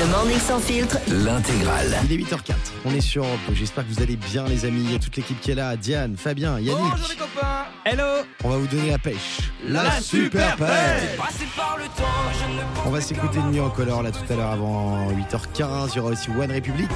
Le 0.00 0.06
morning 0.06 0.38
sans 0.38 0.60
filtre. 0.60 0.96
L'intégrale. 1.08 1.98
Il 2.04 2.12
est 2.12 2.24
8h04, 2.24 2.54
on 2.84 2.94
est 2.94 3.00
sur 3.00 3.24
Europe 3.24 3.40
2. 3.48 3.54
J'espère 3.54 3.86
que 3.86 3.92
vous 3.92 4.00
allez 4.00 4.16
bien 4.16 4.44
les 4.44 4.64
amis, 4.64 4.82
il 4.84 4.92
y 4.92 4.94
a 4.94 4.98
toute 4.98 5.16
l'équipe 5.16 5.40
qui 5.40 5.50
est 5.50 5.54
là, 5.56 5.76
Diane, 5.76 6.16
Fabien, 6.16 6.60
Yannick. 6.60 6.78
Bonjour 6.90 7.08
les 7.08 7.16
copains 7.16 7.64
Hello 7.84 8.24
On 8.44 8.50
va 8.50 8.56
vous 8.58 8.66
donner 8.68 8.90
la 8.90 8.98
pêche. 8.98 9.50
La 9.66 10.00
super 10.00 10.54
pêche. 10.56 11.16
Passé 11.16 11.46
par 11.56 11.76
le 11.78 11.84
temps, 11.84 12.04
je 12.32 12.54
ne 12.54 12.86
On 12.86 12.90
va 12.90 13.00
s'écouter 13.00 13.40
Nuit 13.40 13.60
en 13.60 13.70
color 13.70 14.02
là 14.04 14.10
tout 14.12 14.32
à 14.32 14.36
l'heure 14.36 14.52
avant 14.52 15.10
8h15. 15.10 15.90
Il 15.92 15.96
y 15.96 16.00
aura 16.00 16.10
aussi 16.10 16.30
One 16.30 16.52
Republic. 16.52 16.88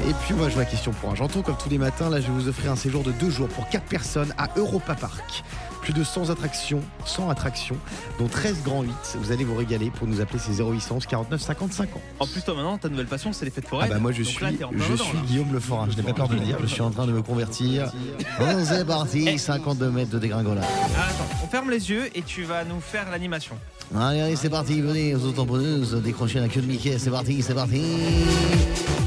Et 0.00 0.12
puis 0.24 0.34
on 0.34 0.36
va 0.42 0.48
jouer 0.48 0.62
à 0.62 0.64
question 0.66 0.92
pour 0.92 1.10
un 1.10 1.14
janton 1.14 1.42
comme 1.42 1.56
tous 1.56 1.68
les 1.70 1.78
matins. 1.78 2.10
Là 2.10 2.20
je 2.20 2.26
vais 2.26 2.32
vous 2.32 2.48
offrir 2.48 2.72
un 2.72 2.76
séjour 2.76 3.02
de 3.02 3.12
deux 3.12 3.30
jours 3.30 3.48
pour 3.48 3.68
4 3.68 3.84
personnes 3.84 4.34
à 4.38 4.48
Europa 4.56 4.94
Park. 4.94 5.44
Plus 5.82 5.92
de 5.92 6.02
100 6.02 6.30
attractions, 6.30 6.80
100 7.04 7.28
attractions, 7.28 7.76
dont 8.18 8.26
13 8.26 8.62
grands 8.64 8.80
8. 8.82 8.90
Vous 9.20 9.32
allez 9.32 9.44
vous 9.44 9.54
régaler 9.54 9.90
pour 9.90 10.06
nous 10.08 10.22
appeler 10.22 10.38
c'est 10.38 10.62
0800 10.62 10.98
49 11.06 11.40
50 11.42 11.72
50. 11.74 12.00
En 12.20 12.26
plus, 12.26 12.40
toi 12.42 12.54
maintenant, 12.54 12.78
ta 12.78 12.88
nouvelle 12.88 13.04
passion, 13.06 13.34
c'est 13.34 13.44
les 13.44 13.50
fêtes 13.50 13.64
Ah 13.66 13.70
foraines. 13.70 13.90
bah 13.90 13.98
moi 13.98 14.10
je 14.10 14.22
Donc 14.22 14.32
suis, 14.32 14.42
là, 14.42 14.50
je 14.50 14.56
dedans, 14.56 15.04
suis 15.04 15.16
là. 15.16 15.22
Guillaume 15.26 15.52
Le 15.52 15.60
Forain, 15.60 15.86
je 15.90 15.96
n'ai 15.96 16.02
pas 16.02 16.14
peur 16.14 16.28
de 16.28 16.34
le 16.36 16.40
dire, 16.40 16.56
je 16.62 16.66
suis 16.66 16.80
en 16.80 16.90
train 16.90 17.06
de 17.06 17.12
me 17.12 17.20
convertir. 17.20 17.92
On 18.40 18.58
est 18.58 18.84
parti, 18.86 19.38
52 19.38 19.90
mètres 19.90 20.10
de 20.10 20.18
dégringolade. 20.18 20.64
Ah, 20.96 21.08
attends, 21.10 21.28
on 21.44 21.48
ferme 21.48 21.68
les 21.70 21.90
yeux 21.90 22.08
et 22.16 22.22
tu 22.22 22.44
vas 22.44 22.64
nous 22.64 22.80
faire 22.80 23.10
l'animation. 23.10 23.56
Allez, 23.94 24.22
allez, 24.22 24.36
c'est 24.36 24.48
parti, 24.48 24.80
venez 24.80 25.14
aux 25.14 25.24
autopreneuses, 25.26 25.94
décrochez 26.02 26.40
la 26.40 26.48
queue 26.48 26.62
de 26.62 26.66
Mickey, 26.66 26.96
c'est 26.98 27.10
parti, 27.10 27.42
c'est 27.42 27.52
parti. 27.54 27.82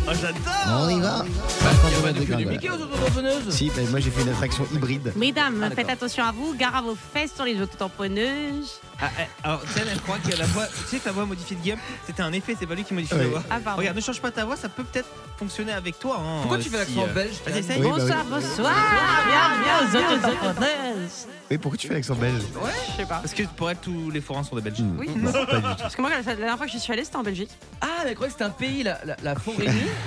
Oh, 0.09 0.12
j'adore 0.21 0.77
On 0.80 0.90
y 0.90 0.99
va 1.02 1.26
Il 1.26 1.31
52 1.31 1.90
y 1.91 1.95
a 1.95 2.02
pas 2.02 2.08
mètres 2.08 2.13
de 2.13 2.20
de 2.20 2.20
que 2.20 2.20
du 2.20 2.26
gringolade. 2.45 2.52
Mickey 2.54 2.70
aux 2.70 2.73
autotamponneuses 2.84 3.49
Si, 3.49 3.72
mais 3.76 3.84
moi 3.85 3.99
j'ai 3.99 4.12
fait 4.12 4.22
une 4.22 4.30
attraction 4.30 4.68
hybride. 4.73 5.12
Mesdames, 5.16 5.63
Ah, 5.66 5.73
faites 5.76 5.90
attention 5.90 6.23
à 6.23 6.31
vous, 6.31 6.54
gare 6.55 6.76
à 6.76 6.81
vos 6.81 6.95
fesses 7.13 7.34
sur 7.35 7.45
les 7.45 7.59
autotamponneuses. 7.62 8.80
Ah, 9.02 9.09
eh, 9.20 9.23
Alors, 9.44 9.62
Tiens, 9.73 9.84
elle 9.91 10.02
croit 10.02 10.18
que 10.20 10.35
la 10.38 10.45
voix. 10.45 10.66
Tu 10.68 10.88
sais 10.88 10.99
que 10.99 11.05
la 11.05 11.12
voix 11.12 11.26
modifiée 11.26 11.55
de 11.58 11.62
Guillaume, 11.62 11.80
c'était 12.05 12.21
un 12.23 12.32
effet, 12.34 12.55
c'est 12.59 12.66
pas 12.68 12.76
lui 12.76 12.84
qui 12.84 12.94
modifie 12.94 13.13
Ouais. 13.16 13.23
la 13.23 13.27
voix. 13.30 13.44
Ah, 13.49 13.59
pardon. 13.63 13.79
Regarde, 13.79 13.96
ne 13.98 14.01
change 14.01 14.21
pas 14.21 14.32
ta 14.32 14.46
voix, 14.46 14.55
ça 14.55 14.70
peut 14.70 14.84
peut-être 14.84 15.10
fonctionner 15.38 15.74
avec 15.74 15.98
toi. 15.99 16.18
hein, 16.20 16.38
Pourquoi 16.41 16.57
euh, 16.57 16.62
tu 16.62 16.70
fais 16.70 16.85
si, 16.85 16.96
l'accent 16.96 17.10
euh, 17.10 17.13
belge. 17.13 17.34
Oui, 17.46 17.54
bah 17.68 17.73
bonsoir, 17.82 18.18
oui. 18.26 18.29
bonsoir, 18.32 18.73
bienvenue 19.27 20.04
aux 20.10 20.13
autotamponneuses. 20.16 21.27
Oui, 21.49 21.57
pourquoi 21.57 21.77
tu 21.77 21.87
fais 21.87 21.93
l'accent 21.93 22.15
belge? 22.15 22.41
Je 22.43 22.91
sais 23.01 23.07
pas. 23.07 23.15
Parce 23.20 23.34
que 23.34 23.43
pour 23.55 23.70
elle, 23.70 23.77
tous 23.77 24.09
les 24.12 24.20
forains 24.21 24.43
sont 24.43 24.55
des 24.55 24.62
Belges. 24.62 24.84
Oui. 24.99 25.07
Non, 25.15 25.31
pas 25.31 25.40
du 25.45 25.45
tout. 25.62 25.62
Parce 25.79 25.95
que 25.95 26.01
moi, 26.01 26.09
la 26.09 26.17
la 26.17 26.35
dernière 26.35 26.57
fois 26.57 26.65
que 26.65 26.71
je 26.73 26.77
suis 26.77 26.91
allée, 26.91 27.05
c'était 27.05 27.15
en 27.15 27.23
Belgique. 27.23 27.49
Ah, 27.79 27.87
mais 28.04 28.09
je 28.09 28.15
croyais 28.15 28.31
que 28.34 28.37
c'était 28.37 28.43
un 28.43 28.49
pays, 28.49 28.84
la, 28.84 28.99
la, 29.23 29.34
où 29.34 29.51
il 29.59 29.63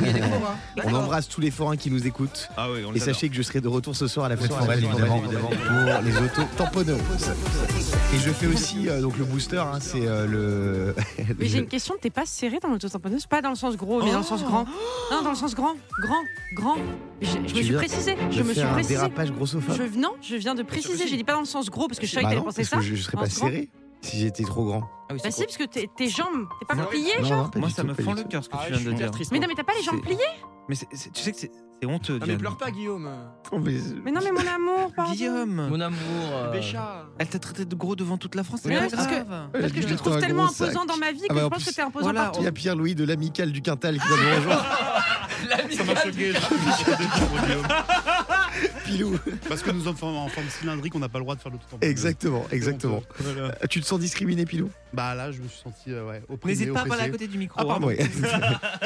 y 0.07 0.11
a 0.11 0.13
des 0.13 0.21
forains. 0.21 0.57
On 0.85 0.95
embrasse 0.95 1.29
tous 1.29 1.41
les 1.41 1.51
forains 1.51 1.77
qui 1.79 1.91
nous 1.91 2.07
écoutent. 2.07 2.49
Ah 2.59 2.71
oui, 2.71 2.81
on 2.85 2.93
Et 2.93 2.97
adore. 2.97 3.03
sachez 3.15 3.29
que 3.31 3.35
je 3.35 3.43
serai 3.43 3.61
de 3.63 3.69
retour 3.69 3.97
ce 3.97 4.07
soir 4.07 4.27
à 4.27 4.29
la 4.29 4.37
fête 4.37 4.49
Soir 4.49 4.63
à 4.63 4.67
la 4.67 4.77
foraine, 4.77 4.91
fête 4.91 5.01
évidemment, 5.01 5.49
pour 5.49 6.03
les 6.03 6.17
autos 6.19 6.49
tamponneuses. 6.59 6.99
Et 8.15 8.19
je 8.19 8.31
fais 8.31 8.47
aussi 8.47 8.89
euh, 8.89 9.01
donc 9.01 9.17
le 9.17 9.25
booster, 9.25 9.59
hein, 9.59 9.79
c'est 9.81 10.07
euh, 10.07 10.27
le. 10.27 10.95
Mais 11.39 11.47
j'ai 11.47 11.59
une 11.59 11.69
question, 11.69 11.95
t'es 12.01 12.11
pas 12.11 12.27
serré 12.27 12.59
dans 12.61 12.69
l'autotamponneuse 12.69 13.27
Pas 13.27 13.41
dans 13.41 13.51
le 13.51 13.55
sens 13.57 13.77
gros, 13.77 14.03
mais 14.03 14.13
dans 14.13 14.19
le 14.19 14.25
sens 14.25 14.43
grand. 14.43 14.67
Non, 15.11 15.23
dans 15.23 15.31
le 15.31 15.37
sens 15.37 15.55
grand, 15.55 15.75
grand, 16.03 16.23
grand. 16.55 16.77
Je, 17.23 17.29
je 17.31 17.39
me 17.39 17.49
suis 17.49 17.63
viens 17.63 17.79
précisé, 17.79 18.17
je 18.31 18.43
me 18.43 18.53
suis 18.53 18.61
faire 18.61 18.71
un 18.71 18.73
précisé. 18.75 18.95
dérapage 18.95 19.31
grossophobe? 19.33 19.77
Je, 19.77 19.99
non, 19.99 20.13
je 20.23 20.37
viens 20.37 20.55
de 20.55 20.63
préciser, 20.63 21.07
j'ai 21.07 21.17
dit 21.17 21.25
pas 21.31 21.35
dans 21.37 21.41
le 21.41 21.47
sens 21.47 21.71
gros, 21.71 21.87
parce 21.89 21.99
que 21.99 22.07
je 22.07 22.13
savais 22.13 22.25
Bah 22.25 22.31
que 22.31 22.35
t'allais 22.37 22.45
penser 22.45 22.65
ça. 22.65 22.77
que 22.77 22.83
je, 22.83 22.95
je 22.95 23.03
serais 23.03 23.17
pas 23.17 23.27
serré 23.29 23.71
si 24.03 24.19
j'étais 24.21 24.45
trop 24.45 24.65
grand. 24.65 24.83
Ah 25.09 25.13
oui, 25.15 25.21
Bah 25.23 25.31
c'est 25.31 25.31
si, 25.33 25.45
parce 25.45 25.57
que 25.57 25.65
t'es- 25.65 25.89
tes 25.97 26.09
jambes, 26.09 26.47
t'es 26.61 26.67
pas 26.67 26.75
Non, 26.75 26.85
genre 27.25 27.43
non, 27.45 27.49
pas 27.51 27.59
Moi, 27.59 27.69
ça 27.71 27.83
tout, 27.83 27.89
me 27.89 27.95
fend 27.95 28.13
le 28.15 28.23
cœur 28.25 28.43
ce 28.45 28.49
que 28.49 28.57
Ah, 28.59 28.65
tu 28.67 28.75
je 28.75 28.79
viens 28.79 28.93
de 28.93 28.97
suis 28.97 29.25
dire. 29.25 29.29
Mais 29.33 29.39
non, 29.41 29.47
mais 29.49 29.55
t'as 29.55 29.65
pas 29.65 29.75
les 29.77 29.83
jambes 29.83 30.01
pliées 30.01 30.17
Mais 30.69 30.75
c'est- 30.75 30.89
c'est- 30.93 31.11
tu 31.13 31.21
sais 31.23 31.33
que 31.33 31.39
c'est 31.39 31.51
c'est 31.83 31.87
honteux, 31.89 32.17
Ah, 32.17 32.19
mais 32.21 32.27
Diane. 32.27 32.39
pleure 32.41 32.57
pas, 32.59 32.71
Guillaume. 32.71 33.11
Oh, 33.53 33.59
mais- 33.59 33.73
Mais 34.05 34.13
non, 34.13 34.21
mais 34.23 34.33
mon 34.33 34.47
amour, 34.47 34.93
pardon. 34.95 35.13
Guillaume, 35.13 35.67
Mon 35.71 35.81
amour. 35.81 35.99
euh, 36.33 36.51
Béchat. 36.53 37.07
elle 37.19 37.29
t'a 37.29 37.39
traité 37.39 37.65
de 37.65 37.75
gros 37.75 37.97
devant 37.97 38.19
toute 38.19 38.35
la 38.35 38.45
France. 38.45 38.61
C'est 38.63 38.69
Mais 38.69 38.79
pas 38.79 38.89
parce 38.95 39.07
que- 39.07 39.25
grave. 39.25 39.49
Parce 39.53 39.73
que 39.73 39.81
je 39.83 39.87
te 39.89 39.95
trouve 39.95 40.13
un 40.17 40.21
tellement 40.21 40.45
gros 40.45 40.53
sac. 40.55 40.69
imposant 40.69 40.85
dans 40.85 40.99
ma 40.99 41.11
vie 41.13 41.21
que 41.21 41.27
Ah 41.31 41.35
bah, 41.35 41.41
je 41.41 41.47
en 41.47 41.51
pense 41.51 41.63
plus, 41.63 41.71
que 41.71 41.77
t'es 41.77 41.83
imposant 41.83 42.05
voilà, 42.05 42.23
partout. 42.25 42.41
Il 42.41 42.45
y 42.45 42.49
a 42.49 42.53
Pierre-Louis 42.53 42.95
de 42.95 43.05
l'amical 43.05 43.51
du 43.51 43.63
Quintal 43.63 43.99
qui 43.99 44.07
va 44.09 44.17
nous 44.17 44.37
rejoindre. 44.37 44.67
Ça 45.71 45.85
m'a 45.85 45.97
choqué. 45.97 46.33
Pilou. 48.91 49.19
Parce 49.49 49.63
que 49.63 49.71
nous 49.71 49.83
sommes 49.85 49.97
en 50.03 50.29
forme 50.29 50.47
cylindrique, 50.49 50.95
on 50.95 50.99
n'a 50.99 51.09
pas 51.09 51.19
le 51.19 51.25
droit 51.25 51.35
de 51.37 51.41
faire 51.41 51.53
le 51.53 51.59
tout 51.59 51.65
en 51.75 51.79
Exactement, 51.81 52.45
exactement. 52.51 53.03
Voilà. 53.19 53.41
Euh, 53.63 53.67
Tu 53.69 53.81
te 53.81 53.87
sens 53.87 54.01
discriminé, 54.01 54.45
Pilou? 54.47 54.71
Bah 54.93 55.15
là, 55.15 55.31
je 55.33 55.41
me 55.41 55.49
suis 55.49 55.61
senti 55.63 55.91
euh, 55.93 56.07
ouais, 56.09 56.23
opprimé. 56.29 56.55
N'hésite 56.55 56.73
pas 56.73 56.81
à 56.83 56.87
parler 56.87 57.05
à 57.05 57.09
côté 57.11 57.27
du 57.29 57.39
micro. 57.39 57.59
Ah, 57.61 57.65
pardon. 57.65 57.89
hein. 57.89 57.95
Ouais. 57.95 57.99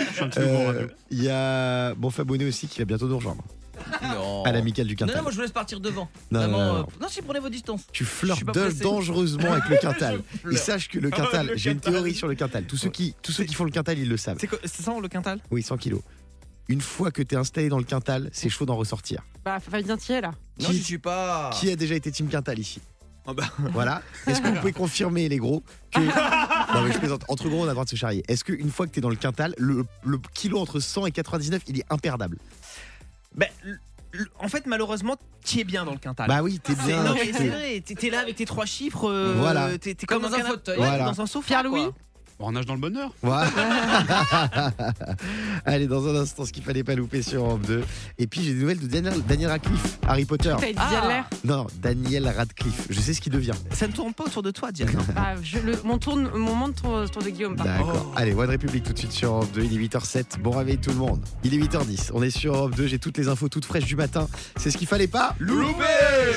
Je 0.09 0.13
suis 0.15 0.23
un 0.23 0.29
petit 0.29 0.39
peu 0.41 0.45
grand 0.47 0.69
Euh. 0.71 0.87
Il 1.11 1.23
y 1.23 1.29
a 1.31 1.95
bon 1.95 2.11
Fabonné 2.11 2.45
aussi 2.47 2.67
qui 2.69 2.79
va 2.79 2.85
bientôt 2.85 3.09
nous 3.09 3.17
rejoindre 3.17 3.43
Non. 4.03 4.43
à 4.45 4.53
l'amical 4.53 4.87
du 4.87 4.93
Non, 4.95 4.99
Quintal. 4.99 5.17
non, 5.17 5.23
moi 5.23 5.31
je 5.33 5.37
vous 5.37 5.43
laisse 5.43 5.51
partir 5.53 5.81
devant. 5.81 6.09
Non, 6.31 6.41
non, 6.43 6.49
non, 6.49 6.59
euh, 6.59 6.79
non. 6.81 6.87
non, 7.03 7.09
si, 7.09 7.23
prenez 7.23 7.41
vos 7.41 7.49
distances. 7.49 7.87
Tu 7.93 8.05
flirtes 8.05 8.45
dangereusement 8.83 9.53
avec 9.53 9.69
le 9.69 9.77
Quintal. 9.81 10.21
Et 10.51 10.57
sache 10.57 10.89
que 10.89 10.99
le 10.99 11.11
Quintal, 11.11 11.47
Le 11.49 11.57
j'ai 11.57 11.71
une 11.71 11.77
Quintal. 11.79 11.93
théorie 11.95 12.15
sur 12.15 12.29
le 12.29 12.35
Quintal. 12.35 12.65
Tous 12.65 12.77
ceux 12.77 12.91
qui, 12.91 13.15
tous 13.23 13.33
ceux 13.33 13.45
qui 13.45 13.55
font 13.55 13.65
le 13.65 13.71
Quintal, 13.71 13.99
ils 13.99 14.09
le 14.09 14.17
savent. 14.17 14.37
C'est 14.41 14.47
quoi- 14.47 14.59
c'est 14.65 14.83
ça 14.83 14.93
le 15.01 15.09
quintal? 15.09 15.39
Oui, 15.51 15.63
100 15.63 15.77
kilos. 15.79 16.01
Une 16.69 16.81
fois 16.81 17.11
que 17.11 17.23
t'es 17.23 17.37
installé 17.37 17.69
dans 17.69 17.79
le 17.79 17.85
Quintal, 17.85 18.31
c'est 18.33 18.49
chaud 18.49 18.65
d'en 18.65 18.77
ressortir. 18.77 19.23
Bah, 19.45 19.61
Fabien 19.61 19.97
Thier, 19.97 20.21
là. 20.23 20.33
Non, 20.61 20.69
je 20.73 20.79
suis 20.79 20.99
pas. 20.99 21.51
Qui 21.53 21.71
a 21.71 21.77
déjà 21.77 21.95
été 21.95 22.11
Team 22.11 22.29
Quintal 22.29 22.59
ici 22.59 22.81
Ah 23.27 23.35
bah. 23.35 23.45
Voilà. 23.73 24.01
Est-ce 24.27 24.41
que 24.41 24.49
vous 24.49 24.55
pouvez 24.61 24.73
confirmer, 24.73 25.29
les 25.29 25.37
gros, 25.39 25.63
que. 25.93 26.01
Non, 26.01 26.83
mais 26.83 26.93
je 26.93 26.99
plaisante. 26.99 27.23
Entre 27.29 27.49
gros, 27.49 27.61
on 27.61 27.65
a 27.65 27.67
le 27.67 27.73
droit 27.73 27.85
de 27.85 27.91
se 27.91 27.97
charrier. 27.97 28.23
Est-ce 28.29 28.45
qu'une 28.45 28.71
fois 28.71 28.87
que 28.87 28.93
t'es 28.93 29.01
dans 29.03 29.11
le 29.11 29.17
Quintal, 29.17 29.55
le, 29.59 29.85
le 30.05 30.19
kilo 30.33 30.59
entre 30.59 30.81
100 30.81 31.07
et 31.07 31.11
99, 31.13 31.63
il 31.69 31.81
est 31.81 31.85
imperdable 31.91 32.39
Ben, 33.35 33.49
l- 33.65 33.79
l- 34.15 34.27
en 34.39 34.49
fait, 34.49 34.65
malheureusement, 34.67 35.17
tu 35.45 35.61
es 35.61 35.65
bien 35.65 35.85
dans 35.85 35.93
le 35.93 35.99
quintal. 35.99 36.27
Bah 36.29 36.43
oui, 36.43 36.59
t'es 36.61 36.75
bien. 36.75 37.03
non, 37.05 37.13
mais 37.15 37.27
t'es- 37.27 37.33
c'est 37.35 37.49
vrai, 37.49 37.83
t'es 37.85 37.95
t'es 37.95 38.09
là 38.11 38.21
avec 38.21 38.37
tes 38.37 38.47
trois 38.47 38.65
chiffres. 38.65 39.11
euh, 39.11 39.35
Voilà. 39.39 39.77
T'es 39.77 39.95
t'es 39.95 40.07
Comme 40.07 40.23
comme, 40.23 40.31
dans 40.33 40.39
un 40.39 40.45
fauteuil. 40.45 40.79
Ouais, 40.79 40.87
Voilà. 40.87 41.05
dans 41.13 41.21
un 41.21 41.27
sofa. 41.27 41.47
Pierre-Louis 41.47 41.83
quoi. 41.85 41.95
On 42.41 42.53
nage 42.53 42.67
dans 42.67 42.75
le 42.75 42.81
bonheur. 42.81 43.13
Voilà. 43.23 43.49
Allez, 45.65 45.87
dans 45.87 46.07
un 46.09 46.17
instant, 46.17 46.45
ce 46.45 46.53
qu'il 46.53 46.63
fallait 46.65 46.83
pas 46.85 46.95
louper 46.95 47.23
sur 47.23 47.45
Europe 47.45 47.63
2. 47.67 47.83
Et 48.19 48.27
puis, 48.27 48.43
j'ai 48.43 48.53
des 48.55 48.61
nouvelles 48.61 48.81
de 48.81 48.87
Daniel, 48.87 49.23
Daniel 49.27 49.51
Radcliffe, 49.51 49.99
Harry 50.07 50.25
Potter. 50.25 50.55
T'as 50.59 50.67
dit 50.67 50.75
Ah. 50.77 51.25
Non, 51.45 51.67
Daniel 51.81 52.29
Radcliffe. 52.29 52.87
Je 52.91 53.01
sais 53.01 53.15
ce 53.15 53.21
qu'il 53.21 53.33
devient. 53.33 53.53
Ça 53.71 53.87
ne 53.87 53.93
tourne 53.93 54.13
pas 54.13 54.25
autour 54.25 54.43
de 54.43 54.51
toi, 54.51 54.73
Diane. 54.73 54.91
Bah, 55.15 55.35
je, 55.43 55.59
le, 55.59 55.79
mon, 55.85 55.99
tourne, 55.99 56.29
mon 56.35 56.55
monde 56.55 56.75
tourne 56.75 57.05
autour 57.05 57.23
de 57.23 57.31
Guillaume. 57.31 57.57
pardon. 57.57 57.73
D'accord. 57.73 58.13
Allez, 58.17 58.35
One 58.35 58.51
République 58.51 58.85
tout 58.85 58.93
de 58.93 58.99
suite 58.99 59.13
sur 59.13 59.31
Europe 59.33 59.53
2. 59.55 59.63
Il 59.63 59.73
est 59.81 59.87
8h07. 59.87 60.41
Bon 60.41 60.51
réveil 60.51 60.79
tout 60.79 60.91
le 60.91 60.97
monde. 60.97 61.21
Il 61.45 61.55
est 61.55 61.59
8h10. 61.59 62.11
On 62.15 62.23
est 62.23 62.31
sur 62.31 62.55
Europe 62.55 62.75
2. 62.75 62.87
J'ai 62.89 62.99
toutes 62.99 63.17
les 63.17 63.29
infos 63.29 63.49
toutes 63.49 63.65
fraîches 63.65 63.87
du 63.87 63.97
matin. 63.97 64.27
C'est 64.57 64.71
ce 64.71 64.77
qu'il 64.77 64.87
fallait 64.89 65.07
pas 65.07 65.35
Loupé 65.39 65.85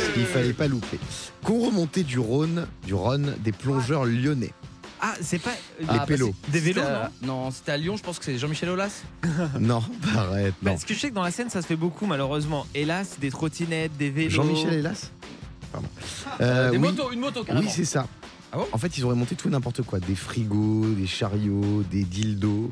Ce 0.05 0.13
qu'il 0.13 0.25
fallait 0.25 0.53
pas 0.53 0.67
louper. 0.67 0.99
Qu'on 1.43 1.65
remontait 1.65 2.03
du 2.03 2.19
Rhône, 2.19 2.67
du 2.85 2.93
Rhône, 2.93 3.33
des 3.43 3.51
plongeurs 3.51 4.05
lyonnais? 4.05 4.53
Ah, 5.01 5.13
c'est 5.21 5.39
pas. 5.39 5.51
Les 5.79 5.85
bah, 5.85 6.05
pélos. 6.07 6.33
c'est- 6.45 6.51
Des 6.51 6.59
vélos, 6.59 6.81
c'était 6.81 6.93
à- 6.93 7.11
Non, 7.21 7.51
c'était 7.51 7.71
à 7.71 7.77
Lyon, 7.77 7.97
je 7.97 8.03
pense 8.03 8.17
que 8.19 8.25
c'est 8.25 8.37
Jean-Michel 8.37 8.69
Aulas. 8.69 9.03
Non, 9.59 9.83
arrête, 10.15 10.53
non. 10.63 10.71
Parce 10.71 10.85
que 10.85 10.93
je 10.93 10.99
sais 10.99 11.09
que 11.09 11.15
dans 11.15 11.23
la 11.23 11.31
scène, 11.31 11.49
ça 11.49 11.61
se 11.61 11.67
fait 11.67 11.75
beaucoup, 11.75 12.05
malheureusement. 12.05 12.65
Hélas, 12.73 13.17
des 13.19 13.29
trottinettes, 13.29 13.95
des 13.97 14.09
vélos. 14.09 14.29
Jean-Michel 14.31 14.73
Hélas? 14.73 15.11
Pardon. 15.71 15.87
Euh, 16.41 16.71
Des 16.71 16.77
oui. 16.77 16.83
motos, 16.83 17.11
une 17.11 17.19
moto 17.19 17.43
carrément. 17.43 17.65
Oui, 17.65 17.71
c'est 17.73 17.85
ça. 17.85 18.07
Ah 18.51 18.57
bon? 18.57 18.67
En 18.71 18.77
fait, 18.77 18.97
ils 18.97 19.03
auraient 19.05 19.15
monté 19.15 19.35
tout 19.35 19.49
et 19.49 19.51
n'importe 19.51 19.81
quoi. 19.83 19.99
Des 19.99 20.15
frigos, 20.15 20.87
des 20.97 21.05
chariots, 21.07 21.83
des 21.91 22.03
dildos. 22.03 22.71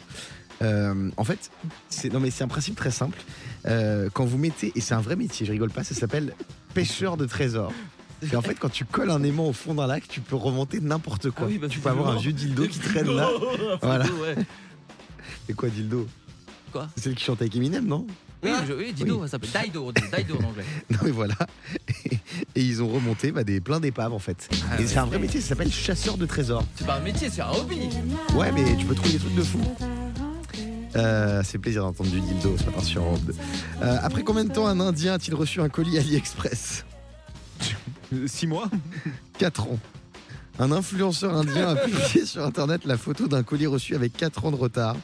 Euh, 0.62 1.12
en 1.18 1.24
fait, 1.26 1.52
c'est 1.90 2.12
non 2.14 2.22
mais 2.22 2.32
c'est 2.32 2.46
un 2.46 2.48
principe 2.48 2.76
très 2.78 2.90
simple. 2.92 3.18
Euh, 3.68 4.10
quand 4.14 4.24
vous 4.24 4.38
mettez 4.38 4.72
et 4.74 4.80
c'est 4.80 4.94
un 4.94 5.02
vrai 5.02 5.18
métier, 5.18 5.46
je 5.46 5.52
rigole 5.52 5.70
pas, 5.70 5.84
ça 5.84 5.94
s'appelle 5.94 6.34
pêcheur 6.74 7.18
de 7.18 7.26
trésors. 7.26 7.74
Et 8.32 8.36
en 8.36 8.42
fait, 8.42 8.56
quand 8.56 8.70
tu 8.70 8.86
colles 8.86 9.12
un 9.12 9.22
aimant 9.24 9.48
au 9.48 9.54
fond 9.54 9.74
d'un 9.76 9.88
lac, 9.88 10.08
tu 10.08 10.22
peux 10.22 10.36
remonter 10.36 10.80
n'importe 10.80 11.30
quoi. 11.32 11.46
Ah 11.48 11.50
oui, 11.52 11.58
bah, 11.58 11.68
tu 11.70 11.80
peux 11.80 11.90
avoir 11.90 12.10
un 12.12 12.18
vieux 12.18 12.32
dildo 12.34 12.68
qui 12.68 12.80
traîne 12.80 13.10
là. 13.16 13.30
Voilà. 13.82 14.06
Ouais. 14.06 14.36
Et 15.50 15.54
quoi, 15.54 15.70
dildo? 15.70 16.08
Quoi? 16.72 16.88
C'est 16.96 17.04
celle 17.04 17.16
qui 17.16 17.24
chante 17.24 17.42
avec 17.42 17.56
Eminem, 17.56 17.86
non? 17.86 18.06
Oui, 18.44 18.52
je- 18.68 18.74
oui, 18.74 18.94
Dido, 18.94 19.22
ça 19.22 19.28
s'appelle 19.30 19.50
Dido, 19.66 19.92
Dido 19.92 20.36
en 20.36 20.50
anglais. 20.50 20.66
Non 20.92 20.98
mais 21.04 21.10
voilà. 21.12 21.36
Et, 22.06 22.16
et 22.56 22.62
ils 22.62 22.84
ont 22.84 22.88
remonté 22.88 23.32
bah, 23.32 23.44
des 23.44 23.60
plein 23.60 23.80
d'épaves 23.80 24.14
en 24.14 24.20
fait. 24.20 24.48
Ah 24.70 24.76
et 24.76 24.82
ouais. 24.82 24.88
c'est 24.88 24.98
un 25.00 25.06
vrai 25.06 25.18
métier, 25.18 25.42
ça 25.42 25.50
s'appelle 25.50 25.72
chasseur 25.72 26.16
de 26.18 26.26
trésors. 26.28 26.64
C'est 26.76 26.86
pas 26.86 26.98
un 26.98 27.00
métier, 27.00 27.30
c'est 27.32 27.42
un 27.42 27.50
hobby. 27.52 27.90
Ouais, 28.36 28.52
mais 28.52 28.76
tu 28.78 28.86
peux 28.86 28.94
trouver 28.94 29.14
des 29.14 29.20
trucs 29.20 29.34
de 29.36 29.42
fou. 29.42 29.60
Euh, 30.96 31.42
c'est 31.44 31.58
plaisir 31.58 31.82
d'entendre 31.82 32.10
du 32.12 32.22
dildo 32.22 32.56
ce 32.58 32.66
matin 32.66 32.82
sur 32.82 33.02
Europe 33.04 33.22
2. 33.26 33.34
Euh, 33.82 33.98
après 34.02 34.22
combien 34.24 34.44
de 34.46 34.52
temps 34.54 34.68
un 34.68 34.80
Indien 34.80 35.14
a-t-il 35.14 35.34
reçu 35.34 35.60
un 35.62 35.70
colis 35.70 35.98
AliExpress? 35.98 36.86
6 38.28 38.48
mois 38.48 38.70
4 39.38 39.68
ans. 39.68 39.80
Un 40.58 40.72
influenceur 40.72 41.36
indien 41.36 41.70
a 41.70 41.76
publié 41.76 42.26
sur 42.26 42.46
internet 42.46 42.86
la 42.86 42.98
photo 42.98 43.28
d'un 43.28 43.44
colis 43.44 43.68
reçu 43.68 43.94
avec 43.94 44.14
4 44.14 44.46
ans 44.46 44.52
de 44.52 44.56
retard. 44.56 44.96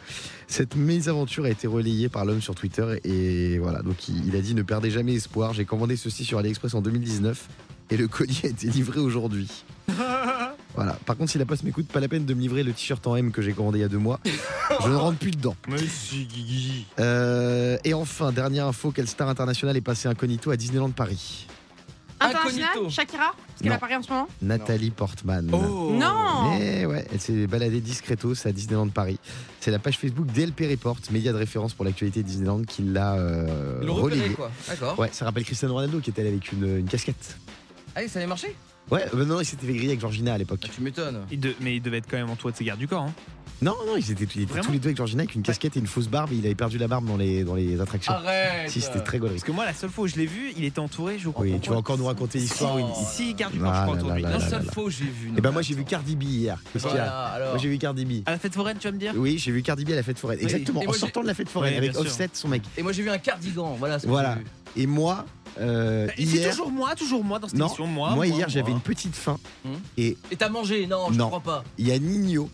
Cette 0.48 0.76
mésaventure 0.76 1.44
a 1.46 1.50
été 1.50 1.68
relayée 1.68 2.08
par 2.08 2.24
l'homme 2.24 2.42
sur 2.42 2.56
Twitter 2.56 3.00
et 3.04 3.58
voilà, 3.60 3.82
donc 3.82 4.08
il, 4.08 4.36
a 4.36 4.42
dit 4.42 4.56
ne 4.56 4.62
perdez 4.62 4.92
jamais 4.92 5.14
espoir, 5.14 5.54
j'ai 5.54 5.66
commandé 5.66 5.98
ceci 5.98 6.24
sur 6.24 6.40
AliExpress 6.40 6.74
en 6.74 6.82
2019 6.82 7.48
et 7.90 7.98
le 7.98 8.08
colis 8.08 8.42
a 8.46 8.48
été 8.48 8.68
livré 8.68 9.00
aujourd'hui. 9.00 9.50
Voilà. 10.74 10.94
Par 11.06 11.18
contre, 11.18 11.30
si 11.30 11.38
la 11.38 11.46
poste 11.46 11.64
m'écoute, 11.64 11.88
pas 11.88 12.00
la 12.00 12.08
peine 12.08 12.24
de 12.24 12.34
me 12.34 12.40
livrer 12.40 12.64
le 12.64 12.72
t-shirt 12.72 13.06
en 13.06 13.18
M 13.18 13.34
que 13.34 13.42
j'ai 13.42 13.52
commandé 13.52 13.80
il 13.80 13.82
y 13.82 13.86
a 13.86 13.90
deux 13.90 13.98
mois. 13.98 14.22
Je 14.82 14.88
ne 14.88 14.96
rentre 14.96 15.18
plus 15.18 15.32
dedans. 15.32 15.54
Euh, 16.98 17.78
et 17.84 17.94
enfin, 17.94 18.32
dernière 18.32 18.68
info, 18.68 18.92
quelle 18.92 19.10
star 19.10 19.28
internationale 19.28 19.76
est 19.76 19.82
passée 19.82 20.08
incognito 20.08 20.50
à 20.50 20.56
Disneyland 20.56 20.92
Paris? 20.92 21.46
International. 22.22 22.90
Shakira 22.90 23.34
Parce 23.36 23.62
qu'elle 23.62 23.72
apparaît 23.72 23.96
en 23.96 24.04
ce 24.04 24.10
moment 24.12 24.28
Nathalie 24.42 24.92
Portman. 24.92 25.50
Oh 25.54 25.92
Non 25.94 26.58
Eh 26.60 26.86
Ouais, 26.86 27.06
elle 27.12 27.20
s'est 27.20 27.48
baladée 27.48 27.80
discretos 27.82 28.46
à 28.48 28.52
Disneyland 28.52 28.88
Paris. 28.90 29.20
C'est 29.60 29.72
la 29.72 29.80
page 29.80 29.98
Facebook 29.98 30.26
DLP 30.28 30.68
Report, 30.70 30.98
média 31.12 31.32
de 31.32 31.38
référence 31.38 31.74
pour 31.74 31.86
l'actualité 31.86 32.22
de 32.24 32.28
Disneyland, 32.28 32.64
qui 32.64 32.84
l'a 32.84 33.14
euh, 33.16 33.80
Ils 33.82 33.88
l'ont 33.88 33.96
repéré 33.96 34.20
relayé. 34.22 34.36
quoi. 34.36 34.52
D'accord. 34.68 34.98
Ouais, 35.00 35.10
ça 35.12 35.26
rappelle 35.26 35.44
Cristiano 35.46 35.74
Ronaldo 35.74 36.00
qui 36.00 36.10
était 36.10 36.22
allé 36.22 36.30
avec 36.32 36.52
une, 36.52 36.80
une 36.80 36.88
casquette. 36.88 37.38
Ah, 37.96 38.08
ça 38.08 38.20
avait 38.20 38.28
marché 38.28 38.56
Ouais, 38.90 39.06
euh, 39.14 39.26
non, 39.26 39.40
il 39.40 39.46
s'était 39.46 39.66
fait 39.68 39.74
griller 39.74 39.90
avec 39.90 40.02
Georgina 40.02 40.34
à 40.34 40.38
l'époque. 40.38 40.60
Ah, 40.66 40.70
Tu 40.74 40.82
m'étonnes. 40.82 41.20
Il 41.32 41.40
de- 41.40 41.56
Mais 41.62 41.76
il 41.76 41.82
devait 41.82 42.00
être 42.00 42.08
quand 42.10 42.18
même 42.18 42.30
entouré 42.30 42.52
de 42.52 42.58
ses 42.58 42.66
gardes 42.66 42.80
du 42.80 42.88
corps. 42.88 43.04
hein. 43.04 43.14
Non, 43.62 43.76
non, 43.86 43.96
ils 43.96 44.12
étaient, 44.12 44.24
ils 44.36 44.42
étaient 44.42 44.46
Vraiment 44.54 44.66
tous 44.66 44.72
les 44.72 44.80
deux 44.80 44.88
avec 44.88 44.98
Georgina 44.98 45.22
avec 45.22 45.36
une 45.36 45.44
casquette 45.44 45.78
et 45.78 45.80
une 45.80 45.86
fausse 45.86 46.08
barbe 46.08 46.32
et 46.34 46.36
il 46.36 46.46
avait 46.46 46.56
perdu 46.56 46.80
la 46.80 46.88
barbe 46.88 47.06
dans 47.06 47.16
les, 47.18 47.44
dans 47.44 47.54
les 47.54 47.80
attractions. 47.80 48.12
Arrête 48.12 48.70
si, 48.72 48.82
c'était 48.82 49.02
très 49.02 49.20
gaulerie. 49.20 49.36
Parce 49.36 49.46
que 49.46 49.52
moi, 49.52 49.66
la 49.66 49.74
seule 49.74 49.92
fois 49.92 50.06
où 50.06 50.08
je 50.08 50.16
l'ai 50.16 50.26
vu, 50.26 50.52
il 50.58 50.64
était 50.64 50.80
entouré, 50.80 51.20
je 51.20 51.30
crois. 51.30 51.46
Oui, 51.46 51.60
tu 51.62 51.70
vas 51.70 51.76
encore 51.78 51.98
nous 51.98 52.06
raconter 52.06 52.40
l'histoire. 52.40 52.76
où 52.76 52.80
il-. 52.80 53.06
Si, 53.08 53.36
du 53.36 53.44
corps, 53.44 53.52
Ah 53.52 53.54
je 53.54 53.60
crois, 53.60 53.86
là 53.86 53.92
autour 53.92 54.10
de 54.10 54.16
lui. 54.16 54.22
là 54.24 54.30
La 54.32 54.38
là 54.40 54.50
seule 54.50 54.66
là. 54.66 54.72
fois 54.72 54.84
où 54.86 54.90
j'ai 54.90 55.06
vu. 55.06 55.32
Eh 55.38 55.42
ben 55.42 55.52
moi 55.52 55.62
j'ai 55.62 55.76
vu 55.76 55.84
Cardi 55.84 56.16
B 56.16 56.24
hier. 56.24 56.58
Qu'est-ce 56.74 56.88
qu'il 56.88 56.96
y 56.96 57.00
a 57.00 57.12
alors. 57.26 57.50
Moi 57.50 57.58
j'ai 57.60 57.70
vu 57.70 57.78
Cardi 57.78 58.06
B. 58.06 58.12
À 58.26 58.32
la 58.32 58.40
fête 58.40 58.54
foraine, 58.56 58.78
tu 58.80 58.88
vas 58.88 58.92
me 58.94 58.98
dire 59.00 59.14
Oui, 59.16 59.38
j'ai 59.38 59.52
vu 59.52 59.62
Cardi 59.62 59.86
B 59.86 59.92
à 59.92 59.96
la 59.96 60.04
fête 60.04 60.18
foraine. 60.18 60.40
Exactement, 60.42 60.82
Et 60.82 60.86
en 60.86 60.88
moi, 60.88 60.94
j'ai- 60.96 61.00
sortant 61.02 61.22
de 61.22 61.28
la 61.28 61.34
fête 61.36 61.50
foraine 61.50 61.72
Oui, 61.74 61.78
avec 61.78 61.92
bien 61.92 62.02
sûr. 62.02 62.10
Offset, 62.10 62.30
son 62.34 62.48
mec. 62.48 62.64
Et 62.78 62.82
moi 62.84 62.92
j'ai 62.94 63.04
vu 63.04 63.10
un 63.12 63.18
cardigan. 63.20 63.76
Voilà 63.78 64.00
ce 64.00 64.06
que 64.06 64.10
Voilà. 64.10 64.34
j'ai 64.36 64.40
vu. 64.40 64.48
Et 64.84 64.88
moi, 64.88 65.26
euh, 65.60 66.08
Et 66.18 66.26
c'est 66.26 66.38
hier, 66.38 66.50
toujours 66.52 66.72
moi, 66.72 66.96
toujours 66.96 67.24
moi 67.24 67.38
dans 67.38 67.48
cette 67.48 67.58
Non, 67.60 67.68
émission. 67.68 67.86
Moi, 67.86 68.16
moi, 68.16 68.26
hier 68.26 68.48
j'avais 68.50 68.72
une 68.72 68.80
petite 68.80 69.16
faim 69.16 69.38
Hum. 69.66 69.74
et 69.98 70.18
Et 70.32 70.36
t'as 70.36 70.50
mangé 70.50 70.88
Non, 70.88 71.08
je 71.12 71.18
Non. 71.18 71.28
crois 71.28 71.42
pas. 71.42 71.64
il 71.78 71.88
y 71.88 71.92
a 71.92 72.00
Nino, 72.00 72.50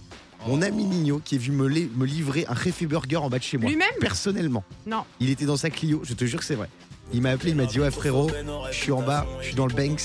mon 0.45 0.61
ami 0.61 0.83
Nino, 0.85 1.19
qui 1.23 1.35
est 1.35 1.37
venu 1.39 1.55
me, 1.57 1.67
li- 1.67 1.89
me 1.95 2.05
livrer 2.05 2.45
un 2.47 2.53
Réfé 2.53 2.85
Burger 2.85 3.17
en 3.17 3.29
bas 3.29 3.39
de 3.39 3.43
chez 3.43 3.57
moi. 3.57 3.69
Lui-même 3.69 3.87
Personnellement. 3.99 4.63
Non. 4.85 5.03
Il 5.19 5.29
était 5.29 5.45
dans 5.45 5.57
sa 5.57 5.69
Clio, 5.69 6.01
je 6.03 6.13
te 6.13 6.25
jure 6.25 6.39
que 6.39 6.45
c'est 6.45 6.55
vrai. 6.55 6.69
Il 7.13 7.21
m'a 7.21 7.29
appelé, 7.29 7.51
il 7.51 7.55
m'a 7.55 7.65
dit 7.65 7.79
Ouais, 7.79 7.89
frérot, 7.89 8.29
je 8.69 8.75
suis 8.75 8.91
en 8.91 9.01
bas, 9.01 9.25
je 9.39 9.45
suis 9.47 9.55
dans 9.55 9.65
le 9.65 9.73
Banks, 9.73 10.01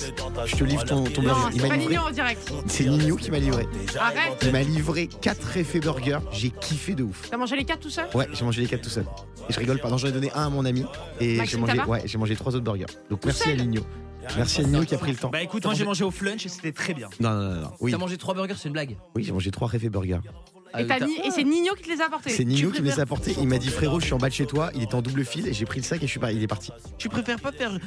je 0.47 0.55
te 0.57 0.63
livre 0.63 0.85
ton, 0.85 1.03
ton 1.03 1.21
burger. 1.23 1.41
C'est 1.53 1.61
pas 1.69 1.75
livré. 1.77 1.95
Nino 1.95 2.03
en 2.07 2.11
direct. 2.13 2.53
C'est 2.69 2.85
Nino 2.85 3.17
qui 3.17 3.31
m'a 3.33 3.39
livré. 3.41 3.67
Arrête. 3.99 4.39
Il 4.43 4.53
m'a 4.53 4.63
livré 4.63 5.09
4 5.09 5.45
Réfé 5.49 5.81
Burger. 5.81 6.19
J'ai 6.31 6.51
kiffé 6.51 6.95
de 6.95 7.03
ouf. 7.03 7.29
T'as 7.29 7.37
mangé 7.37 7.57
les 7.57 7.65
quatre 7.65 7.81
tout 7.81 7.91
seul? 7.91 8.07
Ouais, 8.15 8.29
j'ai 8.33 8.45
mangé 8.45 8.63
les 8.63 8.69
4 8.69 8.83
tout 8.83 8.89
seul. 8.91 9.05
Et 9.49 9.53
je 9.53 9.59
rigole 9.59 9.81
pas. 9.81 9.91
Non, 9.91 9.99
j'en 9.99 10.07
ai 10.09 10.13
donné 10.13 10.31
un 10.33 10.47
à 10.47 10.49
mon 10.49 10.65
ami. 10.65 10.85
Et 11.21 11.45
j'ai 11.45 11.57
mangé, 11.57 11.81
ouais, 11.89 12.03
j'ai 12.05 12.19
mangé 12.19 12.37
trois 12.37 12.55
autres 12.55 12.65
burgers. 12.65 12.87
Donc 13.11 13.25
merci 13.25 13.51
à 13.51 13.55
Nino. 13.57 13.83
Merci 14.37 14.61
à 14.61 14.65
Nino 14.65 14.85
qui 14.85 14.95
a 14.95 14.99
pris 14.99 15.11
le 15.13 15.17
temps. 15.19 15.31
Bah 15.31 15.43
écoute, 15.43 15.65
moi 15.65 15.75
j'ai 15.75 15.85
mangé 15.85 16.05
au 16.05 16.11
flunch 16.11 16.47
et 16.47 16.49
c'était 16.49 16.73
très 16.73 16.95
bien. 16.95 17.09
Non, 17.21 17.31
non, 17.31 17.55
non, 17.55 17.61
non. 17.63 17.71
Oui, 17.81 17.91
T'as 17.93 17.99
mangé 17.99 18.17
trois 18.17 18.35
burgers, 18.35 18.55
c'est 18.57 18.69
une 18.69 18.73
blague. 18.75 18.97
oui 19.15 19.25
j'ai 19.25 19.33
mangé 19.33 19.51
trois 19.51 19.69
Réfé 19.69 19.89
Burger. 19.89 20.19
Ah, 20.75 20.81
Et, 20.83 20.87
t'as 20.87 20.99
c'est 21.35 21.45
Nino 21.45 21.75
qui 21.75 21.83
te 21.83 21.91
les 21.91 22.01
a 22.01 22.07
apportés. 22.07 22.31
C'est 22.31 22.45
Nino 22.45 22.71
Tu 22.71 22.77
qui 22.77 22.83
me 22.83 22.87
les 22.89 22.99
a 22.99 23.03
apportés. 23.03 23.35
Il 23.39 23.47
m'a 23.47 23.59
dit 23.59 23.69
frérot, 23.69 24.01
je 24.01 24.07
suis 24.07 24.15
en 24.15 24.19
bas 24.19 24.29
de 24.31 24.35
chez 24.35 24.47
toi. 24.47 24.71
Il 24.75 24.83
était 24.83 24.95
en 24.95 25.03
double 25.03 25.23
fil 25.25 25.47
et 25.47 25.53
j'ai 25.53 25.67
pris 25.67 25.81
le 25.81 25.85
sac 25.85 26.03
et 26.03 26.07
je 26.07 26.11
suis 26.11 26.19
pas. 26.21 26.33
Il 26.33 26.43
est 26.43 26.47
parti. 26.47 26.71
Tu 26.97 27.09
préfères 27.11 27.39
pas 27.41 27.53
faire. 27.53 27.79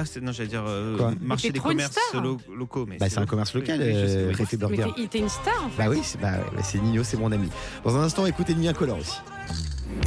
Ah, 0.00 0.04
c'est- 0.04 0.20
non, 0.20 0.30
j'allais 0.30 0.48
dire 0.48 0.62
euh, 0.64 0.96
Quoi 0.96 1.12
marché 1.20 1.48
Mais 1.48 1.48
t'es 1.48 1.52
des 1.54 1.58
trop 1.58 1.70
une 1.72 1.78
commerces 1.78 1.98
star. 2.10 2.22
lo- 2.22 2.38
locaux. 2.56 2.86
Mais 2.86 2.98
Bah, 2.98 3.08
c'est 3.10 3.18
un 3.18 3.26
commerce 3.26 3.52
local, 3.54 3.80
Oui, 3.80 3.86
oui, 3.88 3.92
je 4.00 4.06
sais, 4.06 4.16
euh, 4.18 4.28
oui. 4.28 4.34
Réfé 4.34 4.56
Mais 4.56 4.60
Burger. 4.76 4.92
t'es- 4.94 5.02
il- 5.02 5.08
t'es 5.08 5.18
une 5.18 5.28
star 5.28 5.64
en 5.64 5.68
fait. 5.70 5.82
Bah 5.82 5.90
oui, 5.90 5.98
c'est 6.04 6.20
bah, 6.20 6.30
ouais, 6.34 6.44
bah, 6.54 6.62
c'est 6.62 6.78
Nino, 6.80 7.02
c'est 7.02 7.16
mon 7.16 7.32
ami. 7.32 7.48
Dans 7.84 7.96
un 7.96 8.02
instant, 8.04 8.24
écoutez 8.24 8.54
Nuit 8.54 8.68
Incolore 8.68 8.98
aussi. 8.98 9.16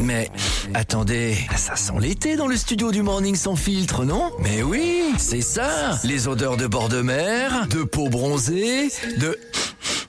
Mais 0.04 0.30
attendez, 0.74 1.38
ça 1.56 1.75
sent 1.75 1.94
l'été 2.00 2.36
dans 2.36 2.48
le 2.48 2.56
studio 2.56 2.92
du 2.92 3.01
Morning 3.01 3.36
sans 3.36 3.56
filtre, 3.56 4.06
non? 4.06 4.31
Mais 4.39 4.63
oui, 4.63 5.13
c'est 5.18 5.42
ça 5.42 6.00
Les 6.04 6.28
odeurs 6.28 6.57
de 6.57 6.68
bord 6.68 6.89
de 6.89 7.01
mer, 7.01 7.68
de 7.69 7.83
peau 7.83 8.10
bronzée, 8.10 8.89
de... 9.18 9.38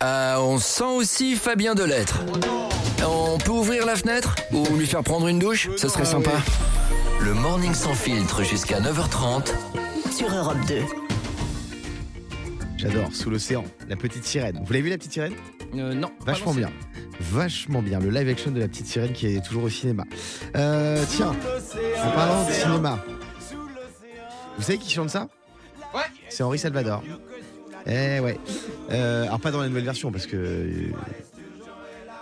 Ah, 0.01 0.39
on 0.41 0.59
sent 0.59 0.85
aussi 0.85 1.37
Fabien 1.37 1.75
Delettre. 1.75 2.21
On 3.07 3.39
peut 3.39 3.53
ouvrir 3.53 3.87
la 3.87 3.97
fenêtre 3.97 4.35
Ou 4.53 4.65
lui 4.77 4.87
faire 4.87 5.03
prendre 5.03 5.29
une 5.29 5.39
douche? 5.39 5.69
Ce 5.77 5.89
serait 5.89 6.05
sympa. 6.05 6.33
Le 7.21 7.35
Morning 7.35 7.75
sans 7.75 7.95
filtre 7.95 8.43
jusqu'à 8.43 8.81
9h30. 8.81 9.53
Sur 10.11 10.35
Europe 10.35 10.59
2. 10.67 10.75
J'adore, 12.77 13.15
sous 13.15 13.31
l'océan, 13.31 13.65
la 13.89 13.95
petite 13.95 14.25
sirène. 14.25 14.61
Vous 14.65 14.73
l'avez 14.73 14.83
vu 14.83 14.91
la 14.91 14.99
petite 14.99 15.13
sirène? 15.13 15.35
Euh, 15.75 15.95
non. 15.95 16.11
Vachement 16.27 16.53
bien. 16.55 16.71
Vachement 17.21 17.83
bien. 17.83 17.99
Le 17.99 18.11
live 18.11 18.29
action 18.29 18.51
de 18.51 18.61
la 18.61 18.69
petite 18.69 18.87
sirène 18.87 19.13
qui 19.13 19.27
est 19.27 19.45
toujours 19.45 19.65
au 19.65 19.69
cinéma. 19.71 20.05
Euh, 20.57 21.03
tiens, 21.09 21.35
en 22.05 22.11
parlant 22.11 22.47
de 22.47 22.53
cinéma, 22.53 23.05
vous 24.57 24.63
savez 24.63 24.79
qui 24.79 24.91
chante 24.93 25.11
ça? 25.11 25.29
Ouais. 25.95 26.01
C'est 26.29 26.43
Henri 26.43 26.59
Salvador. 26.59 27.03
Eh 27.87 28.21
ouais. 28.21 28.39
Euh, 28.91 29.25
alors 29.25 29.41
pas 29.41 29.51
dans 29.51 29.61
la 29.61 29.69
nouvelle 29.69 29.85
version 29.85 30.13
parce 30.13 30.27
que. 30.27 30.37
euh, 30.37 30.93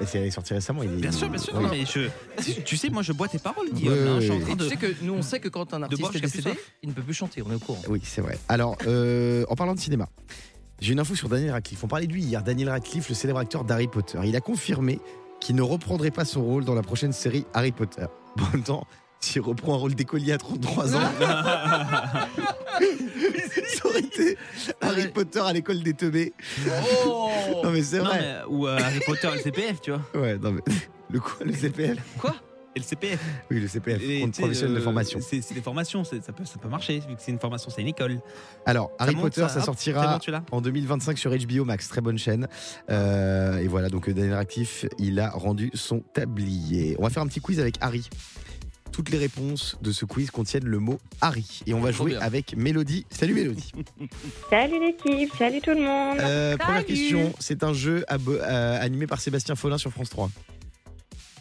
c'est 0.06 0.30
sorti 0.30 0.54
récemment. 0.54 0.82
Il 0.82 0.92
est, 0.92 0.96
Bien 0.96 1.12
sûr, 1.12 1.28
bien 1.28 1.38
sûr. 1.38 1.60
Non, 1.60 1.68
mais 1.68 1.84
je... 1.84 2.08
tu- 2.42 2.62
Tu 2.62 2.76
sais, 2.78 2.88
moi 2.88 3.02
je 3.02 3.12
bois 3.12 3.28
tes 3.28 3.38
paroles, 3.38 3.68
Guillaume. 3.70 3.94
Oui, 3.94 4.08
hein, 4.08 4.14
oui, 4.14 4.20
je 4.20 4.20
suis 4.22 4.30
en 4.32 4.36
oui. 4.36 4.42
train 4.44 4.52
Et 4.54 4.56
tu 4.56 4.68
sais 4.68 4.76
que 4.76 5.04
nous 5.04 5.12
on 5.12 5.20
sait 5.22 5.40
que 5.40 5.48
quand 5.48 5.74
un 5.74 5.82
artiste 5.82 6.00
boire 6.00 6.16
est 6.16 6.20
décédé, 6.20 6.52
il 6.82 6.88
ne 6.88 6.94
peut 6.94 7.02
plus 7.02 7.12
chanter, 7.14 7.42
on 7.46 7.50
est 7.50 7.56
au 7.56 7.58
courant. 7.58 7.82
Oui, 7.88 8.00
c'est 8.04 8.22
vrai. 8.22 8.38
Alors, 8.48 8.78
euh, 8.86 9.44
en 9.50 9.56
parlant 9.56 9.74
de 9.74 9.80
cinéma, 9.80 10.08
j'ai 10.80 10.92
une 10.92 11.00
info 11.00 11.14
sur 11.14 11.28
Daniel 11.28 11.50
Radcliffe. 11.52 11.82
On 11.84 11.88
parlait 11.88 12.06
de 12.06 12.12
lui 12.12 12.22
hier. 12.22 12.42
Daniel 12.42 12.70
Radcliffe, 12.70 13.08
le 13.08 13.14
célèbre 13.14 13.38
acteur 13.38 13.64
d'Harry 13.64 13.86
Potter. 13.88 14.18
Il 14.24 14.34
a 14.36 14.40
confirmé 14.40 14.98
qu'il 15.40 15.56
ne 15.56 15.62
reprendrait 15.62 16.10
pas 16.10 16.24
son 16.24 16.42
rôle 16.42 16.64
dans 16.64 16.74
la 16.74 16.82
prochaine 16.82 17.12
série 17.12 17.46
Harry 17.54 17.72
Potter. 17.72 18.06
Bon, 18.36 18.44
en 18.44 18.50
même 18.52 18.62
temps, 18.62 18.86
s'il 19.18 19.42
reprend 19.42 19.74
un 19.74 19.78
rôle 19.78 19.94
d'écolier 19.96 20.32
à 20.32 20.38
33 20.38 20.94
ans, 20.96 21.00
ça 22.80 23.86
aurait 23.88 24.00
été 24.00 24.38
Harry 24.80 25.08
Potter 25.08 25.40
à 25.40 25.52
l'école 25.52 25.82
des 25.82 25.94
teubés. 25.94 26.32
Oh 27.06 27.28
Non, 27.64 27.70
mais 27.72 27.82
c'est 27.82 27.98
Non, 27.98 28.04
vrai. 28.04 28.20
mais- 28.20 28.54
ou 28.54 28.66
euh, 28.68 28.78
Harry 28.78 29.00
Potter 29.04 29.28
et 29.32 29.36
le 29.36 29.40
CPF, 29.42 29.80
tu 29.80 29.90
vois. 29.90 30.00
Ouais, 30.14 30.38
non, 30.38 30.52
mais. 30.52 30.60
Le 31.10 31.18
quoi 31.20 31.44
Le 31.44 31.52
CPL 31.52 31.98
Quoi? 32.18 32.34
Et 32.76 32.78
le 32.78 32.84
CPF. 32.84 33.20
Oui, 33.50 33.60
le 33.60 33.66
CPF, 33.66 34.00
Et, 34.02 34.20
compte 34.20 34.38
professionnel 34.38 34.74
de 34.76 34.80
euh, 34.80 34.84
formation. 34.84 35.18
C'est 35.20 35.40
c'est 35.42 35.54
des 35.54 35.60
formations, 35.62 36.04
c'est- 36.04 36.22
ça 36.24 36.32
peut, 36.32 36.44
ça 36.44 36.56
peut 36.58 36.68
marcher, 36.68 37.00
vu 37.00 37.16
que 37.16 37.20
c'est 37.20 37.32
une 37.32 37.40
formation, 37.40 37.68
c'est 37.68 37.82
une 37.82 37.88
école. 37.88 38.20
Alors, 38.64 38.92
Harry 38.98 39.14
monte, 39.16 39.24
Potter, 39.34 39.46
ça, 39.48 39.58
hop, 39.58 39.64
sortira 39.64 40.18
bon, 40.50 40.58
en 40.58 40.60
2025 40.60 41.18
sur 41.18 41.32
HBO 41.36 41.64
Max, 41.64 41.88
très 41.88 42.00
bonne 42.00 42.18
chaîne. 42.18 42.46
Euh, 42.88 43.58
et 43.58 43.66
voilà, 43.66 43.88
donc 43.88 44.08
euh, 44.08 44.14
Daniel 44.14 44.34
Radcliffe, 44.34 44.86
il 44.98 45.18
a 45.18 45.30
rendu 45.30 45.70
son 45.74 46.00
tablier. 46.00 46.94
On 47.00 47.02
va 47.02 47.10
faire 47.10 47.24
un 47.24 47.26
petit 47.26 47.40
quiz 47.40 47.58
avec 47.58 47.74
Harry. 47.80 48.08
Toutes 48.92 49.10
les 49.10 49.18
réponses 49.18 49.76
de 49.82 49.92
ce 49.92 50.04
quiz 50.04 50.30
contiennent 50.30 50.66
le 50.66 50.78
mot 50.78 50.98
Harry. 51.20 51.62
Et 51.66 51.74
on 51.74 51.80
va 51.80 51.90
jouer 51.90 52.12
bien. 52.12 52.20
avec 52.20 52.56
Mélodie. 52.56 53.06
Salut 53.10 53.34
Mélodie. 53.34 53.72
Salut 54.50 54.80
l'équipe, 54.80 55.32
salut 55.36 55.60
tout 55.60 55.70
le 55.70 55.80
monde. 55.82 56.18
Euh, 56.20 56.56
première 56.56 56.84
question, 56.84 57.32
c'est 57.38 57.62
un 57.64 57.72
jeu 57.72 58.04
euh, 58.10 58.80
animé 58.80 59.06
par 59.06 59.20
Sébastien 59.20 59.54
Follin 59.54 59.78
sur 59.78 59.90
France 59.92 60.10
3. 60.10 60.30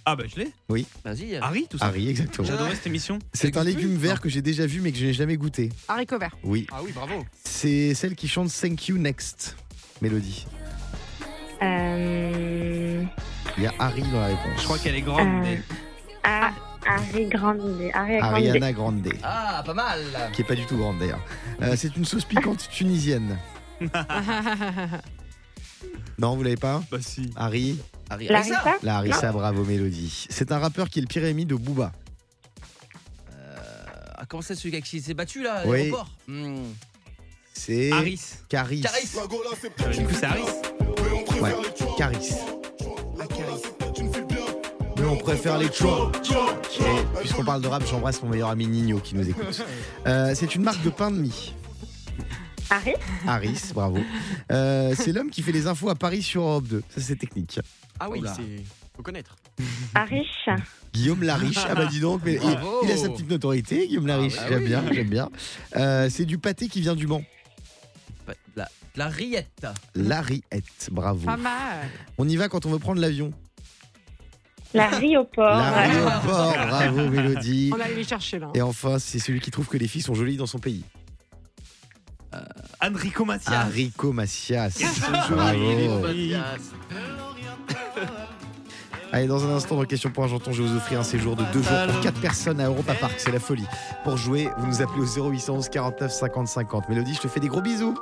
Ah 0.06 0.16
bah 0.16 0.24
je 0.28 0.40
l'ai. 0.42 0.52
Vas-y. 1.04 1.36
Harry, 1.38 1.68
tout 1.70 1.78
ça. 1.78 1.86
Harry, 1.88 2.10
exactement. 2.10 2.48
J'adorais 2.48 2.76
cette 2.76 2.88
émission. 2.88 3.20
C'est 3.34 3.56
un 3.58 3.64
légume 3.64 3.92
plus 3.92 3.98
vert 4.08 4.22
que 4.22 4.30
j'ai 4.30 4.42
déjà 4.42 4.66
vu 4.66 4.82
mais 4.82 4.92
que 4.92 4.98
je 4.98 5.06
n'ai 5.06 5.14
jamais 5.14 5.38
goûté. 5.38 5.70
Haricot 5.88 6.18
vert. 6.18 6.36
Oui, 6.44 6.66
Ah 6.72 6.80
oui, 6.84 6.92
bravo. 6.94 7.26
c'est 7.44 7.94
celle 7.94 8.16
qui 8.16 8.28
chante 8.28 8.50
Thank 8.52 8.88
You 8.88 8.98
Next. 8.98 9.56
Mélodie. 10.02 10.46
Euh, 11.62 13.04
Il 13.58 13.64
y 13.64 13.68
a 13.68 13.74
Harry 13.80 14.02
dans 14.04 14.22
la 14.22 14.28
réponse. 14.28 14.60
Je 14.60 14.64
crois 14.64 14.78
qu'elle 14.80 14.96
est 14.96 15.02
grande. 15.02 15.28
Euh, 15.28 15.42
mais- 15.42 15.62
ah, 16.24 16.52
Harry 16.88 17.26
Grande. 17.28 17.60
Harry 17.94 18.18
Grande. 18.18 18.34
Ariana 18.34 18.72
Grande. 18.72 19.10
Ah, 19.22 19.62
pas 19.66 19.74
mal. 19.74 20.00
qui 20.34 20.42
est 20.42 20.46
pas 20.46 20.56
du 20.56 20.66
tout 20.66 20.78
grande 20.78 20.98
d'ailleurs. 21.00 21.20
Euh, 21.62 21.76
c'est 21.76 21.96
une 21.98 22.06
sauce 22.06 22.24
piquante 22.26 22.68
tunisienne. 22.72 23.38
Non, 26.18 26.36
vous 26.36 26.44
l'avez 26.44 26.58
pas 26.58 26.84
Bah 26.92 26.98
si. 27.00 27.30
Harry 27.38 27.80
Larissa 28.10 28.60
Harissa. 28.60 28.78
La 28.84 28.98
Harissa, 28.98 29.32
bravo 29.32 29.64
Mélodie. 29.64 30.28
C'est 30.30 30.52
un 30.52 30.60
rappeur 30.60 30.90
qui 30.90 31.00
est 31.00 31.02
le 31.02 31.08
pire 31.08 31.24
ennemi 31.26 31.46
de 31.46 31.56
Booba. 31.56 31.92
Ah, 34.16 34.24
comment 34.28 34.42
c'est 34.42 34.56
celui 34.56 34.82
qui 34.82 35.00
s'est 35.02 35.14
battu 35.14 35.44
là 35.44 35.56
à 35.60 35.66
Oui. 35.66 35.78
l'aéroport? 35.78 36.10
Hmm. 36.28 36.64
C'est 37.54 37.92
Harris. 37.92 38.22
Caris. 38.50 38.82
Caris. 38.82 39.10
Du 39.98 40.06
coup, 40.06 40.14
c'est 40.14 40.26
Harris. 40.26 40.42
Ouais, 41.42 41.54
Caris. 41.98 42.30
Nous, 44.98 45.08
on 45.08 45.18
préfère 45.18 45.58
les 45.58 45.72
choix. 45.72 46.12
Et 46.82 47.20
puisqu'on 47.20 47.44
parle 47.46 47.62
de 47.62 47.68
rap, 47.68 47.84
j'embrasse 47.90 48.22
mon 48.22 48.30
meilleur 48.30 48.50
ami 48.50 48.68
Nino 48.68 49.00
qui 49.00 49.16
nous 49.16 49.28
écoute. 49.30 49.64
Euh, 50.06 50.34
c'est 50.36 50.56
une 50.56 50.64
marque 50.64 50.84
de 50.84 50.90
pain 50.90 51.12
de 51.12 51.18
mie. 51.18 51.54
Harry 52.70 52.94
Harris, 53.26 53.72
bravo. 53.74 53.98
Euh, 54.52 54.94
c'est 54.98 55.12
l'homme 55.12 55.30
qui 55.32 55.42
fait 55.42 55.52
les 55.52 55.66
infos 55.68 55.90
à 55.90 55.96
Paris 55.96 56.22
sur 56.22 56.44
Europe 56.44 56.66
2. 56.68 56.84
Ça, 56.90 57.02
c'est 57.02 57.16
technique. 57.16 57.60
Ah 58.00 58.10
oui, 58.10 58.20
Oula. 58.20 58.34
c'est. 58.34 58.64
Faut 58.96 59.04
connaître. 59.04 59.36
Harry 59.96 60.26
Guillaume 60.94 61.24
Lariche, 61.24 61.60
ah 61.70 61.76
bah 61.76 61.86
dis 61.86 62.00
donc, 62.00 62.22
mais 62.26 62.34
il, 62.34 62.40
Bravo. 62.40 62.82
il 62.84 62.92
a 62.92 62.98
sa 62.98 63.10
petite 63.10 63.30
notoriété, 63.30 63.88
Guillaume 63.88 64.08
Lariche, 64.08 64.36
bah 64.36 64.46
j'aime 64.50 64.62
oui. 64.64 64.68
bien, 64.68 64.84
j'aime 64.92 65.10
bien. 65.10 65.30
Euh, 65.76 66.10
c'est 66.10 66.26
du 66.26 66.38
pâté 66.38 66.68
qui 66.68 66.82
vient 66.82 66.96
du 66.96 67.08
Mans. 67.08 67.24
La, 68.56 68.68
la 68.96 69.08
rillette. 69.08 69.68
Lariette, 69.96 70.90
bravo. 70.92 71.26
Pas 71.26 71.38
mal. 71.38 71.88
On 72.18 72.28
y 72.28 72.36
va 72.36 72.50
quand 72.50 72.66
on 72.66 72.72
veut 72.72 72.80
prendre 72.80 73.00
l'avion. 73.02 73.32
Larry 74.74 75.18
au 75.18 75.24
port. 75.24 75.46
L'aéroport, 75.58 76.54
bravo 76.54 77.10
Mélodie. 77.10 77.72
On 77.76 77.80
allait 77.80 77.96
les 77.96 78.04
chercher 78.04 78.38
là. 78.40 78.50
Et 78.54 78.62
enfin, 78.62 79.00
c'est 79.00 79.20
celui 79.20 79.40
qui 79.40 79.50
trouve 79.52 79.68
que 79.68 79.78
les 79.78 79.88
filles 79.88 80.02
sont 80.02 80.14
jolies 80.14 80.38
dans 80.38 80.46
son 80.46 80.60
pays. 80.60 80.84
Enrico 82.82 83.26
Macias. 83.26 83.66
Enrico 83.66 84.14
Macias. 84.14 84.78
Bravo. 85.10 86.02
Bravo. 86.02 87.29
Allez, 89.20 89.28
dans 89.28 89.46
un 89.46 89.54
instant, 89.54 89.76
dans 89.76 89.84
Question 89.84 90.12
pour 90.12 90.24
un 90.24 90.28
janton, 90.28 90.54
je 90.54 90.64
vais 90.64 90.70
vous 90.70 90.78
offrir 90.78 90.98
un 90.98 91.04
séjour 91.04 91.36
de 91.36 91.44
deux 91.52 91.62
jours 91.62 91.78
pour 91.92 92.00
quatre 92.00 92.22
personnes 92.22 92.62
à 92.62 92.68
Europa 92.68 92.94
Park. 92.94 93.16
C'est 93.18 93.34
la 93.34 93.42
folie. 93.42 93.66
Pour 94.06 94.16
jouer, 94.16 94.48
vous 94.58 94.66
nous 94.66 94.82
appelez 94.82 95.02
au 95.02 95.30
0811 95.30 95.68
49 95.68 96.10
50 96.10 96.48
50. 96.48 96.88
Mélodie, 96.88 97.16
je 97.16 97.20
te 97.20 97.28
fais 97.28 97.42
des 97.42 97.50
gros 97.50 97.60
bisous. 97.60 97.96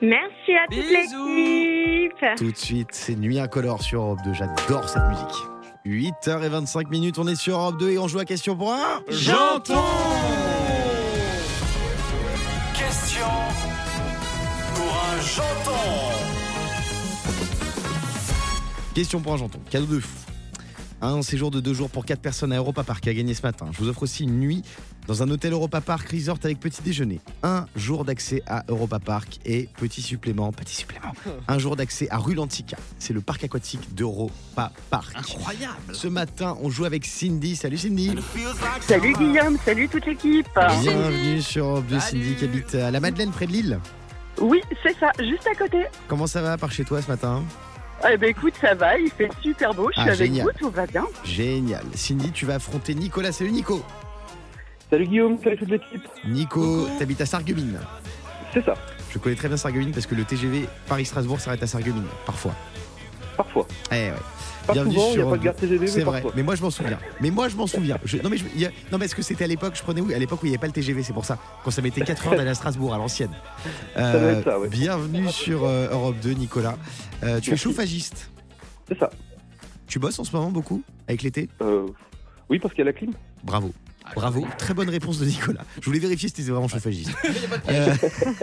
Merci 0.00 0.52
à 0.52 0.64
toute 0.70 0.78
Bisous. 0.78 1.26
l'équipe. 1.26 2.36
Tout 2.36 2.52
de 2.52 2.56
suite, 2.56 2.90
c'est 2.92 3.16
Nuit 3.16 3.40
Incolore 3.40 3.82
sur 3.82 4.00
Europe 4.00 4.20
2. 4.22 4.32
J'adore 4.32 4.88
cette 4.88 5.02
musique. 5.08 6.14
8h25 6.24 6.88
minutes, 6.88 7.18
on 7.18 7.26
est 7.26 7.34
sur 7.34 7.56
Europe 7.58 7.80
2 7.80 7.90
et 7.90 7.98
on 7.98 8.06
joue 8.06 8.20
à 8.20 8.24
question 8.24 8.56
pour 8.56 8.72
un. 8.72 9.00
J'entends 9.08 9.74
Question 12.74 13.26
pour 14.76 15.04
un 15.04 15.20
janton. 15.20 15.80
Question 18.94 19.20
pour 19.20 19.32
un 19.32 19.36
janton. 19.36 19.58
Cadeau 19.68 19.86
de 19.96 19.98
fou. 19.98 20.27
Un 21.00 21.22
séjour 21.22 21.52
de 21.52 21.60
deux 21.60 21.74
jours 21.74 21.90
pour 21.90 22.04
quatre 22.04 22.20
personnes 22.20 22.52
à 22.52 22.56
Europa 22.56 22.82
Park 22.82 23.06
à 23.06 23.14
gagner 23.14 23.32
ce 23.32 23.42
matin. 23.42 23.66
Je 23.72 23.78
vous 23.78 23.88
offre 23.88 24.02
aussi 24.02 24.24
une 24.24 24.40
nuit 24.40 24.64
dans 25.06 25.22
un 25.22 25.30
hôtel 25.30 25.52
Europa 25.52 25.80
Park 25.80 26.08
Resort 26.10 26.38
avec 26.42 26.58
petit 26.58 26.82
déjeuner. 26.82 27.20
Un 27.44 27.66
jour 27.76 28.04
d'accès 28.04 28.42
à 28.48 28.64
Europa 28.68 28.98
Park 28.98 29.38
et 29.46 29.68
petit 29.78 30.02
supplément, 30.02 30.50
petit 30.50 30.74
supplément. 30.74 31.12
Un 31.48 31.58
jour 31.58 31.76
d'accès 31.76 32.08
à 32.10 32.18
Rue 32.18 32.34
Lantica. 32.34 32.76
C'est 32.98 33.12
le 33.12 33.20
parc 33.20 33.44
aquatique 33.44 33.94
d'Europa 33.94 34.72
Park. 34.90 35.14
Incroyable 35.16 35.94
Ce 35.94 36.08
matin, 36.08 36.56
on 36.62 36.68
joue 36.68 36.84
avec 36.84 37.06
Cindy. 37.06 37.54
Salut 37.54 37.78
Cindy. 37.78 38.16
Salut 38.80 39.12
Guillaume, 39.12 39.56
salut 39.64 39.88
toute 39.88 40.04
l'équipe. 40.04 40.48
Bienvenue 40.82 41.40
sur 41.40 41.66
Europe 41.66 41.86
2 41.86 42.00
Cindy 42.00 42.34
qui 42.34 42.44
habite 42.44 42.74
à 42.74 42.90
la 42.90 42.98
Madeleine 42.98 43.30
près 43.30 43.46
de 43.46 43.52
Lille. 43.52 43.78
Oui, 44.40 44.60
c'est 44.82 44.96
ça, 44.98 45.10
juste 45.18 45.46
à 45.46 45.54
côté. 45.54 45.84
Comment 46.08 46.26
ça 46.26 46.42
va 46.42 46.58
par 46.58 46.72
chez 46.72 46.84
toi 46.84 47.00
ce 47.00 47.08
matin? 47.08 47.44
Eh 48.10 48.16
ben 48.16 48.30
écoute, 48.30 48.54
ça 48.60 48.74
va, 48.74 48.96
il 48.98 49.10
fait 49.10 49.28
super 49.42 49.74
beau, 49.74 49.90
je 49.94 50.00
Ah, 50.00 50.02
suis 50.02 50.10
avec 50.10 50.26
génial. 50.32 50.46
vous, 50.46 50.52
tout 50.58 50.70
va 50.70 50.86
bien. 50.86 51.04
Génial. 51.24 51.82
Cindy, 51.94 52.30
tu 52.30 52.46
vas 52.46 52.54
affronter 52.56 52.94
Nicolas. 52.94 53.32
Salut 53.32 53.50
Nico. 53.50 53.82
Salut 54.90 55.06
Guillaume, 55.06 55.36
salut 55.42 55.56
toute 55.58 55.68
l'équipe. 55.68 56.02
Nico, 56.26 56.86
t'habites 56.98 57.20
à 57.20 57.26
Sarreguemines. 57.26 57.78
C'est 58.54 58.64
ça, 58.64 58.74
Je 59.12 59.18
connais 59.18 59.36
très 59.36 59.48
bien 59.48 59.56
Sarreguemines 59.56 59.92
parce 59.92 60.06
que 60.06 60.14
le 60.14 60.24
TGV 60.24 60.66
Paris-Strasbourg 60.88 61.40
s'arrête 61.40 61.62
à 61.62 61.66
Sarreguemines, 61.66 62.06
parfois. 62.24 62.54
parfois. 63.36 63.66
Eh 63.90 63.94
ouais. 64.10 64.12
Pas 64.68 64.74
Bienvenue 64.74 64.94
souvent, 64.96 65.06
il 65.06 65.08
n'y 65.08 65.14
sur 65.14 65.26
a 65.26 65.30
pas 65.30 65.36
de 65.38 65.42
gare 65.44 65.54
TGV, 65.56 65.86
C'est 65.86 65.98
mais 65.98 66.04
vrai, 66.04 66.12
parfois. 66.20 66.32
mais 66.36 66.42
moi 66.42 66.54
je 66.54 66.62
m'en 66.62 66.70
souviens. 66.70 66.98
Mais 67.22 67.30
moi 67.30 67.48
je 67.48 67.56
m'en 67.56 67.66
souviens. 67.66 67.98
Je- 68.04 68.18
non 68.18 68.28
mais 68.28 68.36
je- 68.36 68.44
a- 68.66 68.70
non 68.92 68.98
mais 68.98 69.06
est-ce 69.06 69.14
que 69.14 69.22
c'était 69.22 69.44
à 69.44 69.46
l'époque 69.46 69.74
Je 69.74 69.82
prenais 69.82 70.00
où? 70.02 70.10
À 70.12 70.18
l'époque 70.18 70.42
où 70.42 70.46
il 70.46 70.50
n'y 70.50 70.54
avait 70.54 70.60
pas 70.60 70.66
le 70.66 70.72
TGV, 70.74 71.02
c'est 71.02 71.14
pour 71.14 71.24
ça. 71.24 71.38
Quand 71.64 71.70
ça 71.70 71.80
mettait 71.80 72.02
4 72.02 72.26
heures 72.28 72.36
d'aller 72.36 72.50
à 72.50 72.54
Strasbourg 72.54 72.92
à 72.94 72.98
l'ancienne. 72.98 73.30
doit 73.96 74.04
être 74.04 74.44
ça, 74.44 74.58
ouais. 74.60 74.68
Bienvenue 74.68 75.28
sur 75.30 75.64
euh, 75.64 75.88
Europe 75.90 76.16
2, 76.22 76.32
Nicolas. 76.32 76.76
Euh, 77.24 77.40
tu 77.40 77.50
es 77.52 77.56
chauffagiste. 77.56 78.30
C'est 78.88 78.98
ça. 78.98 79.08
Tu 79.86 79.98
bosses 79.98 80.18
en 80.18 80.24
ce 80.24 80.36
moment 80.36 80.50
beaucoup 80.50 80.82
avec 81.08 81.22
l'été? 81.22 81.48
Euh, 81.62 81.86
oui, 82.50 82.58
parce 82.58 82.74
qu'il 82.74 82.80
y 82.84 82.88
a 82.88 82.90
la 82.90 82.92
clim. 82.92 83.12
Bravo. 83.42 83.72
Bravo, 84.14 84.46
très 84.58 84.74
bonne 84.74 84.88
réponse 84.88 85.18
de 85.18 85.24
Nicolas. 85.26 85.64
Je 85.80 85.86
voulais 85.86 85.98
vérifier 85.98 86.28
si 86.28 86.34
tu 86.34 86.40
étais 86.42 86.50
vraiment 86.50 86.68
chauffagiste. 86.68 87.10
Euh, 87.68 87.94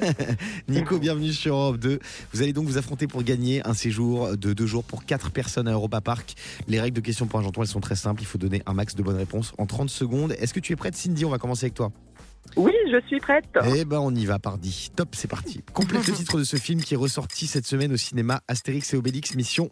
Nico, 0.68 0.98
bienvenue 1.00 1.34
sur 1.34 1.56
Europe 1.56 1.78
2. 1.78 2.00
Vous 2.34 2.42
allez 2.42 2.54
donc 2.54 2.66
vous 2.66 2.78
affronter 2.78 3.08
pour 3.08 3.24
gagner 3.24 3.66
un 3.68 3.74
séjour 3.74 4.38
de 4.38 4.54
deux 4.54 4.66
jours 4.66 4.84
pour 4.84 5.06
quatre 5.06 5.32
personnes 5.32 5.68
à 5.68 5.72
Europa 5.72 6.02
Park. 6.02 6.34
Les 6.68 6.80
règles 6.80 6.96
de 6.96 7.02
questions 7.02 7.28
pour 7.28 7.40
un 7.40 7.44
janton, 7.44 7.62
elles 7.62 7.68
sont 7.68 7.82
très 7.82 7.96
simples. 7.96 8.22
Il 8.22 8.26
faut 8.26 8.38
donner 8.38 8.62
un 8.66 8.74
max 8.74 8.96
de 8.96 9.04
bonnes 9.04 9.18
réponses 9.18 9.54
en 9.58 9.66
30 9.66 9.90
secondes. 9.90 10.34
Est-ce 10.34 10.54
que 10.54 10.60
tu 10.60 10.74
es 10.74 10.76
prête, 10.76 10.96
Cindy? 10.96 11.26
On 11.26 11.30
va 11.30 11.38
commencer 11.38 11.66
avec 11.66 11.74
toi. 11.74 11.92
Oui, 12.56 12.74
je 12.90 13.06
suis 13.08 13.20
prête. 13.20 13.46
Eh 13.76 13.86
ben, 13.86 14.00
on 14.00 14.14
y 14.14 14.26
va, 14.26 14.40
pardi. 14.40 14.92
Top, 14.96 15.10
c'est 15.14 15.28
parti. 15.28 15.62
Complète 15.74 16.08
le 16.08 16.14
titre 16.14 16.38
de 16.38 16.44
ce 16.44 16.58
film 16.58 16.82
qui 16.82 16.94
est 16.94 16.98
ressorti 16.98 17.48
cette 17.48 17.66
semaine 17.66 17.92
au 17.92 17.98
cinéma 17.98 18.42
Astérix 18.48 18.94
et 18.94 18.98
Obélix 18.98 19.36
Mission. 19.36 19.70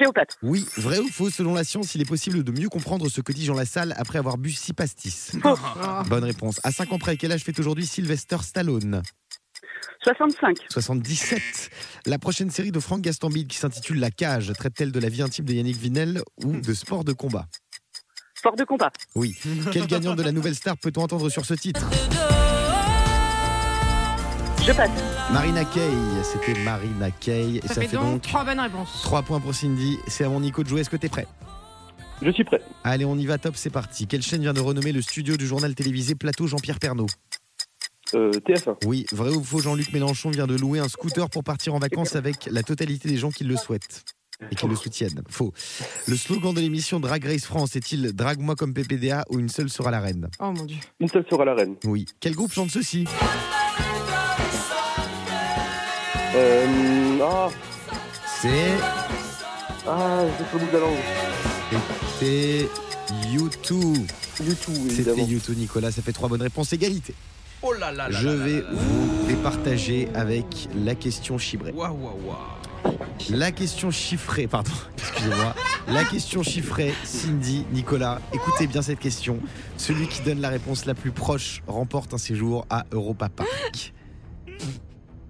Cléopâtre. 0.00 0.36
Oui, 0.42 0.66
vrai 0.78 0.98
ou 0.98 1.08
faux 1.08 1.28
Selon 1.28 1.52
la 1.52 1.62
science, 1.62 1.94
il 1.94 2.00
est 2.00 2.08
possible 2.08 2.42
de 2.42 2.52
mieux 2.52 2.70
comprendre 2.70 3.10
ce 3.10 3.20
que 3.20 3.32
dit 3.32 3.44
Jean 3.44 3.54
Lassalle 3.54 3.94
après 3.98 4.18
avoir 4.18 4.38
bu 4.38 4.50
six 4.50 4.72
pastis. 4.72 5.36
Bonne 6.08 6.24
réponse. 6.24 6.58
À 6.64 6.72
5 6.72 6.92
ans 6.94 6.98
près, 6.98 7.18
quel 7.18 7.32
âge 7.32 7.42
fait 7.42 7.58
aujourd'hui 7.58 7.84
Sylvester 7.86 8.38
Stallone? 8.40 9.02
65. 10.02 10.56
77. 10.70 11.42
La 12.06 12.18
prochaine 12.18 12.50
série 12.50 12.72
de 12.72 12.80
Franck 12.80 13.02
Gastambide 13.02 13.48
qui 13.48 13.58
s'intitule 13.58 14.00
La 14.00 14.10
Cage 14.10 14.50
traite-t-elle 14.54 14.92
de 14.92 15.00
la 15.00 15.10
vie 15.10 15.20
intime 15.20 15.44
de 15.44 15.52
Yannick 15.52 15.76
Vinel 15.76 16.22
ou 16.42 16.58
de 16.58 16.72
sport 16.72 17.04
de 17.04 17.12
combat? 17.12 17.46
Fort 18.42 18.56
de 18.56 18.64
combat. 18.64 18.90
Oui. 19.14 19.36
Quel 19.70 19.86
gagnant 19.86 20.14
de 20.14 20.22
la 20.22 20.32
nouvelle 20.32 20.54
star 20.54 20.78
peut-on 20.78 21.02
entendre 21.02 21.28
sur 21.28 21.44
ce 21.44 21.52
titre? 21.52 21.84
Je 24.66 24.72
passe. 24.72 24.90
Marina 25.32 25.64
Kaye. 25.64 25.90
C'était 26.22 26.58
Marina 26.60 27.10
Kaye. 27.10 27.58
Et 27.58 27.68
Ça, 27.68 27.74
fait, 27.80 27.88
donc 27.96 28.22
trois 28.22 28.44
bonnes 28.44 28.60
réponses. 28.60 29.00
3 29.02 29.22
points 29.22 29.40
pour 29.40 29.54
Cindy. 29.54 29.98
C'est 30.06 30.24
à 30.24 30.28
mon 30.28 30.40
Nico 30.40 30.62
de 30.62 30.68
jouer. 30.68 30.80
Est-ce 30.82 30.90
que 30.90 30.96
t'es 30.96 31.08
prêt? 31.08 31.26
Je 32.22 32.30
suis 32.30 32.44
prêt. 32.44 32.60
Allez, 32.84 33.04
on 33.06 33.16
y 33.16 33.24
va, 33.26 33.38
top, 33.38 33.56
c'est 33.56 33.70
parti. 33.70 34.06
Quelle 34.06 34.22
chaîne 34.22 34.42
vient 34.42 34.52
de 34.52 34.60
renommer 34.60 34.92
le 34.92 35.00
studio 35.00 35.36
du 35.36 35.46
journal 35.46 35.74
télévisé 35.74 36.14
Plateau 36.14 36.46
Jean-Pierre 36.46 36.78
Pernaud? 36.78 37.06
Euh, 38.14 38.30
TF1. 38.32 38.76
Oui, 38.84 39.06
vrai 39.12 39.30
ou 39.30 39.42
faux, 39.42 39.60
Jean-Luc 39.60 39.92
Mélenchon 39.92 40.30
vient 40.30 40.46
de 40.46 40.56
louer 40.56 40.80
un 40.80 40.88
scooter 40.88 41.30
pour 41.30 41.44
partir 41.44 41.74
en 41.74 41.78
vacances 41.78 42.16
avec 42.16 42.46
la 42.50 42.62
totalité 42.62 43.08
des 43.08 43.16
gens 43.16 43.30
qui 43.30 43.44
le 43.44 43.56
souhaitent 43.56 44.04
et 44.50 44.54
qui 44.54 44.66
le 44.66 44.74
soutiennent. 44.76 45.22
Faux. 45.28 45.52
Le 46.08 46.16
slogan 46.16 46.52
de 46.52 46.60
l'émission 46.60 46.98
Drag 47.00 47.24
Race 47.24 47.44
France 47.44 47.76
est-il 47.76 48.12
Drague-moi 48.12 48.56
comme 48.56 48.74
PPDA 48.74 49.24
ou 49.30 49.38
une 49.38 49.48
seule 49.48 49.70
sera 49.70 49.90
la 49.90 50.00
reine 50.00 50.28
Oh 50.40 50.52
mon 50.52 50.64
dieu. 50.64 50.78
Une 50.98 51.08
seule 51.08 51.24
sera 51.30 51.44
la 51.44 51.54
reine. 51.54 51.76
Oui. 51.84 52.04
Quel 52.20 52.34
groupe 52.34 52.52
chante 52.52 52.70
ceci? 52.70 53.06
Euh, 56.34 57.18
ah, 57.22 57.48
C'est. 58.40 58.48
ah, 59.86 60.24
j'ai 60.38 60.44
fait 60.44 60.58
le 60.58 60.64
bout 60.64 60.72
de 60.72 60.78
la 60.78 60.80
langue. 60.80 60.96
U2. 63.34 64.06
Du 64.40 64.54
tout, 64.56 64.90
C'était. 64.90 65.12
U2, 65.12 65.56
Nicolas. 65.56 65.90
Ça 65.90 66.02
fait 66.02 66.12
trois 66.12 66.28
bonnes 66.28 66.42
réponses. 66.42 66.72
Égalité. 66.72 67.14
Oh 67.62 67.72
là 67.72 67.92
là 67.92 68.08
là 68.08 68.20
Je 68.20 68.28
vais 68.28 68.60
là 68.62 68.70
là. 68.70 68.72
vous 68.72 69.26
départager 69.26 70.08
avec 70.14 70.46
la 70.74 70.94
question 70.94 71.36
chibrée. 71.36 71.72
Waouh, 71.72 71.94
waouh, 71.94 72.18
waouh. 72.26 72.96
La 73.28 73.52
question 73.52 73.90
chiffrée, 73.90 74.46
pardon, 74.46 74.70
excusez-moi. 74.98 75.54
La 75.88 76.04
question 76.04 76.42
chiffrée, 76.42 76.94
Cindy, 77.04 77.66
Nicolas, 77.72 78.20
écoutez 78.32 78.66
bien 78.66 78.80
cette 78.80 78.98
question. 78.98 79.38
Celui 79.76 80.06
qui 80.08 80.22
donne 80.22 80.40
la 80.40 80.48
réponse 80.48 80.86
la 80.86 80.94
plus 80.94 81.10
proche 81.10 81.62
remporte 81.66 82.14
un 82.14 82.18
séjour 82.18 82.64
à 82.70 82.86
Europa 82.92 83.28
Park. 83.28 83.92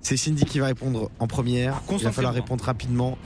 C'est 0.02 0.16
Cindy 0.16 0.44
qui 0.44 0.58
va 0.58 0.66
répondre 0.66 1.10
en 1.18 1.26
première. 1.26 1.80
Il 1.90 1.98
va 1.98 2.12
falloir 2.12 2.34
répondre 2.34 2.64
rapidement. 2.64 3.18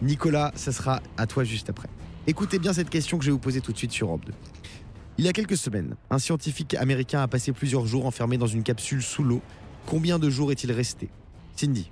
Nicolas, 0.00 0.52
ça 0.54 0.72
sera 0.72 1.00
à 1.16 1.26
toi 1.26 1.44
juste 1.44 1.70
après. 1.70 1.88
Écoutez 2.26 2.58
bien 2.58 2.72
cette 2.72 2.90
question 2.90 3.18
que 3.18 3.24
je 3.24 3.30
vais 3.30 3.32
vous 3.32 3.38
poser 3.38 3.60
tout 3.60 3.72
de 3.72 3.78
suite 3.78 3.92
sur 3.92 4.08
Europe 4.08 4.24
2. 4.26 4.32
Il 5.18 5.24
y 5.24 5.28
a 5.28 5.32
quelques 5.32 5.56
semaines, 5.56 5.96
un 6.10 6.18
scientifique 6.18 6.74
américain 6.74 7.20
a 7.22 7.28
passé 7.28 7.52
plusieurs 7.52 7.86
jours 7.86 8.06
enfermé 8.06 8.38
dans 8.38 8.46
une 8.46 8.62
capsule 8.62 9.02
sous 9.02 9.22
l'eau. 9.22 9.42
Combien 9.86 10.18
de 10.18 10.30
jours 10.30 10.50
est-il 10.52 10.72
resté? 10.72 11.10
Cindy, 11.56 11.90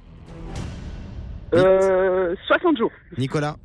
Euh, 1.54 2.34
60 2.46 2.78
jours. 2.78 2.90
Nicolas, 3.18 3.56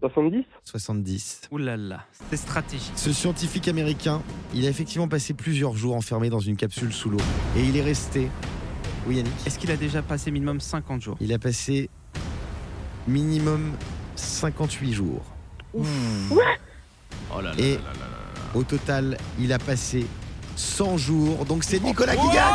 70 0.00 0.44
70. 0.64 1.42
Ouh 1.52 1.58
là 1.58 1.76
là, 1.76 2.06
c'est 2.30 2.36
stratégique. 2.36 2.92
Ce 2.96 3.12
scientifique 3.12 3.68
américain, 3.68 4.22
il 4.54 4.66
a 4.66 4.68
effectivement 4.70 5.08
passé 5.08 5.34
plusieurs 5.34 5.74
jours 5.76 5.94
enfermé 5.94 6.28
dans 6.30 6.40
une 6.40 6.56
capsule 6.56 6.92
sous 6.92 7.10
l'eau. 7.10 7.18
Et 7.56 7.62
il 7.64 7.76
est 7.76 7.82
resté. 7.82 8.28
Oui, 9.06 9.16
Yannick 9.16 9.32
Est-ce 9.46 9.58
qu'il 9.58 9.70
a 9.70 9.76
déjà 9.76 10.02
passé 10.02 10.30
minimum 10.30 10.60
50 10.60 11.00
jours? 11.02 11.16
Il 11.20 11.32
a 11.32 11.38
passé 11.38 11.88
minimum 13.06 13.72
58 14.16 14.92
jours. 14.92 15.22
Oh 15.74 15.82
là 17.40 17.42
là 17.42 17.52
Et- 17.58 17.74
là 17.74 17.78
là 17.78 17.92
là 17.92 17.98
là. 18.00 18.50
Au 18.54 18.62
total, 18.62 19.16
il 19.38 19.52
a 19.52 19.58
passé 19.58 20.06
100 20.56 20.96
jours. 20.96 21.44
Donc 21.44 21.62
c'est 21.64 21.78
Nicolas 21.82 22.16
qui 22.16 22.26
gagne 22.32 22.54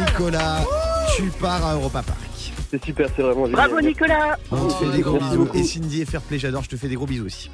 Nicolas, 0.00 0.64
tu 1.16 1.24
pars 1.40 1.64
à 1.64 1.74
Europa 1.74 2.02
Park. 2.02 2.18
C'est 2.70 2.84
super, 2.84 3.08
c'est 3.16 3.22
vraiment 3.22 3.46
génial. 3.46 3.68
Bravo 3.68 3.80
Nicolas. 3.80 4.36
On 4.50 4.66
te 4.68 4.74
fait 4.74 4.90
des 4.96 5.00
gros 5.02 5.18
bisous. 5.18 5.36
beaucoup. 5.38 5.56
Et 5.56 5.62
Cindy 5.64 6.02
et 6.02 6.04
Fair 6.04 6.20
Play, 6.20 6.38
j'adore, 6.38 6.62
je 6.64 6.68
te 6.68 6.76
fais 6.76 6.88
des 6.88 6.96
gros 6.96 7.06
bisous 7.06 7.24
aussi. 7.26 7.50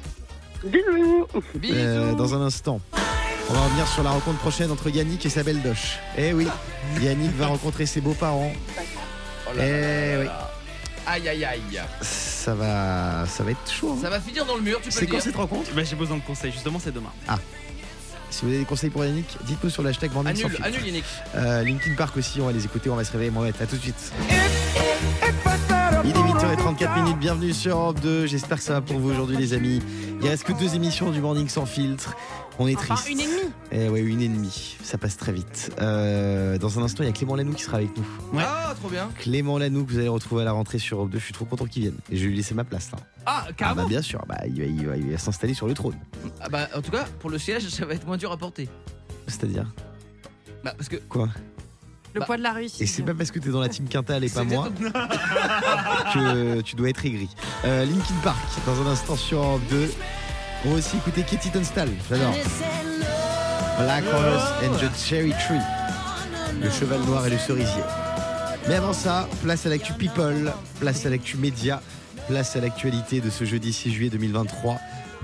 Bisous. 0.65 1.27
Bisous. 1.55 1.73
Euh, 1.75 2.13
dans 2.15 2.33
un 2.35 2.41
instant. 2.41 2.81
On 3.49 3.53
va 3.53 3.61
revenir 3.61 3.87
sur 3.87 4.03
la 4.03 4.09
rencontre 4.11 4.39
prochaine 4.39 4.71
entre 4.71 4.89
Yannick 4.89 5.25
et 5.25 5.29
sa 5.29 5.43
belle 5.43 5.61
Doche. 5.61 5.97
Eh 6.17 6.33
oui, 6.33 6.47
Yannick 7.01 7.35
va 7.35 7.47
rencontrer 7.47 7.85
ses 7.85 8.01
beaux-parents. 8.01 8.51
Oh 9.47 9.51
là 9.55 9.63
là 9.63 9.65
Eh 9.67 10.17
oui. 10.21 10.27
Aïe 11.07 11.29
aïe 11.29 11.45
aïe. 11.45 11.81
Ça 12.01 12.55
va, 12.55 13.25
ça 13.27 13.43
va 13.43 13.51
être 13.51 13.71
chaud. 13.71 13.93
hein. 13.95 13.99
Ça 14.01 14.09
va 14.09 14.19
finir 14.19 14.45
dans 14.45 14.55
le 14.55 14.61
mur, 14.63 14.79
tu 14.79 14.85
peux 14.85 14.91
C'est 14.91 15.05
quand 15.05 15.19
cette 15.19 15.35
rencontre? 15.35 15.69
Bah, 15.75 15.83
J'ai 15.83 15.95
besoin 15.95 16.17
de 16.17 16.23
conseils, 16.23 16.51
justement, 16.51 16.79
c'est 16.83 16.91
demain. 16.93 17.11
Si 18.31 18.41
vous 18.41 18.47
avez 18.49 18.59
des 18.59 18.65
conseils 18.65 18.89
pour 18.89 19.05
Yannick, 19.05 19.37
dites-nous 19.45 19.69
sur 19.69 19.83
l'hashtag 19.83 20.11
sans 20.11 20.25
Annule, 20.25 20.57
annule 20.63 20.85
Yannick. 20.87 21.05
Euh, 21.35 21.63
Linkin 21.63 21.93
Park 21.95 22.17
aussi, 22.17 22.41
on 22.41 22.47
va 22.47 22.51
les 22.51 22.65
écouter, 22.65 22.89
on 22.89 22.95
va 22.95 23.03
se 23.05 23.11
réveiller. 23.11 23.29
Moi, 23.29 23.47
à 23.47 23.65
tout 23.67 23.75
de 23.77 23.81
suite. 23.81 24.11
Il 26.57 26.61
est 26.61 26.63
8h34 26.63 27.03
minutes, 27.03 27.19
bienvenue 27.19 27.53
sur 27.53 27.77
Europe 27.77 27.99
2. 27.99 28.27
J'espère 28.27 28.57
que 28.57 28.63
ça 28.63 28.73
va 28.73 28.81
pour 28.81 28.97
vous 28.99 29.09
aujourd'hui, 29.09 29.35
les 29.35 29.53
amis. 29.53 29.81
Il 30.21 30.27
reste 30.29 30.43
que 30.45 30.53
deux 30.53 30.73
émissions 30.75 31.11
du 31.11 31.19
Morning 31.19 31.49
sans 31.49 31.65
filtre. 31.65 32.15
On 32.59 32.67
est 32.67 32.75
Enfin, 32.77 32.95
triste. 32.95 33.09
une 33.09 33.19
et 33.19 33.23
demie. 33.25 33.51
Eh 33.73 33.89
ouais, 33.89 33.99
une 33.99 34.21
et 34.21 34.29
demie. 34.29 34.77
Ça 34.81 34.97
passe 34.97 35.17
très 35.17 35.33
vite. 35.33 35.71
Euh, 35.81 36.57
dans 36.57 36.79
un 36.79 36.83
instant, 36.83 37.03
il 37.03 37.07
y 37.07 37.09
a 37.09 37.11
Clément 37.11 37.35
Lanoux 37.35 37.51
qui 37.53 37.63
sera 37.63 37.77
avec 37.77 37.89
nous. 37.97 38.05
Ouais. 38.37 38.43
Ah, 38.45 38.73
trop 38.79 38.87
bien. 38.89 39.09
Clément 39.19 39.57
Lanoux 39.57 39.83
que 39.83 39.91
vous 39.91 39.97
allez 39.99 40.07
retrouver 40.07 40.43
à 40.43 40.45
la 40.45 40.53
rentrée 40.53 40.79
sur 40.79 40.97
Europe 40.99 41.09
2. 41.09 41.19
Je 41.19 41.23
suis 41.25 41.33
trop 41.33 41.43
content 41.45 41.65
qu'il 41.65 41.81
vienne. 41.81 41.97
Et 42.09 42.15
je 42.15 42.23
vais 42.23 42.29
lui 42.29 42.37
laisser 42.37 42.53
ma 42.55 42.63
place 42.63 42.89
là. 42.91 42.99
Ah, 43.25 43.45
Ah 43.49 43.51
carrément. 43.53 43.81
bah 43.83 43.89
bien 43.89 44.01
sûr, 44.01 44.23
bah, 44.27 44.37
il 44.47 44.59
va, 44.61 44.65
il 44.65 44.87
va- 44.87 44.97
il 44.97 45.11
va 45.11 45.17
s'installer 45.17 45.53
sur 45.55 45.67
le 45.67 45.73
trône. 45.73 45.97
Ah 46.39 46.47
bah, 46.47 46.69
en 46.73 46.81
tout 46.81 46.91
cas, 46.91 47.05
pour 47.19 47.29
le 47.29 47.37
siège, 47.37 47.67
ça 47.69 47.85
va 47.85 47.93
être 47.95 48.07
moins 48.07 48.17
dur 48.17 48.31
à 48.31 48.37
porter. 48.37 48.69
C'est-à-dire? 49.27 49.65
Bah, 50.63 50.73
parce 50.77 50.87
que. 50.87 50.97
Quoi? 51.09 51.27
Le 52.15 52.21
Bah, 52.21 52.25
poids 52.27 52.37
de 52.37 52.43
la 52.43 52.53
réussite. 52.53 52.81
Et 52.81 52.85
c'est 52.85 53.03
pas 53.03 53.13
parce 53.13 53.29
que 53.29 53.39
t'es 53.39 53.49
dans 53.49 53.59
la 53.59 53.67
team 53.67 53.87
Quintal 53.89 54.23
et 54.23 54.29
pas 54.29 54.45
moi 54.45 54.69
que 56.13 56.61
tu 56.61 56.75
dois 56.77 56.89
être 56.89 57.05
aigri. 57.05 57.27
Euh, 57.65 57.83
Linkin 57.83 58.13
Park, 58.23 58.37
dans 58.65 58.81
un 58.87 58.91
instant 58.91 59.17
sur 59.17 59.39
Europe 59.39 59.61
2. 59.69 59.91
On 60.63 60.69
va 60.69 60.75
aussi 60.77 60.95
écouter 60.95 61.23
Katie 61.23 61.51
Tunstall, 61.51 61.89
j'adore. 62.09 62.33
Black 63.79 64.05
Horse 64.05 64.49
and 64.63 64.77
the 64.77 64.89
Cherry 64.97 65.31
Tree. 65.31 65.59
Le 66.63 66.69
cheval 66.71 67.01
noir 67.01 67.27
et 67.27 67.31
le 67.31 67.37
cerisier. 67.37 67.83
Mais 68.69 68.75
avant 68.75 68.93
ça, 68.93 69.27
place 69.43 69.65
à 69.65 69.69
l'actu 69.69 69.91
People, 69.91 70.53
place 70.79 71.05
à 71.05 71.09
l'actu 71.09 71.35
Média, 71.35 71.81
place 72.29 72.55
à 72.55 72.61
l'actualité 72.61 73.19
de 73.19 73.29
ce 73.29 73.43
jeudi 73.43 73.73
6 73.73 73.91
juillet 73.91 74.09
2023. 74.09 74.77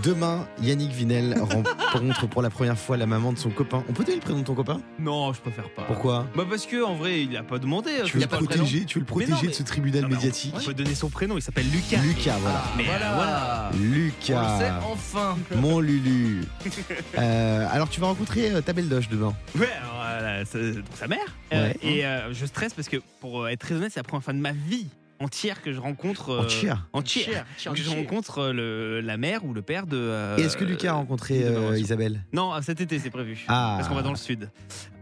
Demain, 0.04 0.48
Yannick 0.62 0.92
Vinel 0.92 1.38
rencontre 1.40 2.28
pour 2.28 2.42
la 2.42 2.50
première 2.50 2.78
fois 2.78 2.98
la 2.98 3.06
maman 3.06 3.34
de 3.34 3.38
son 3.38 3.50
copain. 3.50 3.84
On 3.90 3.94
peut 3.94 4.04
donner 4.04 4.16
le 4.18 4.22
prénom 4.22 4.40
de 4.40 4.46
ton 4.46 4.56
copain? 4.56 4.82
Non, 5.00 5.32
je 5.34 5.42
préfère 5.42 5.70
pas. 5.76 5.84
Pourquoi? 5.84 6.26
Bah 6.36 6.44
parce 6.50 6.66
que 6.66 6.84
en 6.84 6.96
vrai, 6.96 7.22
il 7.24 7.38
a 7.38 7.44
pas 7.44 7.60
demandé. 7.60 7.92
tu 8.06 8.14
veux, 8.14 8.20
il 8.20 8.20
le 8.20 8.24
a 8.26 8.28
pas 8.28 8.38
protéger, 8.38 8.86
tu 8.86 9.00
veux 9.00 9.06
le 9.06 9.10
non, 9.12 9.26
protéger 9.28 9.48
de 9.48 9.54
ce 9.54 9.64
tribunal 9.64 10.02
Non, 10.02 10.08
on- 10.08 10.12
médiatique 10.12 10.54
On 10.58 10.64
peut 10.64 10.74
donner 10.74 10.96
son 10.96 11.10
prénom, 11.10 11.38
il 11.38 11.42
s'appelle 11.42 11.70
Lucas. 11.72 12.02
Lucas, 12.02 12.38
voilà. 12.42 12.64
Mais 12.78 12.84
voilà. 12.86 13.70
On 13.74 13.78
le 13.78 13.84
Lucas, 13.84 14.60
sait 14.60 14.72
enfin. 14.92 15.38
mon 15.56 15.80
Lulu. 15.80 16.42
Euh, 17.18 17.68
alors, 17.72 17.90
tu 17.90 18.00
vas 18.00 18.08
rencontrer 18.08 18.52
euh, 18.52 18.62
ta 18.62 18.74
belle 18.74 18.88
doge 18.88 19.10
demain. 19.10 19.34
Ouais, 19.58 19.68
alors, 19.82 20.46
euh, 20.56 20.74
sa 20.96 21.08
mère. 21.08 21.20
Euh, 21.54 21.74
et 21.84 22.04
je 22.32 22.46
stresse 22.46 22.74
parce 22.74 22.88
que 22.90 22.98
pour 23.20 23.48
être 23.48 23.60
très 23.60 23.76
honnête, 23.76 23.92
c'est 23.94 24.00
la 24.00 24.04
première 24.04 24.24
fois 24.24 24.34
de 24.34 24.40
ma 24.40 24.52
vie 24.54 24.88
entière 25.22 25.62
que 25.62 25.72
je 25.74 25.80
rencontre. 25.80 26.30
euh, 26.32 26.42
Entière 26.44 26.88
Entière. 26.94 27.46
Tiens, 27.58 27.74
que 27.74 27.78
je 27.80 27.90
rencontre 27.90 28.40
euh, 28.40 28.54
le, 28.54 29.02
la 29.02 29.18
mère 29.18 29.46
ou 29.46 29.54
le 29.54 29.62
père 29.62 29.88
de. 29.88 29.98
euh, 29.98 30.38
Et 30.38 30.42
est-ce 30.42 30.58
que 30.58 30.64
Lucas 30.66 30.90
a 30.92 30.94
rencontré 30.94 31.44
euh. 31.44 31.78
Isabelle? 31.78 32.24
Non, 32.34 32.52
ah, 32.54 32.62
cet 32.62 32.82
été 32.82 33.00
c'est 33.00 33.10
prévu. 33.10 33.44
Ah. 33.48 33.76
Parce 33.78 33.88
qu'on 33.90 33.96
va 33.96 34.02
dans 34.02 34.12
le 34.12 34.16
sud. 34.18 34.50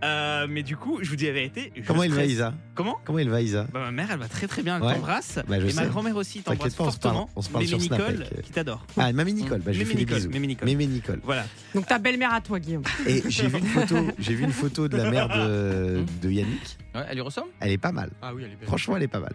Euh, 0.03 0.47
mais 0.49 0.63
du 0.63 0.77
coup, 0.77 0.99
je 1.01 1.09
vous 1.09 1.15
dis 1.17 1.25
la 1.25 1.33
vérité. 1.33 1.71
je 1.75 1.81
Comment 1.83 2.03
il 2.03 2.13
va. 2.13 2.23
Isa? 2.25 2.53
Comment? 2.75 2.97
Comment 3.03 3.19
il 3.19 3.29
va, 3.29 3.41
Isa? 3.41 3.67
Bah, 3.73 3.81
Ma 3.81 3.91
mère, 3.91 4.07
elle 4.11 4.19
va 4.19 4.27
très 4.29 4.47
très 4.47 4.61
bien, 4.63 4.77
elle 4.77 4.83
Ouais. 4.83 4.93
t'embrasse. 4.93 5.39
Bah, 5.47 5.57
et 5.57 5.73
ma 5.73 5.85
grand-mère 5.87 6.15
aussi 6.15 6.39
T'inquiète 6.41 6.73
t'embrasse 6.75 6.75
pas, 6.75 6.83
on 6.85 6.91
se 6.91 6.99
parle- 6.99 7.13
fortement. 7.15 7.29
on 7.35 7.41
se 7.41 7.49
parle 7.49 7.65
Mémé 7.65 7.79
sur 7.79 7.81
Snap 7.87 7.99
Nicole, 7.99 8.21
avec, 8.31 8.41
qui 8.45 8.51
t'adore. 8.51 8.85
Ah, 8.97 9.11
Mamie 9.11 9.33
Nicole, 9.33 9.59
bah, 9.59 9.71
je 9.73 9.79
lui 9.79 9.85
Mémé 9.85 9.99
Nicole, 10.01 10.17
bisous. 10.17 10.29
Mémé 10.29 10.47
Nicole. 10.47 10.67
Mémé 10.69 10.87
Nicole. 10.87 11.19
Voilà. 11.23 11.45
Donc 11.75 11.85
ta 11.87 11.99
belle-mère 11.99 12.33
à 12.33 12.39
toi, 12.41 12.59
Guillaume. 12.59 12.83
Et 13.07 13.23
j'ai 13.27 13.47
vu 13.47 13.57
une 13.59 13.65
photo, 13.65 13.95
j'ai 14.19 14.33
vu 14.35 14.43
une 14.45 14.51
photo 14.53 14.87
de 14.87 14.95
la 14.97 15.11
mère 15.11 15.27
de, 15.27 16.03
de 16.21 16.29
Yannick. 16.31 16.77
Ouais, 16.95 17.01
elle 17.09 17.15
lui 17.15 17.21
ressemble? 17.21 17.49
Elle 17.59 17.71
est 17.71 17.77
pas 17.77 17.91
mal. 17.91 18.09
Ah 18.21 18.33
oui, 18.33 18.43
elle 18.45 18.51
est. 18.53 18.65
Franchement, 18.65 18.95
elle 18.97 19.03
est 19.03 19.07
pas 19.09 19.19
mal. 19.19 19.33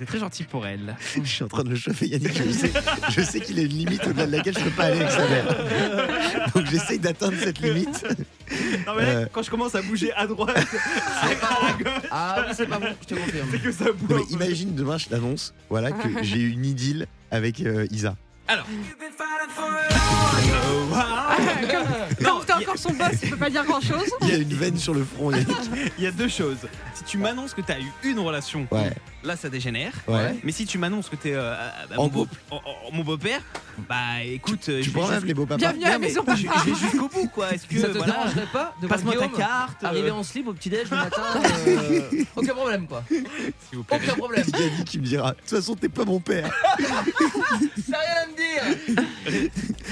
C'est 0.00 0.06
très 0.06 0.18
gentil 0.18 0.44
pour 0.44 0.66
elle. 0.66 0.96
Je 1.14 1.22
suis 1.28 1.44
en 1.44 1.48
train 1.48 1.62
de 1.62 1.68
le 1.68 1.76
chauffer, 1.76 2.06
Yannick. 2.06 2.32
Je 2.34 2.50
sais, 2.52 2.72
je 3.10 3.20
sais 3.20 3.40
qu'il 3.40 3.58
a 3.58 3.62
une 3.62 3.68
limite 3.68 4.02
au-delà 4.06 4.26
de 4.26 4.32
laquelle 4.32 4.56
je 4.58 4.64
peux 4.64 4.70
pas 4.70 4.84
aller 4.84 5.00
avec 5.00 5.10
sa 5.10 5.28
mère. 5.28 6.48
Donc 6.54 6.64
j'essaye 6.70 6.98
d'atteindre 6.98 7.34
cette 7.38 7.60
limite. 7.60 8.02
Non, 8.86 8.94
mais 8.96 9.02
là, 9.02 9.08
Euh. 9.10 9.26
quand 9.30 9.42
je 9.42 9.50
commence 9.50 9.74
à 9.74 9.82
bouger 9.82 10.10
à 10.14 10.26
droite, 10.26 10.56
à 10.56 11.72
gauche, 11.82 11.92
Ah 12.10 12.44
oui, 12.48 12.54
c'est 12.56 12.66
pas 12.66 12.78
bon, 12.78 12.86
je 13.02 13.06
te 13.08 13.14
confirme. 13.14 13.48
c'est 13.52 13.58
que 13.62 13.72
ça 13.72 13.92
bouge. 13.92 14.08
Non, 14.08 14.16
mais 14.16 14.22
imagine 14.46 14.74
demain, 14.74 14.96
je 14.96 15.08
t'annonce, 15.08 15.52
voilà 15.68 15.92
que 15.92 16.08
j'ai 16.22 16.40
une 16.40 16.64
idylle 16.64 17.06
avec 17.30 17.60
euh, 17.60 17.86
Isa. 17.90 18.16
Alors. 18.48 18.66
Quand 22.70 22.76
son 22.76 22.92
boss, 22.92 23.08
il 23.22 23.30
peut 23.30 23.36
pas 23.36 23.50
dire 23.50 23.64
grand-chose. 23.64 24.10
Il 24.22 24.28
y 24.28 24.32
a 24.32 24.36
une 24.36 24.54
veine 24.54 24.76
sur 24.78 24.94
le 24.94 25.04
front, 25.04 25.30
Yannick. 25.32 25.48
Il 25.98 26.04
y 26.04 26.06
a 26.06 26.10
deux 26.12 26.28
choses. 26.28 26.58
Si 26.94 27.04
tu 27.04 27.18
m'annonces 27.18 27.54
que 27.54 27.60
tu 27.62 27.72
as 27.72 27.78
eu 27.80 27.84
une 28.04 28.18
relation, 28.20 28.66
Ouais, 28.70 28.92
là 29.24 29.36
ça 29.36 29.48
dégénère. 29.48 29.92
ouais. 30.08 30.36
Mais 30.44 30.52
si 30.52 30.66
tu 30.66 30.78
m'annonces 30.78 31.08
que 31.08 31.16
t'es 31.16 31.32
euh, 31.34 31.52
euh, 31.54 31.68
bah, 31.88 31.96
En 31.98 32.02
mon, 32.04 32.08
beau, 32.08 32.20
couple. 32.26 32.36
en- 32.50 32.56
en- 32.56 32.92
mon 32.92 33.02
beau-père, 33.04 33.40
bah 33.88 34.22
écoute, 34.24 34.68
euh, 34.68 34.78
Tu 34.82 34.90
je 34.90 34.94
vais 34.94 35.00
juste- 35.00 35.12
m'appeler 35.12 35.34
beau-papa 35.34 35.56
Bienvenue 35.58 35.84
à 35.84 35.88
la 35.90 35.98
mais 35.98 36.08
maison, 36.08 36.22
papa. 36.22 36.38
je 36.38 36.70
vais 36.70 36.76
jusqu'au 36.76 37.08
bout 37.08 37.28
quoi. 37.28 37.52
Est-ce 37.54 37.66
que 37.66 37.78
Ça 37.80 37.88
te 37.88 37.96
voilà, 37.98 38.12
dérangerait 38.12 38.46
pas 38.52 38.74
de 38.80 38.86
voir 38.86 38.96
passe-moi 38.98 39.12
ta 39.14 39.18
Guillaume 39.26 39.38
carte. 39.38 39.82
euh, 39.82 39.86
Arriver 39.86 40.10
en 40.10 40.22
slip 40.22 40.46
au 40.48 40.52
petit-déj 40.52 40.90
le 40.90 40.96
matin 40.96 41.22
euh, 41.66 42.00
Aucun 42.36 42.54
problème 42.54 42.86
quoi. 42.86 43.02
s'il 43.08 43.78
vous 43.78 43.84
plaît. 43.84 43.98
Aucun 44.04 44.14
problème. 44.16 44.44
Yannick 44.58 44.84
qui 44.84 44.98
me 44.98 45.04
dira, 45.06 45.30
de 45.32 45.36
toute 45.38 45.48
façon, 45.50 45.74
t'es 45.74 45.88
pas 45.88 46.04
mon 46.04 46.20
père. 46.20 46.50
T'as 46.78 47.98
rien 47.98 48.22
à 48.22 48.26
me 48.26 48.36
dire. 48.36 49.02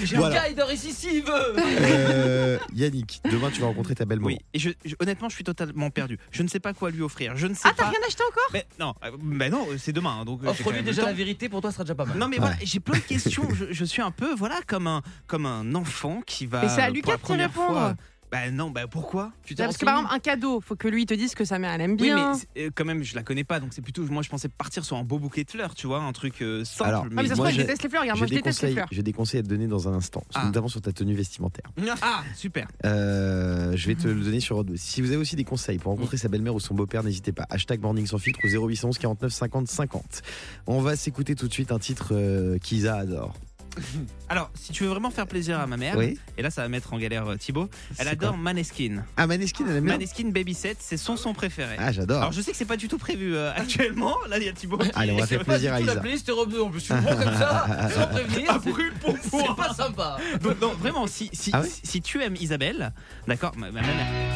J'ai 0.05 0.17
Voilà. 0.17 0.37
un 0.41 0.43
gars, 0.45 0.49
il 0.51 0.55
dort 0.55 0.73
ici 0.73 0.93
s'il 0.93 1.23
veut. 1.23 1.55
Euh, 1.59 2.59
Yannick, 2.75 3.21
demain, 3.31 3.51
tu 3.51 3.61
vas 3.61 3.67
rencontrer 3.69 3.95
ta 3.95 4.05
belle 4.05 4.19
maman. 4.19 4.29
Oui, 4.29 4.39
et 4.55 4.59
je, 4.59 4.71
je- 4.85 4.95
honnêtement, 5.01 5.29
je 5.29 5.35
suis 5.35 5.45
totalement 5.45 5.91
perdu. 5.91 6.19
Je 6.31 6.43
ne 6.43 6.49
sais 6.49 6.61
pas 6.61 6.73
quoi 6.75 6.91
lui 6.91 7.03
offrir. 7.03 7.37
Je 7.37 7.47
ne 7.47 7.55
sais 7.55 7.63
Ah, 7.65 7.73
t'as 7.77 7.89
rien 7.89 7.99
acheté 8.07 8.23
encore? 8.29 8.49
Mais 8.53 8.67
non, 8.79 8.95
euh, 9.05 9.11
bah 9.21 9.49
non, 9.51 9.67
c'est 9.79 9.93
demain. 9.93 10.19
hein, 10.21 10.25
Donc, 10.25 10.43
euh, 10.45 10.49
Offre-lui 10.49 10.79
le 10.79 10.85
déjà 10.85 11.03
la 11.05 11.13
vérité, 11.13 11.49
pour 11.49 11.61
toi, 11.61 11.71
ce 11.71 11.77
sera 11.77 11.85
déjà 11.85 11.95
pas 11.95 12.05
mal. 12.05 12.19
Non 12.19 12.29
mais 12.29 12.37
Ouais. 12.37 12.41
voilà, 12.41 12.57
j'ai 12.63 12.81
plein 12.81 12.99
de 12.99 13.03
questions. 13.05 13.49
je, 13.55 13.67
je 13.73 13.85
suis 13.85 14.03
un 14.03 14.11
peu 14.11 14.35
voilà 14.35 14.61
comme 14.67 14.87
un 14.87 15.03
comme 15.27 15.47
un 15.47 15.75
enfant 15.75 16.21
qui 16.27 16.47
va. 16.47 16.63
Mais 16.63 16.69
c'est 16.69 16.83
à 16.83 16.87
pour 16.87 16.95
Lucas 16.95 17.17
de 17.17 17.33
répondre. 17.43 17.51
fois- 17.53 17.95
Bah 18.31 18.51
non, 18.51 18.71
bah 18.71 18.87
pourquoi? 18.87 19.33
Tu 19.43 19.55
t'es 19.55 19.63
Parce 19.65 19.79
que 19.79 19.85
par 19.87 19.97
exemple, 19.97 20.15
un 20.15 20.19
cadeau, 20.19 20.61
faut 20.61 20.77
que 20.77 20.87
lui 20.87 21.07
te 21.07 21.15
dise 21.15 21.35
que 21.35 21.45
sa 21.47 21.59
mère 21.59 21.73
elle 21.73 21.81
aime 21.81 21.93
Oui, 21.93 21.97
bien. 22.09 22.33
mais 22.33 22.39
c'est- 22.39 22.67
euh, 22.67 22.71
quand 22.75 22.85
même, 22.85 23.03
je 23.03 23.15
la 23.15 23.23
connais 23.23 23.45
pas, 23.45 23.59
donc 23.59 23.73
c'est 23.73 23.81
plutôt. 23.81 24.05
Moi, 24.05 24.23
je 24.23 24.29
pensais 24.29 24.49
partir 24.49 24.85
sur 24.85 24.97
un 24.99 25.03
beau 25.05 25.19
bouquet 25.19 25.45
de 25.45 25.51
fleurs, 25.51 25.75
tu 25.75 25.87
vois, 25.87 26.01
un 26.03 26.13
truc 26.13 26.43
euh, 26.43 26.63
simple. 26.65 26.91
Alors, 26.91 27.05
Ah, 27.07 27.09
mais 27.11 27.23
ça 27.29 27.35
se 27.35 27.41
moi, 27.41 27.47
trouve, 27.47 27.49
j'ai- 27.49 27.63
je 27.63 27.67
déteste 27.67 27.83
les 27.85 27.89
fleurs. 27.89 28.03
Regarde, 28.03 28.17
J'ai 28.19 28.21
moi 28.21 28.27
je 28.27 28.31
des, 28.31 28.37
déteste 28.37 28.61
les 28.63 28.67
conseils, 28.69 28.75
fleurs. 28.75 28.89
j'ai 28.93 29.03
des 29.03 29.13
conseils 29.15 29.41
à 29.41 29.43
te 29.43 29.49
donner 29.49 29.67
dans 29.67 29.89
un 29.89 29.93
instant, 29.95 30.23
Ah. 30.35 30.45
notamment 30.45 30.69
sur 30.69 30.81
ta 30.83 30.93
tenue 30.93 31.15
vestimentaire. 31.15 31.65
Ah, 32.03 32.23
super. 32.35 32.69
Euh, 32.85 33.73
je 33.77 33.87
vais 33.87 33.95
te 33.95 34.07
le 34.09 34.21
donner 34.23 34.41
sur 34.41 34.57
Europe 34.57 34.69
2. 34.69 34.77
Si 34.77 35.01
vous 35.01 35.09
avez 35.09 35.17
aussi 35.17 35.37
des 35.37 35.45
conseils 35.45 35.79
pour 35.79 35.93
rencontrer 35.93 36.17
sa 36.19 36.29
belle-mère 36.29 36.55
ou 36.55 36.61
son 36.61 36.75
beau-père, 36.75 37.03
n'hésitez 37.05 37.33
pas. 37.33 37.47
Hashtag 37.51 37.81
Morning 37.81 38.07
sans 38.07 38.19
filtre 38.19 38.41
au 38.45 38.49
0811 38.49 38.99
49 38.99 39.33
50 39.33 39.69
50. 39.69 40.23
On 40.67 40.81
va 40.81 40.97
s'écouter 40.97 41.35
tout 41.35 41.49
de 41.49 41.53
suite 41.53 41.73
un 41.73 41.79
titre 41.79 42.09
euh, 42.13 42.59
qu'Isa 42.59 42.97
adore. 42.97 43.35
Alors, 44.29 44.51
si 44.55 44.73
tu 44.73 44.83
veux 44.85 44.91
vraiment 44.91 45.11
faire 45.11 45.27
plaisir 45.27 45.59
à 45.59 45.67
ma 45.67 45.77
mère, 45.77 45.97
Oui. 45.97 46.19
et 46.37 46.43
là, 46.43 46.51
ça 46.51 46.63
va 46.63 46.69
mettre 46.69 46.93
en 46.93 46.99
galère 46.99 47.27
euh, 47.27 47.37
Thibaut. 47.37 47.69
Elle 47.99 48.07
C'est 48.07 48.13
adore 48.13 48.37
Maneskin. 48.37 49.05
Ah, 49.17 49.27
Maneskin, 49.27 49.65
elle 49.69 49.77
aime 49.77 49.85
bien 49.85 49.95
Maneskin 49.95 50.29
Baby 50.31 50.55
7, 50.55 50.77
c'est 50.81 50.97
son 50.97 51.17
son 51.17 51.33
préféré. 51.33 51.77
Ah, 51.79 51.93
j'adore. 51.93 52.19
Alors, 52.21 52.33
je 52.33 52.41
sais 52.41 52.51
que 52.53 52.57
c'est 52.57 52.65
pas 52.65 52.77
du 52.77 52.89
tout 52.89 52.99
prévu 52.99 53.35
euh, 53.37 53.53
actuellement. 53.55 54.15
Là, 54.29 54.39
il 54.39 54.45
y 54.45 54.49
a 54.49 54.53
Thibaut. 54.53 54.79
qui- 54.79 54.91
Allez, 54.95 55.13
on 55.13 55.17
va 55.19 55.27
faire 55.27 55.39
Pas 55.39 55.45
du 55.45 55.51
plaisir 55.51 55.75
à 55.75 55.81
tout 55.81 55.87
la 55.87 55.93
Isa. 55.93 56.01
playlist 56.01 56.29
Europe 56.29 56.51
2 56.51 56.61
en 56.61 56.71
plus. 56.71 56.83
Tu 56.83 56.89
prends 56.93 57.17
comme 57.17 57.35
ça, 57.35 57.89
sans 57.95 58.07
prévenir. 58.09 58.49
Ah, 58.51 58.59
c'est- 58.63 59.55
pas 59.57 59.75
sympa. 59.75 60.17
Donc, 60.43 60.61
non, 60.61 60.73
vraiment, 60.75 61.07
si, 61.07 61.31
si, 61.33 61.51
Ah 61.55 61.61
ouais 61.63 61.69
si, 61.69 61.81
si 61.85 62.01
tu 62.03 62.23
aimes 62.23 62.37
Isabelle, 62.37 62.93
d'accord, 63.27 63.53
ma, 63.57 63.71
ma- 63.71 63.81
ma- 63.81 63.89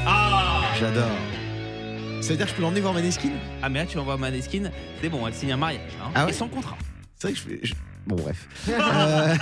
Ah 0.06 0.62
J'adore. 0.78 1.08
Ça 2.20 2.28
veut 2.28 2.36
dire 2.36 2.46
que 2.46 2.52
je 2.52 2.56
peux 2.56 2.62
l'emmener 2.62 2.80
voir 2.80 2.94
Maneskin? 2.94 3.30
Ah, 3.62 3.68
mais 3.68 3.80
là, 3.80 3.86
tu 3.86 3.98
envoies 3.98 4.16
Maneskin, 4.16 4.70
c'est 5.00 5.08
bon, 5.08 5.26
elle 5.26 5.34
signe 5.34 5.52
un 5.52 5.56
mariage. 5.56 5.90
Hein, 6.02 6.10
Ah 6.14 6.24
ouais 6.24 6.30
et 6.30 6.34
sans 6.34 6.48
contrat. 6.48 6.78
C'est 7.18 7.28
vrai 7.28 7.32
que 7.34 7.38
je 7.38 7.44
fais. 7.44 7.60
je- 7.64 7.74
Bon, 8.06 8.16
bref. 8.16 8.48
Euh, 8.68 9.34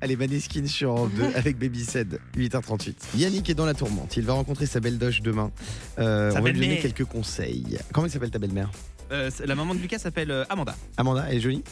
allez, 0.00 0.16
Maneskin 0.16 0.66
sur 0.66 0.90
Europe 0.90 1.12
2 1.14 1.24
avec 1.34 1.58
Baby 1.58 1.84
Said, 1.84 2.20
8h38. 2.36 2.94
Yannick 3.16 3.50
est 3.50 3.54
dans 3.54 3.66
la 3.66 3.74
tourmente. 3.74 4.16
Il 4.16 4.24
va 4.24 4.34
rencontrer 4.34 4.66
sa 4.66 4.80
belle 4.80 4.98
doge 4.98 5.22
demain. 5.22 5.50
Euh, 5.98 6.32
on 6.36 6.40
va 6.40 6.50
lui 6.50 6.60
donner 6.60 6.78
quelques 6.78 7.04
conseils. 7.04 7.78
Comment 7.92 8.06
elle 8.06 8.12
s'appelle 8.12 8.30
ta 8.30 8.38
belle-mère? 8.38 8.70
Euh, 9.12 9.30
la 9.44 9.54
maman 9.54 9.74
de 9.74 9.80
Lucas 9.80 9.98
s'appelle 9.98 10.30
euh, 10.30 10.44
Amanda. 10.48 10.74
Amanda, 10.96 11.26
elle 11.28 11.36
est 11.36 11.40
jolie? 11.40 11.62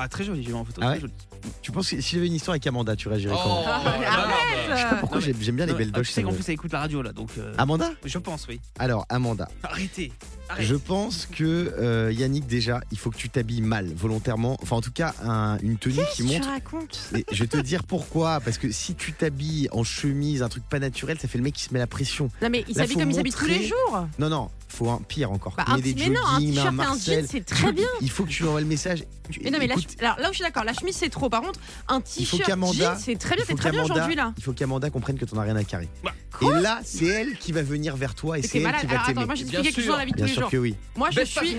Ah, 0.00 0.08
très 0.08 0.22
jolie, 0.24 0.42
j'ai 0.44 0.50
vu 0.50 0.54
en 0.54 0.64
photo. 0.64 0.80
Ah 0.84 0.96
très. 0.96 1.08
Tu 1.62 1.72
penses 1.72 1.90
que 1.90 2.00
si 2.00 2.14
j'avais 2.14 2.26
une 2.28 2.34
histoire 2.34 2.52
avec 2.52 2.66
Amanda, 2.66 2.94
tu 2.96 3.08
réagirais 3.08 3.34
comment 3.34 3.62
Oh, 3.64 3.88
mais 3.98 4.06
arrête 4.06 4.34
Je 4.70 4.76
sais 4.76 4.82
pas 4.90 4.94
pourquoi 4.96 5.20
j'aime 5.20 5.36
j'aime 5.40 5.56
bien 5.56 5.66
les 5.66 5.72
belles 5.74 5.90
ah, 5.92 5.96
doges. 5.98 6.06
Tu 6.08 6.12
sais 6.12 6.20
ça 6.20 6.26
qu'en 6.26 6.32
plus, 6.32 6.44
elle 6.48 6.54
écoute 6.54 6.72
la 6.72 6.80
radio 6.80 7.02
là, 7.02 7.12
donc. 7.12 7.30
euh, 7.38 7.52
Amanda 7.58 7.90
Je 8.04 8.18
pense, 8.18 8.46
oui. 8.48 8.60
Alors, 8.78 9.06
Amanda, 9.08 9.48
Arrêtez. 9.62 10.12
Arrête. 10.48 10.66
je 10.66 10.74
pense 10.76 11.26
que 11.26 11.44
euh, 11.78 12.12
Yannick, 12.12 12.46
déjà, 12.46 12.80
il 12.90 12.98
faut 12.98 13.10
que 13.10 13.16
tu 13.16 13.28
t'habilles 13.28 13.60
mal, 13.60 13.92
volontairement. 13.94 14.56
Enfin, 14.62 14.76
en 14.76 14.80
tout 14.80 14.92
cas, 14.92 15.14
un- 15.22 15.58
une 15.58 15.78
tenue 15.78 15.94
qui 15.94 16.00
Qu'est-ce 16.00 16.16
que 16.18 16.22
tu 16.22 16.32
montre. 16.34 16.48
racontes? 16.48 17.10
Je 17.32 17.40
vais 17.40 17.46
te 17.48 17.56
dire 17.58 17.82
pourquoi. 17.84 18.40
Parce 18.40 18.58
que 18.58 18.70
si 18.70 18.94
tu 18.94 19.12
t'habilles 19.12 19.68
en 19.72 19.84
chemise, 19.84 20.42
un 20.42 20.48
truc 20.48 20.62
pas 20.68 20.78
naturel, 20.78 21.18
ça 21.18 21.28
fait 21.28 21.38
le 21.38 21.44
mec 21.44 21.54
qui 21.54 21.64
se 21.64 21.72
met 21.72 21.78
la 21.80 21.86
pression. 21.86 22.30
Non, 22.40 22.48
mais 22.50 22.64
il 22.68 22.76
Là, 22.76 22.82
s'habille 22.84 22.94
faut 22.94 23.00
comme 23.00 23.10
il 23.10 23.14
s'habille 23.16 23.32
tous 23.32 23.46
les 23.46 23.66
jours. 23.66 24.06
Non, 24.18 24.28
non, 24.28 24.48
faut 24.68 24.88
un 24.90 24.98
pire 25.06 25.32
encore. 25.32 25.54
Bah, 25.56 25.64
un 25.68 25.78
des 25.78 25.94
mais 25.94 26.08
non, 26.10 26.20
un 26.26 26.38
t-shirt 26.40 26.56
et 26.64 26.68
un 26.68 26.70
Marcel. 26.72 27.20
jean, 27.22 27.28
c'est 27.30 27.44
très 27.44 27.72
bien. 27.72 27.86
Il 28.00 28.10
faut 28.10 28.24
que 28.24 28.30
tu 28.30 28.42
lui 28.42 28.48
envoies 28.48 28.60
le 28.60 28.66
message. 28.66 29.04
Mais 29.42 29.50
non, 29.50 29.58
mais 29.58 29.66
la 29.66 29.74
écoute, 29.74 29.84
chemise- 29.90 29.96
alors 30.04 30.18
là 30.18 30.28
où 30.28 30.32
je 30.32 30.36
suis 30.36 30.44
d'accord, 30.44 30.64
la 30.64 30.72
chemise 30.72 30.94
c'est 30.96 31.08
trop. 31.10 31.28
Par 31.28 31.40
contre, 31.42 31.58
un 31.88 31.98
il 32.18 32.26
faut 32.26 32.36
t-shirt 32.36 32.42
qu'Amanda. 32.48 32.94
jean, 32.94 32.98
c'est 32.98 33.16
très 33.16 33.34
bien, 33.36 33.44
il 33.44 33.50
faut 33.50 33.56
c'est 33.56 33.58
très 33.58 33.70
bien 33.70 33.80
qu'Amanda- 33.82 33.94
aujourd'hui 33.94 34.14
là. 34.16 34.32
Il 34.36 34.42
faut 34.44 34.52
qu'Amanda 34.52 34.90
comprenne 34.90 35.18
que 35.18 35.24
t'en 35.24 35.38
as 35.38 35.42
rien 35.42 35.56
à 35.56 35.64
carrer. 35.64 35.88
Bah, 36.04 36.12
et 36.42 36.60
là, 36.60 36.80
c'est 36.84 37.06
elle 37.06 37.36
qui 37.38 37.52
va 37.52 37.62
venir 37.62 37.96
vers 37.96 38.14
toi 38.14 38.38
et 38.38 38.42
c'est 38.42 38.58
elle 38.58 38.64
malade. 38.64 38.80
qui 38.82 38.86
va 38.86 38.92
Alors 38.92 39.02
attends, 39.04 39.12
t'aimer. 39.14 39.26
moi 39.26 39.34
j'ai 39.34 39.44
quelque 39.44 39.74
chose 39.74 39.86
dans 39.86 39.96
la 39.96 40.04
vie 40.04 40.12
de 40.12 40.16
Bien 40.16 40.24
tous 40.24 40.28
les 40.28 40.34
sûr 40.34 40.42
jours. 40.42 40.50
que 40.50 40.56
oui. 40.58 40.74
Moi 40.96 41.08
je 41.10 41.24
suis. 41.24 41.56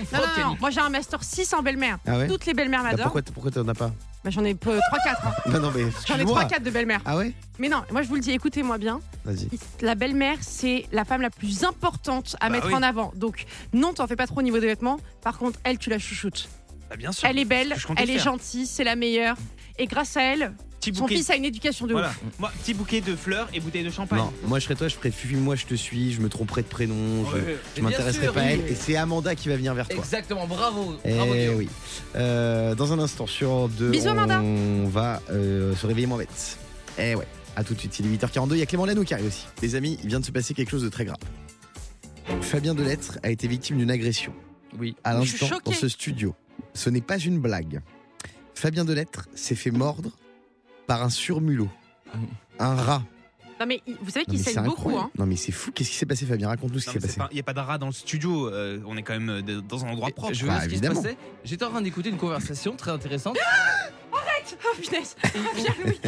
moi 0.60 0.70
j'ai 0.70 0.80
un 0.80 0.88
master 0.88 1.22
6 1.22 1.52
en 1.54 1.62
belle-mère. 1.62 1.98
Ah 2.06 2.18
ouais 2.18 2.28
Toutes 2.28 2.46
les 2.46 2.54
belles-mères 2.54 2.82
Bah, 2.82 2.90
m'adorent. 2.90 3.12
Pourquoi 3.34 3.50
t'en 3.50 3.66
as 3.68 3.74
pas 3.74 3.92
Bah, 4.22 4.30
j'en 4.30 4.44
ai 4.44 4.52
3-4. 4.54 4.78
Non, 5.50 5.60
non, 5.60 5.70
mais. 5.74 5.82
J'en 6.06 6.16
ai 6.16 6.22
excuse-moi. 6.22 6.44
3-4 6.44 6.62
de 6.62 6.70
belles-mères. 6.70 7.00
Ah 7.06 7.16
ouais 7.16 7.32
Mais 7.58 7.68
non, 7.70 7.82
moi 7.90 8.02
je 8.02 8.08
vous 8.08 8.16
le 8.16 8.20
dis, 8.20 8.32
écoutez-moi 8.32 8.76
bien. 8.76 9.00
Vas-y. 9.24 9.48
La 9.80 9.94
belle-mère, 9.94 10.36
c'est 10.40 10.84
la 10.92 11.04
femme 11.06 11.22
la 11.22 11.30
plus 11.30 11.64
importante 11.64 12.36
à 12.40 12.48
Bah 12.48 12.56
mettre 12.56 12.66
oui. 12.68 12.74
en 12.74 12.82
avant. 12.82 13.12
Donc, 13.16 13.46
non, 13.72 13.94
t'en 13.94 14.06
fais 14.06 14.16
pas 14.16 14.26
trop 14.26 14.40
au 14.40 14.42
niveau 14.42 14.58
des 14.58 14.66
vêtements. 14.66 14.98
Par 15.22 15.38
contre, 15.38 15.58
elle, 15.64 15.78
tu 15.78 15.88
la 15.88 15.98
chouchoutes. 15.98 16.48
Bah, 16.90 16.96
bien 16.96 17.12
sûr. 17.12 17.26
Elle 17.28 17.38
est 17.38 17.44
belle, 17.46 17.74
je 17.76 17.86
comptais 17.86 18.02
elle 18.02 18.10
est 18.10 18.14
faire. 18.14 18.24
gentille, 18.24 18.66
c'est 18.66 18.84
la 18.84 18.96
meilleure. 18.96 19.36
Et 19.80 19.86
grâce 19.86 20.16
à 20.16 20.22
elle, 20.22 20.52
Petit 20.78 20.94
son 20.94 21.02
bouquet. 21.02 21.16
fils 21.16 21.30
a 21.30 21.36
une 21.36 21.44
éducation 21.46 21.86
de 21.86 21.92
Voilà. 21.92 22.10
ouf. 22.10 22.38
Moi, 22.38 22.52
petit 22.62 22.74
bouquet 22.74 23.00
de 23.00 23.16
fleurs 23.16 23.48
et 23.54 23.60
bouteille 23.60 23.82
de 23.82 23.90
champagne. 23.90 24.18
Non, 24.18 24.32
moi 24.46 24.58
je 24.58 24.64
serais 24.64 24.74
toi, 24.74 24.88
je 24.88 24.94
ferais 24.94 25.10
Fufu, 25.10 25.36
moi 25.36 25.56
je 25.56 25.64
te 25.66 25.74
suis, 25.74 26.12
je 26.12 26.20
me 26.20 26.28
tromperais 26.28 26.60
de 26.62 26.66
prénom, 26.68 27.24
je, 27.30 27.34
Ouais. 27.34 27.40
je 27.40 27.46
Mais 27.46 27.56
bien 27.80 27.82
m'intéresserais 27.90 28.24
sûr, 28.24 28.32
pas 28.34 28.40
à 28.42 28.44
oui. 28.46 28.60
elle. 28.64 28.70
Et 28.72 28.74
c'est 28.74 28.96
Amanda 28.96 29.34
qui 29.34 29.48
va 29.48 29.56
venir 29.56 29.72
vers 29.74 29.88
toi. 29.88 29.98
Exactement, 29.98 30.46
bravo. 30.46 30.96
Eh 31.04 31.14
Bravo, 31.14 31.32
Guillaume. 31.34 31.56
oui. 31.56 31.68
Euh, 32.16 32.74
dans 32.74 32.92
un 32.92 32.98
instant, 32.98 33.26
sur 33.26 33.48
Europe 33.50 33.72
2, 33.78 33.90
Bisous, 33.90 34.08
on 34.08 34.18
Amanda. 34.18 34.42
va 34.90 35.22
euh, 35.30 35.74
se 35.74 35.86
réveiller 35.86 36.06
moins 36.06 36.18
bête. 36.18 36.58
Eh 36.98 37.14
ouais, 37.14 37.26
à 37.56 37.64
tout 37.64 37.72
de 37.74 37.78
suite, 37.78 37.98
il 37.98 38.06
est 38.06 38.16
8h42. 38.16 38.52
Il 38.52 38.58
y 38.58 38.62
a 38.62 38.66
Clément 38.66 38.84
Lanoux 38.86 39.04
qui 39.04 39.14
arrive 39.14 39.26
aussi. 39.28 39.46
Les 39.62 39.74
amis, 39.76 39.98
il 40.02 40.08
vient 40.10 40.20
de 40.20 40.24
se 40.26 40.30
passer 40.30 40.52
quelque 40.54 40.70
chose 40.70 40.82
de 40.82 40.88
très 40.90 41.06
grave. 41.06 41.16
Fabien 42.42 42.74
Delettre 42.74 43.18
a 43.22 43.30
été 43.30 43.48
victime 43.48 43.78
d'une 43.78 43.90
agression. 43.90 44.32
Oui. 44.78 44.94
À 45.04 45.18
Je 45.20 45.26
suis 45.26 45.32
l'instant, 45.40 45.56
choquée. 45.56 45.70
dans 45.70 45.76
ce 45.76 45.88
studio. 45.88 46.34
Ce 46.74 46.90
n'est 46.90 47.00
pas 47.00 47.18
une 47.18 47.38
blague. 47.40 47.80
Fabien 48.60 48.84
Delettre 48.84 49.26
s'est 49.34 49.54
fait 49.54 49.70
mordre 49.70 50.10
par 50.86 51.02
un 51.02 51.10
surmulot. 51.10 51.68
Un 52.58 52.74
rat. 52.74 53.02
Non, 53.58 53.66
mais 53.66 53.82
vous 54.02 54.10
savez 54.10 54.24
qu'il 54.26 54.38
saigne 54.38 54.54
beaucoup. 54.64 54.88
incroyable. 54.88 55.04
Hein. 55.06 55.10
Non 55.18 55.26
mais 55.26 55.36
c'est 55.36 55.52
fou. 55.52 55.70
Qu'est-ce 55.72 55.90
qui 55.90 55.96
s'est 55.96 56.06
passé 56.06 56.26
Fabien? 56.26 56.48
Raconte-nous 56.48 56.78
ce 56.78 56.86
qui 56.86 56.92
s'est 56.92 57.00
passé. 57.00 57.20
Il 57.30 57.34
n'y 57.34 57.40
a 57.40 57.42
pas 57.42 57.52
de 57.54 57.60
rat 57.60 57.78
dans 57.78 57.86
le 57.86 57.92
studio. 57.92 58.48
euh, 58.48 58.80
on 58.86 58.96
est 58.96 59.02
quand 59.02 59.12
même 59.14 59.28
euh, 59.30 59.42
de- 59.42 59.60
dans 59.60 59.84
un 59.84 59.88
endroit 59.90 60.10
propre. 60.10 60.32
Je 60.34 60.46
Bah, 60.46 60.52
vois 60.52 60.60
ce 60.62 60.64
qui 60.68 60.70
se 60.72 60.76
évidemment. 60.76 61.02
passait? 61.02 61.16
J'étais 61.44 61.64
en 61.64 61.70
train 61.70 61.80
d'écouter 61.82 62.08
une 62.10 62.16
conversation 62.18 62.76
très 62.76 62.90
intéressante 62.90 63.36
Oh 64.12 64.16
punaise 64.80 65.16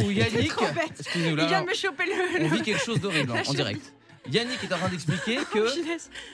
où 0.05 0.11
Yannick. 0.11 0.49
trop 0.49 0.65
bête. 0.65 0.93
Excusez-nous 0.99 1.31
Il 1.31 1.35
là. 1.37 1.45
vient 1.47 1.61
de 1.63 1.67
me 1.69 1.73
choper 1.73 2.05
le. 2.05 2.45
On 2.45 2.49
le- 2.49 2.55
vit 2.57 2.61
quelque 2.61 2.83
chose 2.83 2.99
d'horrible 2.99 3.31
hein, 3.35 3.41
en 3.47 3.53
direct. 3.53 3.93
Yannick 4.31 4.63
est 4.63 4.73
en 4.73 4.77
train 4.77 4.89
d'expliquer 4.89 5.37
que 5.53 5.67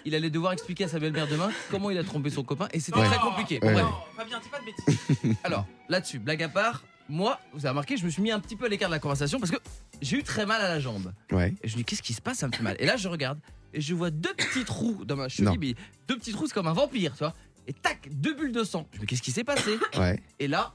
il 0.05 0.15
allait 0.15 0.29
devoir 0.29 0.53
expliquer 0.53 0.85
à 0.85 0.87
sa 0.87 0.99
belle-mère 0.99 1.27
demain 1.27 1.51
comment 1.71 1.89
il 1.89 1.97
a 1.97 2.03
trompé 2.03 2.29
son 2.29 2.43
copain 2.43 2.67
et 2.73 2.79
c'était 2.79 3.03
très 3.03 3.17
compliqué. 3.19 3.59
Ouais. 3.61 3.73
Bref. 3.73 3.85
Non, 3.85 3.93
Fabien, 4.15 4.39
dis 4.39 4.49
pas 4.49 4.59
de 4.59 4.65
bêtises. 4.65 5.35
Alors, 5.43 5.65
là-dessus, 5.87 6.19
blague 6.19 6.43
à 6.43 6.49
part, 6.49 6.83
moi, 7.07 7.39
vous 7.53 7.59
avez 7.59 7.69
remarqué, 7.69 7.97
je 7.97 8.05
me 8.05 8.09
suis 8.09 8.21
mis 8.21 8.31
un 8.31 8.39
petit 8.39 8.55
peu 8.55 8.65
à 8.65 8.69
l'écart 8.69 8.89
de 8.89 8.93
la 8.93 8.99
conversation 8.99 9.39
parce 9.39 9.51
que 9.51 9.57
j'ai 10.01 10.17
eu 10.17 10.23
très 10.23 10.45
mal 10.45 10.61
à 10.61 10.67
la 10.67 10.79
jambe. 10.79 11.11
Ouais. 11.31 11.53
Et 11.63 11.67
je 11.67 11.73
me 11.73 11.77
dis, 11.79 11.85
qu'est-ce 11.85 12.03
qui 12.03 12.13
se 12.13 12.21
passe? 12.21 12.37
Ça 12.37 12.47
me 12.47 12.53
fait 12.53 12.63
mal. 12.63 12.75
Et 12.79 12.85
là, 12.85 12.97
je 12.97 13.07
regarde 13.07 13.39
et 13.73 13.81
je 13.81 13.93
vois 13.93 14.11
deux 14.11 14.33
petits 14.33 14.63
trous 14.63 15.03
dans 15.05 15.15
ma 15.15 15.29
cheville, 15.29 15.57
mais 15.59 15.75
deux 16.07 16.17
petits 16.17 16.31
trous, 16.31 16.47
c'est 16.47 16.53
comme 16.53 16.67
un 16.67 16.73
vampire, 16.73 17.13
tu 17.13 17.19
vois. 17.19 17.33
Et 17.67 17.73
tac, 17.73 18.09
deux 18.11 18.33
bulles 18.33 18.51
de 18.51 18.63
sang. 18.63 18.87
Je 18.93 18.97
me 18.97 19.01
dis, 19.01 19.07
qu'est-ce 19.07 19.21
qui 19.21 19.31
s'est 19.31 19.43
passé? 19.43 19.77
Ouais. 19.97 20.21
Et 20.39 20.47
là, 20.47 20.73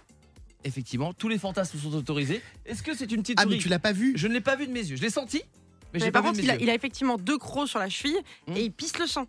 effectivement, 0.65 1.13
tous 1.13 1.29
les 1.29 1.39
fantasmes 1.39 1.79
sont 1.79 1.95
autorisés. 1.95 2.41
Est-ce 2.67 2.83
que 2.83 2.95
c'est 2.95 3.11
une 3.11 3.23
petite 3.23 3.39
Ah 3.41 3.47
mais 3.47 3.59
tu 3.59 3.69
l'as 3.69 3.79
pas 3.79 3.93
vu 3.93 4.15
Je 4.17 4.27
ne 4.29 4.33
l'ai 4.33 4.41
pas 4.41 4.57
vu 4.57 4.67
de 4.67 4.73
mes 4.73 4.81
yeux. 4.85 4.97
Je 4.97 5.03
l'ai 5.03 5.11
senti, 5.11 5.43
mais 5.95 6.11
par 6.11 6.23
contre, 6.23 6.41
il 6.41 6.51
a, 6.51 6.55
yeux. 6.55 6.63
il 6.63 6.71
a 6.71 6.75
effectivement 6.75 7.17
deux 7.17 7.39
crocs 7.39 7.69
sur 7.69 7.79
la 7.79 7.89
cheville 7.89 8.19
Hmm. 8.47 8.57
et 8.57 8.63
il 8.65 8.71
pisse 8.73 8.99
le 8.99 9.07
sang. 9.07 9.27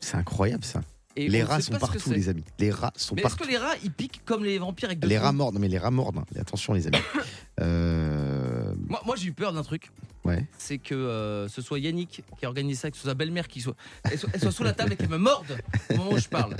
C'est 0.00 0.16
incroyable 0.16 0.64
ça. 0.64 0.80
Et 1.16 1.28
les 1.28 1.42
rats 1.44 1.60
sont 1.60 1.72
partout 1.74 2.10
les 2.10 2.28
amis. 2.28 2.42
Les 2.58 2.70
rats 2.72 2.92
sont 2.96 3.14
Mais 3.14 3.20
est-ce 3.22 3.28
partout. 3.30 3.44
que 3.44 3.48
les 3.48 3.56
rats, 3.56 3.74
ils 3.84 3.90
piquent 3.92 4.20
comme 4.24 4.44
les 4.44 4.58
vampires 4.58 4.88
avec 4.88 4.98
deux 4.98 5.06
Les 5.06 5.16
rats 5.16 5.30
mordent, 5.32 5.54
non, 5.54 5.60
mais 5.60 5.68
les 5.68 5.78
rats 5.78 5.92
mordent. 5.92 6.18
hein. 6.18 6.24
Attention 6.40 6.72
les 6.72 6.86
amis. 6.88 6.98
Euh, 7.60 8.53
Moi, 8.88 9.02
moi 9.04 9.16
j'ai 9.16 9.28
eu 9.28 9.32
peur 9.32 9.52
d'un 9.52 9.62
truc. 9.62 9.90
Ouais. 10.24 10.46
C'est 10.56 10.78
que 10.78 10.94
euh, 10.94 11.48
ce 11.48 11.60
soit 11.60 11.78
Yannick 11.78 12.22
qui 12.38 12.46
organise 12.46 12.80
ça, 12.80 12.90
que 12.90 12.96
ce 12.96 13.02
soit 13.02 13.10
sa 13.10 13.14
belle-mère 13.14 13.46
qui 13.46 13.60
soit, 13.60 13.74
elle 14.10 14.18
soit, 14.18 14.30
elle 14.32 14.40
soit 14.40 14.52
sous 14.52 14.64
la 14.64 14.72
table 14.72 14.94
et 14.94 14.96
qu'elle 14.96 15.10
me 15.10 15.18
morde 15.18 15.58
au 15.90 15.96
moment 15.96 16.12
où 16.12 16.18
je 16.18 16.28
parle. 16.28 16.56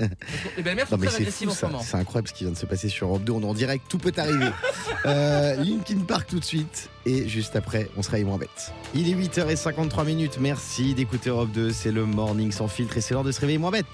Les 0.55 0.61
belles-mères 0.61 0.87
sont 0.87 0.95
Non 0.95 1.01
mais 1.01 1.07
très 1.07 1.15
c'est 1.15 1.21
agressives 1.23 1.49
en 1.49 1.53
ce 1.53 1.65
moment. 1.65 1.81
C'est 1.81 1.97
incroyable 1.97 2.27
ce 2.27 2.33
qui 2.33 2.43
vient 2.43 2.53
de 2.53 2.57
se 2.57 2.67
passer 2.67 2.89
sur 2.89 3.07
Europe 3.07 3.23
2. 3.23 3.33
On 3.33 3.41
est 3.41 3.45
en 3.45 3.53
direct, 3.55 3.85
tout 3.89 3.97
peut 3.97 4.13
arriver. 4.17 4.49
Euh, 5.05 5.55
Linkin 5.57 5.99
Park 5.99 6.27
tout 6.27 6.39
de 6.39 6.45
suite. 6.45 6.89
Et 7.05 7.27
juste 7.27 7.55
après, 7.55 7.89
on 7.95 8.01
se 8.01 8.09
réveille 8.09 8.25
moins 8.25 8.39
bête. 8.39 8.73
Il 8.95 9.07
est 9.07 9.13
8h53 9.13 10.03
minutes. 10.03 10.37
Merci 10.39 10.95
d'écouter 10.95 11.29
Europe 11.29 11.51
2. 11.51 11.71
C'est 11.71 11.91
le 11.91 12.05
morning 12.05 12.51
sans 12.51 12.67
filtre 12.67 12.97
et 12.97 13.01
c'est 13.01 13.13
l'heure 13.13 13.23
de 13.23 13.31
se 13.31 13.39
réveiller 13.39 13.59
moins 13.59 13.69
bête. 13.69 13.85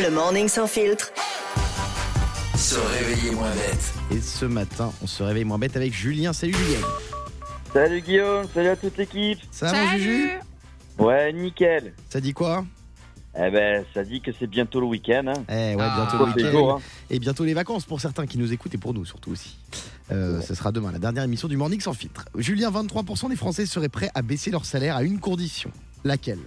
Le 0.00 0.10
morning 0.10 0.48
sans 0.48 0.68
filtre. 0.68 1.10
Se 2.76 2.80
réveiller 2.98 3.30
moins 3.34 3.50
bête. 3.52 3.94
Et 4.10 4.20
ce 4.20 4.44
matin, 4.44 4.92
on 5.02 5.06
se 5.06 5.22
réveille 5.22 5.44
moins 5.44 5.58
bête 5.58 5.76
avec 5.76 5.94
Julien. 5.94 6.34
Salut 6.34 6.52
Julien. 6.52 6.86
Salut 7.72 8.02
Guillaume, 8.02 8.44
salut 8.52 8.68
à 8.68 8.76
toute 8.76 8.98
l'équipe. 8.98 9.38
Ça 9.50 9.72
va 9.72 9.82
mon 9.84 9.90
Juju? 9.92 10.30
Ouais, 10.98 11.32
nickel. 11.32 11.94
Ça 12.10 12.20
dit 12.20 12.34
quoi? 12.34 12.66
Eh 13.34 13.50
ben, 13.50 13.82
ça 13.94 14.04
dit 14.04 14.20
que 14.20 14.30
c'est 14.38 14.46
bientôt 14.46 14.80
le 14.80 14.86
week-end. 14.88 15.24
Hein. 15.26 15.42
Eh 15.48 15.74
ouais, 15.74 15.76
Ah. 15.80 15.94
bientôt 16.06 16.26
le 16.26 16.32
week-end. 16.32 16.76
hein. 16.76 16.82
Et 17.08 17.18
bientôt 17.18 17.44
les 17.44 17.54
vacances 17.54 17.86
pour 17.86 17.98
certains 18.02 18.26
qui 18.26 18.36
nous 18.36 18.52
écoutent 18.52 18.74
et 18.74 18.78
pour 18.78 18.92
nous 18.92 19.06
surtout 19.06 19.30
aussi. 19.30 19.56
Euh, 20.12 20.42
ce 20.42 20.54
sera 20.54 20.70
demain, 20.70 20.92
la 20.92 20.98
dernière 20.98 21.24
émission 21.24 21.48
du 21.48 21.56
Morning 21.56 21.80
sans 21.80 21.94
filtre. 21.94 22.26
Julien, 22.36 22.70
23% 22.70 23.30
des 23.30 23.36
Français 23.36 23.64
seraient 23.64 23.88
prêts 23.88 24.10
à 24.14 24.20
baisser 24.20 24.50
leur 24.50 24.66
salaire 24.66 24.96
à 24.96 25.02
une 25.02 25.18
condition. 25.18 25.70
Laquelle? 26.04 26.40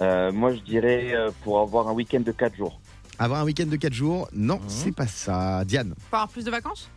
Euh, 0.00 0.32
moi, 0.32 0.54
je 0.54 0.60
dirais 0.60 1.12
euh, 1.14 1.30
pour 1.44 1.60
avoir 1.60 1.88
un 1.88 1.92
week-end 1.92 2.20
de 2.20 2.32
4 2.32 2.56
jours. 2.56 2.80
Avoir 3.18 3.40
un 3.40 3.44
week-end 3.44 3.66
de 3.66 3.76
4 3.76 3.92
jours 3.92 4.28
Non, 4.32 4.56
Mhm. 4.56 4.68
c'est 4.68 4.92
pas 4.92 5.06
ça. 5.06 5.64
Diane, 5.64 5.94
Pour 6.10 6.18
avoir 6.18 6.28
plus 6.28 6.44
de 6.44 6.50
vacances? 6.50 6.90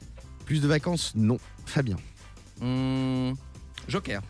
Plus 0.45 0.61
de 0.61 0.67
vacances 0.67 1.13
Non. 1.15 1.37
Fabien. 1.65 1.97
Hum, 2.61 3.35
Joker. 3.87 4.21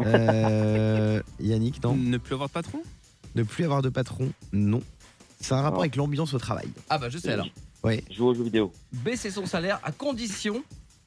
Euh, 0.00 1.22
Yannick, 1.40 1.82
non. 1.82 1.94
Ne 1.96 2.18
plus 2.18 2.34
avoir 2.34 2.48
de 2.48 2.52
patron? 2.52 2.82
Ne 3.34 3.42
plus 3.44 3.64
avoir 3.64 3.80
de 3.82 3.88
patron 3.88 4.30
Non. 4.52 4.82
C'est 5.40 5.54
un 5.54 5.62
rapport 5.62 5.78
Non. 5.78 5.80
avec 5.80 5.96
l'ambiance 5.96 6.34
au 6.34 6.38
travail. 6.38 6.68
Ah 6.90 6.98
bah 6.98 7.08
je 7.08 7.18
sais 7.18 7.32
alors. 7.32 7.46
Jouer 7.84 8.02
aux 8.26 8.34
jeux 8.34 8.42
vidéo. 8.44 8.72
Baisser 8.92 9.30
son 9.30 9.46
salaire 9.46 9.78
à 9.84 9.92
condition 9.92 10.62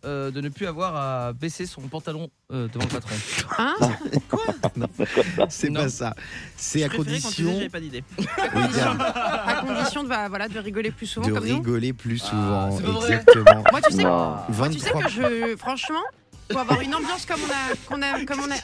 euh, 0.05 0.31
de 0.31 0.39
ne 0.41 0.49
plus 0.49 0.65
avoir 0.65 0.95
à 0.95 1.33
baisser 1.33 1.65
son 1.65 1.81
pantalon 1.81 2.29
euh, 2.51 2.67
devant 2.69 2.85
le 2.85 2.89
patron. 2.99 3.15
Hein 3.57 3.75
C'est 5.49 5.69
Non. 5.69 5.81
pas 5.81 5.89
ça. 5.89 6.13
C'est 6.55 6.83
à 6.83 6.87
Je 6.87 6.93
préférais 6.95 7.19
quand 7.21 7.29
tu 7.29 7.41
disais 7.41 7.43
condition 7.43 7.53
j'avais 7.57 7.69
pas 7.69 7.79
d'idée. 7.79 8.03
oui, 8.17 8.67
Diane, 8.73 9.01
À 9.01 9.61
condition 9.65 10.03
de, 10.03 10.09
bah, 10.09 10.29
voilà, 10.29 10.47
de 10.47 10.59
rigoler 10.59 10.91
plus 10.91 11.07
souvent 11.07 11.27
de 11.27 11.33
comme 11.33 11.45
nous. 11.47 11.55
rigoler 11.55 11.93
plus 11.93 12.21
Ah, 12.25 12.29
souvent. 12.29 12.77
c'est 12.77 12.83
pas 12.83 12.91
vrai. 12.91 13.13
Exactement. 13.13 13.63
Moi, 13.71 13.81
tu 13.81 13.91
sais, 13.93 14.03
moi, 14.03 14.69
tu 14.69 14.79
sais 14.79 14.89
23 14.91 15.01
que 15.03 15.09
je. 15.09 15.55
Franchement, 15.57 16.03
pour 16.49 16.59
avoir 16.59 16.81
une 16.81 16.95
ambiance 16.95 17.25
comme 17.25 17.39
on 17.41 17.51
a. 17.51 17.75
qu'on 17.87 18.01
a- 18.01 18.25
comme 18.25 18.39
on 18.39 18.51
a 18.51 18.55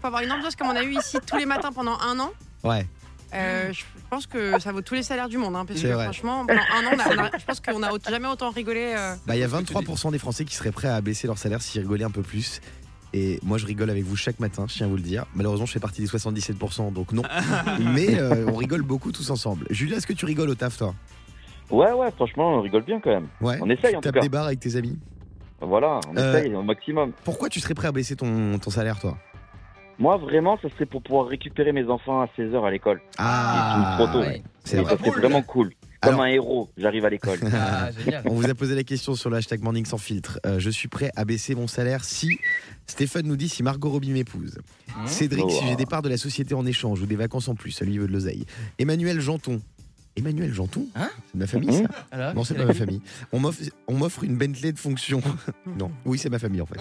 pour 0.00 0.06
avoir 0.06 0.22
une 0.22 0.32
ambiance 0.32 0.56
comme 0.56 0.68
on 0.68 0.76
a 0.76 0.82
eu 0.82 0.96
ici 0.96 1.18
tous 1.26 1.36
les 1.36 1.44
matins 1.46 1.70
pendant 1.70 1.98
un 2.00 2.18
an, 2.18 2.32
Ouais. 2.64 2.86
Euh, 3.34 3.72
je 3.72 3.84
pense 4.10 4.26
que 4.26 4.58
ça 4.58 4.72
vaut 4.72 4.80
tous 4.82 4.94
les 4.94 5.02
salaires 5.02 5.28
du 5.28 5.38
monde. 5.38 5.56
hein, 5.56 5.64
parce 5.66 5.80
que 5.82 5.88
vrai. 5.88 6.04
franchement, 6.04 6.46
pendant 6.46 6.62
un 6.70 6.86
an, 6.86 6.90
on 6.94 6.98
a- 6.98 7.14
on 7.14 7.18
a- 7.24 7.30
je 7.38 7.44
pense 7.44 7.60
qu'on 7.60 7.82
a 7.82 7.92
au- 7.92 7.98
jamais 8.08 8.28
autant 8.28 8.50
rigolé. 8.50 8.94
euh, 8.96 9.14
Bah, 9.26 9.36
il 9.36 9.40
y 9.40 9.44
a 9.44 9.48
23% 9.48 10.10
des 10.10 10.18
Français 10.18 10.44
qui 10.44 10.54
seraient 10.54 10.72
prêts 10.72 10.88
à 10.88 11.00
baisser 11.00 11.26
leur 11.26 11.38
salaire 11.38 11.60
s'ils 11.62 11.80
rigolaient 11.80 12.04
un 12.04 12.10
peu 12.10 12.22
plus. 12.22 12.60
Et 13.12 13.38
moi, 13.42 13.56
je 13.56 13.66
rigole 13.66 13.88
avec 13.90 14.04
vous 14.04 14.16
chaque 14.16 14.40
matin, 14.40 14.66
je 14.68 14.74
tiens 14.74 14.86
à 14.86 14.88
vous 14.88 14.96
le 14.96 15.02
dire. 15.02 15.24
Malheureusement, 15.34 15.64
je 15.66 15.72
fais 15.72 15.80
partie 15.80 16.02
des 16.02 16.06
77%, 16.08 16.90
donc 16.92 17.12
non. 17.12 17.22
Mais 17.80 18.18
euh, 18.20 18.46
on 18.46 18.54
rigole 18.56 18.82
beaucoup 18.82 19.10
tous 19.12 19.30
ensemble. 19.30 19.66
Julien, 19.70 19.96
est-ce 19.96 20.06
que 20.06 20.12
tu 20.12 20.26
rigoles 20.26 20.50
au 20.50 20.54
taf, 20.54 20.76
toi? 20.76 20.94
Ouais, 21.70 21.92
ouais, 21.92 22.10
franchement, 22.12 22.56
on 22.58 22.60
rigole 22.62 22.82
bien 22.84 23.00
quand 23.00 23.10
même. 23.10 23.28
Ouais. 23.40 23.58
On 23.62 23.70
essaye, 23.70 23.90
tu 23.92 23.96
en 23.96 24.00
tout 24.00 24.08
tapes 24.08 24.14
cas. 24.16 24.20
des 24.20 24.28
barres 24.28 24.46
avec 24.46 24.60
tes 24.60 24.76
amis? 24.76 24.98
Voilà, 25.60 26.00
on 26.12 26.16
Euh, 26.18 26.38
essaye 26.38 26.54
au 26.54 26.62
maximum. 26.62 27.12
Pourquoi 27.24 27.48
tu 27.48 27.60
serais 27.60 27.72
prêt 27.74 27.88
à 27.88 27.92
baisser 27.92 28.14
ton, 28.14 28.58
ton 28.58 28.70
salaire, 28.70 29.00
toi? 29.00 29.16
Moi, 29.98 30.16
vraiment, 30.18 30.58
ça 30.60 30.68
serait 30.70 30.86
pour 30.86 31.02
pouvoir 31.02 31.26
récupérer 31.26 31.72
mes 31.72 31.84
enfants 31.88 32.20
à 32.20 32.26
16h 32.38 32.62
à 32.66 32.70
l'école. 32.70 33.00
Ah, 33.18 33.96
trop 33.98 34.06
tôt. 34.12 34.20
ouais. 34.20 34.42
c'est 34.64 34.76
Et 34.78 34.80
vrai. 34.80 34.96
ça 34.96 34.98
serait 35.04 35.20
vraiment 35.20 35.42
cool. 35.42 35.72
Alors- 36.02 36.18
Comme 36.18 36.26
un 36.26 36.28
héros, 36.30 36.68
j'arrive 36.76 37.04
à 37.06 37.10
l'école. 37.10 37.38
Ah 37.54 37.88
génial. 38.04 38.22
On 38.26 38.34
vous 38.34 38.48
a 38.48 38.54
posé 38.54 38.74
la 38.74 38.84
question 38.84 39.14
sur 39.14 39.30
le 39.30 39.36
hashtag 39.38 39.62
Morning 39.62 39.86
sans 39.86 39.96
filtre. 39.98 40.38
Euh, 40.44 40.58
je 40.58 40.68
suis 40.70 40.88
prêt 40.88 41.10
à 41.16 41.24
baisser 41.24 41.54
mon 41.54 41.66
salaire 41.66 42.04
si. 42.04 42.38
Stéphane 42.86 43.26
nous 43.26 43.36
dit 43.36 43.48
si 43.48 43.62
Margot 43.62 43.88
Robbie 43.88 44.10
m'épouse. 44.12 44.58
Hum. 44.94 45.06
Cédric, 45.06 45.44
Oh, 45.46 45.50
si 45.50 45.66
j'ai 45.66 45.76
des 45.76 45.86
parts 45.86 46.02
de 46.02 46.10
la 46.10 46.18
société 46.18 46.54
en 46.54 46.66
échange 46.66 47.00
ou 47.00 47.06
des 47.06 47.16
vacances 47.16 47.48
en 47.48 47.54
plus, 47.54 47.70
ça 47.72 47.84
lui 47.86 47.96
veut 47.98 48.06
de 48.06 48.12
l'oseille. 48.12 48.44
Emmanuel 48.78 49.18
Janton. 49.20 49.60
Emmanuel 50.16 50.52
Janton 50.52 50.86
Hein 50.94 51.10
C'est 51.26 51.34
de 51.34 51.38
ma 51.40 51.46
famille, 51.46 51.72
ça 51.72 51.88
Alors, 52.10 52.34
Non, 52.34 52.44
c'est 52.44 52.54
pas 52.54 52.64
ma 52.64 52.70
ami 52.70 52.78
famille. 52.78 53.00
On 53.32 53.40
m'offre 53.40 53.60
on 53.86 53.94
m'offre 53.94 54.24
une 54.24 54.36
Bentley 54.36 54.72
de 54.72 54.78
fonction. 54.78 55.22
non, 55.78 55.90
oui, 56.04 56.18
c'est 56.18 56.30
ma 56.30 56.38
famille 56.38 56.60
en 56.60 56.66
fait. 56.66 56.78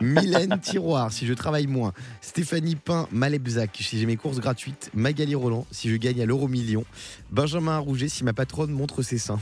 Mylène 0.00 0.58
Tiroir, 0.60 1.12
si 1.12 1.26
je 1.26 1.34
travaille 1.34 1.66
moins. 1.66 1.92
Stéphanie 2.20 2.76
Pain, 2.76 3.08
Malebzac, 3.10 3.76
si 3.80 3.98
j'ai 3.98 4.06
mes 4.06 4.16
courses 4.16 4.38
gratuites. 4.38 4.90
Magali 4.94 5.34
Roland, 5.34 5.66
si 5.70 5.90
je 5.90 5.96
gagne 5.96 6.22
à 6.22 6.26
l'euro 6.26 6.48
million. 6.48 6.84
Benjamin 7.30 7.78
Rouget, 7.78 8.08
si 8.08 8.24
ma 8.24 8.32
patronne 8.32 8.70
montre 8.70 9.02
ses 9.02 9.18
seins. 9.18 9.40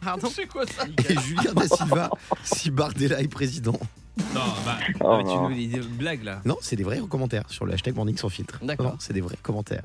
Pardon. 0.00 0.28
C'est 0.32 0.46
quoi 0.46 0.66
ça 0.66 0.84
Et 1.08 1.18
Julien 1.20 1.52
Da 1.54 1.66
Silva, 1.66 2.10
si 2.44 2.70
Bardella 2.70 3.20
est 3.20 3.28
président. 3.28 3.78
Non, 4.34 4.40
bah, 4.66 4.76
Oh, 5.00 5.06
ah, 5.10 5.16
mais 5.18 5.24
tu 5.24 5.28
non. 5.30 5.48
nous 5.48 5.54
dis 5.54 5.68
des 5.68 5.80
blagues 5.80 6.22
là. 6.24 6.40
Non, 6.44 6.56
c'est 6.60 6.76
des 6.76 6.84
vrais 6.84 6.98
commentaires 7.08 7.44
sur 7.48 7.64
le 7.64 7.72
hashtag 7.72 7.94
Morning 7.96 8.16
sans 8.16 8.28
filtre. 8.28 8.58
D'accord. 8.62 8.86
Non, 8.86 8.92
c'est 8.98 9.12
des 9.14 9.20
vrais 9.22 9.36
commentaires. 9.42 9.82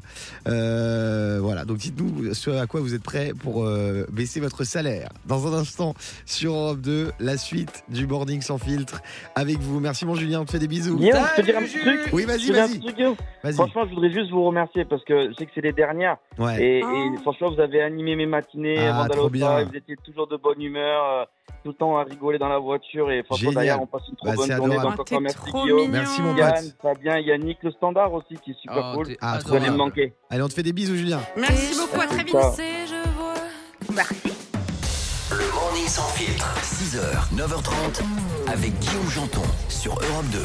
Euh, 0.47 1.39
voilà, 1.41 1.65
donc 1.65 1.77
dites-nous 1.77 2.33
ce 2.33 2.49
à 2.51 2.67
quoi 2.67 2.81
vous 2.81 2.93
êtes 2.93 3.03
prêts 3.03 3.31
pour 3.37 3.63
euh, 3.63 4.05
baisser 4.11 4.39
votre 4.39 4.63
salaire. 4.63 5.09
Dans 5.25 5.47
un 5.47 5.57
instant, 5.57 5.93
sur 6.25 6.53
Europe 6.53 6.79
2, 6.81 7.11
la 7.19 7.37
suite 7.37 7.83
du 7.89 8.05
Morning 8.07 8.41
sans 8.41 8.57
filtre 8.57 9.01
avec 9.35 9.59
vous. 9.59 9.79
Merci 9.79 10.05
mon 10.05 10.15
Julien, 10.15 10.41
on 10.41 10.45
te 10.45 10.51
fait 10.51 10.59
des 10.59 10.67
bisous. 10.67 10.97
Guillaume, 10.97 11.19
je 11.31 11.35
peux 11.41 11.43
dire 11.43 11.57
un 11.57 11.61
petit 11.63 11.79
truc 11.79 11.99
Oui, 12.13 12.23
Je 12.23 12.27
vas-y, 12.27 12.51
vas-y. 12.51 13.53
Franchement, 13.53 13.85
je 13.89 13.93
voudrais 13.95 14.11
juste 14.11 14.31
vous 14.31 14.43
remercier 14.43 14.85
parce 14.85 15.03
que 15.03 15.29
je 15.29 15.35
sais 15.35 15.45
que 15.45 15.51
c'est 15.55 15.61
les 15.61 15.73
dernières. 15.73 16.17
Ouais. 16.37 16.61
Et, 16.63 16.83
Oh. 16.83 16.89
et 17.15 17.21
franchement, 17.21 17.49
vous 17.51 17.59
avez 17.61 17.81
animé 17.81 18.15
mes 18.15 18.25
matinées 18.25 18.77
Ah, 18.77 18.99
avant 18.99 19.07
d'aller 19.07 19.21
au 19.21 19.29
travail. 19.29 19.65
Vous 19.65 19.75
étiez 19.77 19.95
toujours 20.03 20.27
de 20.27 20.37
bonne 20.37 20.61
humeur, 20.61 21.03
euh, 21.05 21.25
tout 21.63 21.69
le 21.69 21.73
temps 21.73 21.97
à 21.97 22.03
rigoler 22.03 22.37
dans 22.37 22.49
la 22.49 22.59
voiture. 22.59 23.09
Et 23.11 23.23
franchement, 23.23 23.51
d'ailleurs, 23.51 23.81
on 23.81 23.87
passe 23.87 24.03
une 24.09 24.15
trop 24.17 24.27
Bah, 24.27 24.33
bonne 24.35 24.47
c'est 24.47 24.55
journée. 24.55 24.75
adorable. 24.75 24.83
Donc, 24.83 24.93
encore 24.93 25.05
t'es 25.05 25.19
merci, 25.19 25.37
trop 25.45 25.63
Guillaume. 25.63 25.91
Merci, 25.91 26.21
mon 26.21 26.35
Yann. 26.35 26.65
Fabien, 26.81 27.17
Yannick, 27.19 27.57
le 27.63 27.71
standard 27.71 28.13
aussi 28.13 28.35
qui 28.43 28.51
est 28.51 28.57
super 28.61 28.91
Oh, 28.93 28.97
cool. 28.97 29.15
Ah, 29.21 29.39
Vous 29.45 29.53
allez 29.55 29.69
me 29.69 29.77
manquer. 29.77 30.13
Allez, 30.29 30.41
on 30.43 30.47
te 30.47 30.53
fait 30.53 30.63
des 30.63 30.73
bisous, 30.73 30.95
Julien. 30.95 31.19
Merci 31.37 31.75
beaucoup, 31.79 32.01
à 32.01 32.07
très 32.07 32.23
vite. 32.23 32.31
Ciao. 32.31 32.53
Le 35.31 35.53
morning 35.53 35.87
sans 35.87 36.07
filtre. 36.09 36.45
6h, 36.61 37.35
9h30 37.35 38.03
avec 38.51 38.77
Guillaume 38.79 39.09
Janton 39.09 39.41
sur 39.69 39.93
Europe 39.93 40.25
2. 40.31 40.39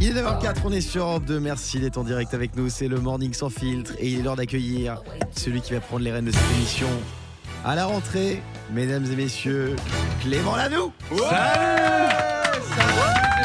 Il 0.00 0.08
est 0.16 0.20
9h04, 0.22 0.56
on 0.64 0.72
est 0.72 0.80
sur 0.82 1.04
Europe 1.04 1.24
2. 1.24 1.40
Merci 1.40 1.80
d'être 1.80 1.96
en 1.96 2.04
direct 2.04 2.34
avec 2.34 2.54
nous. 2.56 2.68
C'est 2.68 2.88
le 2.88 2.98
Morning 3.00 3.32
sans 3.32 3.48
filtre 3.48 3.92
et 3.98 4.08
il 4.08 4.20
est 4.20 4.22
l'heure 4.22 4.36
d'accueillir 4.36 5.02
celui 5.36 5.60
qui 5.62 5.72
va 5.72 5.80
prendre 5.80 6.02
les 6.04 6.12
rênes 6.12 6.26
de 6.26 6.32
cette 6.32 6.50
émission. 6.56 6.88
À 7.68 7.74
la 7.74 7.86
rentrée, 7.86 8.40
mesdames 8.72 9.04
et 9.12 9.16
messieurs, 9.16 9.74
Clément 10.22 10.54
Lanoux. 10.54 10.92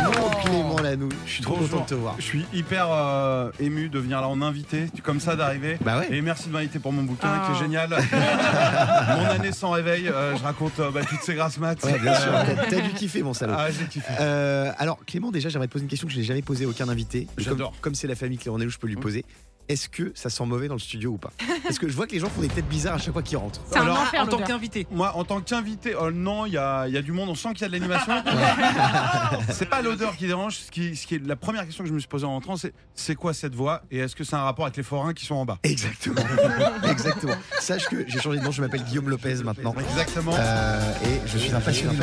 Mon 0.03 0.29
Clément 0.43 0.79
Lanoux, 0.79 1.09
je 1.25 1.31
suis 1.31 1.41
trop 1.43 1.55
Bonjour. 1.55 1.69
content 1.71 1.83
de 1.83 1.89
te 1.89 1.93
voir. 1.95 2.15
Je 2.19 2.23
suis 2.23 2.45
hyper 2.53 2.87
euh, 2.91 3.49
ému 3.59 3.89
de 3.89 3.97
venir 3.97 4.21
là 4.21 4.27
en 4.27 4.41
invité, 4.43 4.85
comme 5.03 5.19
ça 5.19 5.35
d'arriver. 5.35 5.77
Bah 5.81 5.97
ouais. 5.99 6.07
Et 6.11 6.21
merci 6.21 6.49
de 6.49 6.53
m'inviter 6.53 6.77
pour 6.77 6.91
mon 6.91 7.01
bouquin 7.03 7.29
Ah. 7.31 7.47
qui 7.47 7.57
est 7.57 7.59
génial. 7.63 7.89
mon 9.17 9.25
année 9.25 9.51
sans 9.51 9.71
réveil, 9.71 10.07
euh, 10.07 10.35
je 10.37 10.43
raconte 10.43 10.79
euh, 10.79 10.91
bah, 10.91 11.01
toutes 11.07 11.21
ces 11.23 11.33
grasses 11.33 11.57
maths. 11.57 11.83
Ouais, 11.83 11.97
bien 11.97 12.13
sûr. 12.15 12.31
T'as- 12.69 12.81
dû 12.81 12.89
kiffer, 12.93 13.23
mon 13.23 13.33
salaud. 13.33 13.53
Ah, 13.57 13.71
j'ai 13.71 13.85
kiffé. 13.85 14.07
Euh, 14.19 14.71
alors 14.77 14.99
Clément, 15.07 15.31
déjà 15.31 15.49
j'aimerais 15.49 15.67
te 15.67 15.73
poser 15.73 15.83
une 15.83 15.89
question 15.89 16.07
que 16.07 16.13
je 16.13 16.19
n'ai 16.19 16.25
jamais 16.25 16.41
posée 16.43 16.65
à 16.65 16.67
aucun 16.67 16.87
invité. 16.89 17.27
J'adore. 17.39 17.73
comme 17.81 17.95
c'est 17.95 18.07
la 18.07 18.15
famille 18.15 18.37
Clément 18.37 18.59
Nelou, 18.59 18.69
je 18.69 18.77
peux 18.77 18.87
lui 18.87 18.97
poser. 18.97 19.25
Est-ce 19.71 19.87
que 19.87 20.11
ça 20.15 20.29
sent 20.29 20.45
mauvais 20.45 20.67
dans 20.67 20.73
le 20.73 20.81
studio 20.81 21.11
ou 21.11 21.17
pas? 21.17 21.31
Parce 21.63 21.79
que 21.79 21.87
je 21.87 21.93
vois 21.95 22.05
que 22.05 22.11
les 22.11 22.19
gens 22.19 22.27
font 22.27 22.41
des 22.41 22.49
têtes 22.49 22.67
bizarres 22.67 22.95
à 22.95 22.97
chaque 22.97 23.13
fois 23.13 23.23
qu'ils 23.23 23.37
rentrent. 23.37 23.61
C'est 23.69 23.77
un 23.77 23.83
Alors, 23.83 24.01
enfer 24.01 24.21
En 24.21 24.25
tant 24.25 24.31
l'odeur. 24.31 24.47
qu'invité. 24.49 24.85
Moi, 24.91 25.15
en 25.15 25.23
tant 25.23 25.39
qu'invité, 25.39 25.95
oh 25.97 26.11
non, 26.11 26.45
il 26.45 26.51
y 26.51 26.57
a, 26.57 26.89
il 26.89 26.93
y 26.93 26.97
a 26.97 27.01
du 27.01 27.13
monde, 27.13 27.29
on 27.29 27.35
sent 27.35 27.53
qu'il 27.53 27.61
y 27.61 27.63
a 27.63 27.67
de 27.69 27.73
l'animation. 27.73 28.11
c'est 29.49 29.69
pas 29.69 29.81
l'odeur 29.81 30.17
qui 30.17 30.27
dérange. 30.27 30.57
Ce 30.57 30.71
qui, 30.71 30.97
ce 30.97 31.07
qui 31.07 31.15
est 31.15 31.25
la 31.25 31.37
première 31.37 31.65
question 31.65 31.85
que 31.85 31.89
je 31.89 31.93
me 31.93 31.99
suis 31.99 32.09
posée 32.09 32.25
en 32.25 32.31
rentrant, 32.31 32.57
c'est 32.57 32.73
c'est 32.95 33.15
quoi 33.15 33.33
cette 33.33 33.55
voix 33.55 33.81
et 33.89 33.99
est-ce 33.99 34.15
que 34.15 34.23
c'est 34.23 34.35
un 34.35 34.43
rapport 34.43 34.65
avec 34.65 34.75
les 34.77 34.83
forains 34.83 35.13
qui 35.13 35.25
sont 35.25 35.35
en 35.35 35.45
bas? 35.45 35.57
Exactement. 35.63 36.21
Exactement. 36.89 37.35
Sache 37.59 37.87
que 37.87 38.03
j'ai 38.07 38.19
changé 38.19 38.39
de 38.39 38.43
nom, 38.43 38.51
je 38.51 38.61
m'appelle 38.61 38.83
Guillaume 38.83 39.09
Lopez 39.09 39.35
maintenant. 39.43 39.73
Exactement. 39.79 40.33
Euh, 40.37 40.93
et 41.05 41.27
je 41.27 41.37
suis 41.37 41.53
un 41.53 41.61
passionné. 41.61 41.95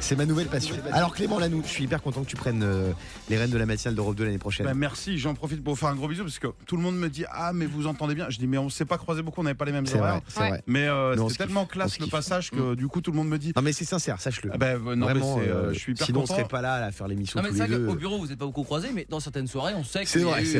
C'est 0.00 0.16
ma 0.16 0.26
nouvelle 0.26 0.48
passion. 0.48 0.74
Alors 0.92 1.14
Clément 1.14 1.38
Lanoux, 1.38 1.62
je 1.64 1.70
suis 1.70 1.84
hyper 1.84 2.02
content 2.02 2.22
que 2.22 2.28
tu 2.28 2.36
prennes 2.36 2.62
euh, 2.62 2.90
les 3.28 3.36
rênes 3.38 3.50
de 3.50 3.58
la 3.58 3.66
matinale 3.66 3.94
d'Europe 3.94 4.16
2 4.16 4.24
l'année 4.24 4.38
prochaine. 4.38 4.66
Bah, 4.66 4.74
merci, 4.74 5.18
j'en 5.18 5.34
profite 5.34 5.62
pour 5.62 5.78
faire 5.78 5.88
un 5.90 5.94
gros 5.94 6.07
parce 6.16 6.38
que 6.38 6.48
tout 6.66 6.76
le 6.76 6.82
monde 6.82 6.96
me 6.96 7.08
dit 7.08 7.24
Ah, 7.30 7.52
mais 7.52 7.66
vous 7.66 7.86
entendez 7.86 8.14
bien. 8.14 8.26
Je 8.30 8.38
dis 8.38 8.46
Mais 8.46 8.58
on 8.58 8.68
s'est 8.68 8.84
pas 8.84 8.98
croisé 8.98 9.22
beaucoup, 9.22 9.40
on 9.40 9.44
n'avait 9.44 9.54
pas 9.54 9.64
les 9.64 9.72
mêmes 9.72 9.86
c'est 9.86 9.98
horaires. 9.98 10.14
vrai, 10.14 10.22
c'est 10.28 10.40
Ouais. 10.40 10.48
vrai. 10.50 10.62
Mais 10.66 10.86
euh, 10.88 11.16
on 11.18 11.28
se 11.28 11.36
tellement 11.36 11.64
kiffe, 11.64 11.70
on 11.70 11.78
classe 11.78 11.94
se 11.94 12.00
le 12.02 12.06
passage 12.08 12.50
que 12.50 12.74
du 12.74 12.88
coup 12.88 13.00
tout 13.00 13.10
le 13.10 13.16
monde 13.16 13.28
me 13.28 13.38
dit 13.38 13.52
Non 13.56 13.62
mais 13.62 13.72
c'est 13.72 13.84
sincère, 13.84 14.20
sache-le. 14.20 14.50
ah 14.54 14.58
bah, 14.58 14.66
euh, 14.66 14.94
non, 14.96 15.06
Vraiment, 15.06 15.36
mais 15.38 15.44
c'est, 15.44 15.50
euh, 15.50 15.72
je 15.72 15.78
suis 15.78 15.92
hyper 15.92 16.06
sinon 16.06 16.18
on 16.20 16.22
content. 16.22 16.34
serait 16.36 16.48
pas 16.48 16.60
là 16.62 16.84
à 16.86 16.90
faire 16.92 17.08
l'émission 17.08 17.40
Non, 17.42 17.48
mais 17.50 17.56
c'est 17.56 17.68
qu'au 17.68 17.94
bureau, 17.94 18.18
vous 18.18 18.26
n'êtes 18.26 18.38
pas 18.38 18.46
beaucoup 18.46 18.62
croisés, 18.64 18.90
mais 18.94 19.06
dans 19.08 19.20
certaines 19.20 19.46
soirées, 19.46 19.74
on 19.76 19.84
sait 19.84 20.04
que 20.04 20.08
C'est 20.10 20.20
vrai, 20.20 20.44
c'est. 20.44 20.58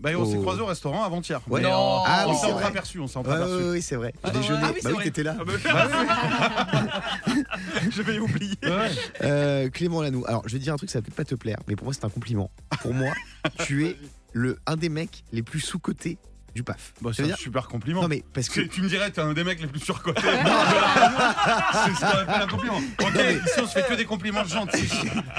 Bah, 0.00 0.10
on 0.16 0.24
s'est 0.24 0.36
Oh. 0.38 0.42
croisé 0.42 0.60
au 0.62 0.66
restaurant 0.66 1.04
avant-hier. 1.04 1.40
Ouais. 1.48 1.60
Non. 1.60 2.02
Ah 2.06 2.24
on 2.26 2.30
oui, 2.30 2.36
s'est 2.36 2.46
c'est 2.46 2.52
entreaperçu, 2.52 2.98
on 3.00 3.04
entreaperçu. 3.04 3.52
ouais, 3.54 3.70
ouais, 3.70 3.80
c'est 3.80 3.96
vrai. 3.96 4.12
Ah, 4.22 4.30
Déjeuner. 4.30 4.60
ah 4.62 4.70
oui, 4.72 4.78
c'est 4.82 4.88
bah 4.88 4.94
oui, 4.98 5.04
t'étais 5.04 5.22
là. 5.22 5.36
Ah 5.38 5.88
Je 7.90 8.02
vais 8.02 8.18
oublier. 8.18 8.56
Clément 9.72 10.02
Lanoux. 10.02 10.24
Alors, 10.26 10.42
je 10.46 10.52
vais 10.54 10.58
dire 10.58 10.74
un 10.74 10.76
truc, 10.76 10.90
ça 10.90 10.98
va 10.98 11.02
peut-être 11.02 11.14
pas 11.16 11.24
te 11.24 11.34
plaire, 11.34 11.58
mais 11.68 11.76
pour 11.76 11.84
moi, 11.84 11.94
c'est 11.94 12.04
un 12.04 12.08
compliment. 12.10 12.50
Pour 12.82 12.94
moi, 12.94 13.12
tu 13.64 13.86
es 13.86 13.96
le 14.32 14.58
un 14.66 14.76
des 14.76 14.88
mecs 14.88 15.24
les 15.32 15.42
plus 15.42 15.60
sous-cotés 15.60 16.18
du 16.54 16.64
PAF. 16.64 16.94
Bah, 17.00 17.10
c'est 17.14 17.22
un 17.22 17.26
dire- 17.26 17.36
super 17.38 17.68
compliment. 17.68 18.02
Non, 18.02 18.08
mais 18.08 18.24
parce 18.32 18.48
que. 18.48 18.60
Tu, 18.62 18.68
tu 18.68 18.82
me 18.82 18.88
dirais, 18.88 19.10
t'es 19.12 19.20
un 19.20 19.32
des 19.34 19.44
mecs 19.44 19.60
les 19.60 19.68
plus 19.68 19.78
surcotés. 19.80 20.20
c'est 21.84 21.94
ce 21.94 22.00
qu'on 22.00 22.18
appelle 22.18 22.42
un 22.42 22.46
compliment. 22.46 22.76
Ok, 23.00 23.10
mais- 23.14 23.34
ici 23.34 23.60
on 23.60 23.66
se 23.66 23.72
fait 23.72 23.86
que 23.88 23.94
des 23.94 24.04
compliments 24.04 24.44
gentils. 24.44 24.88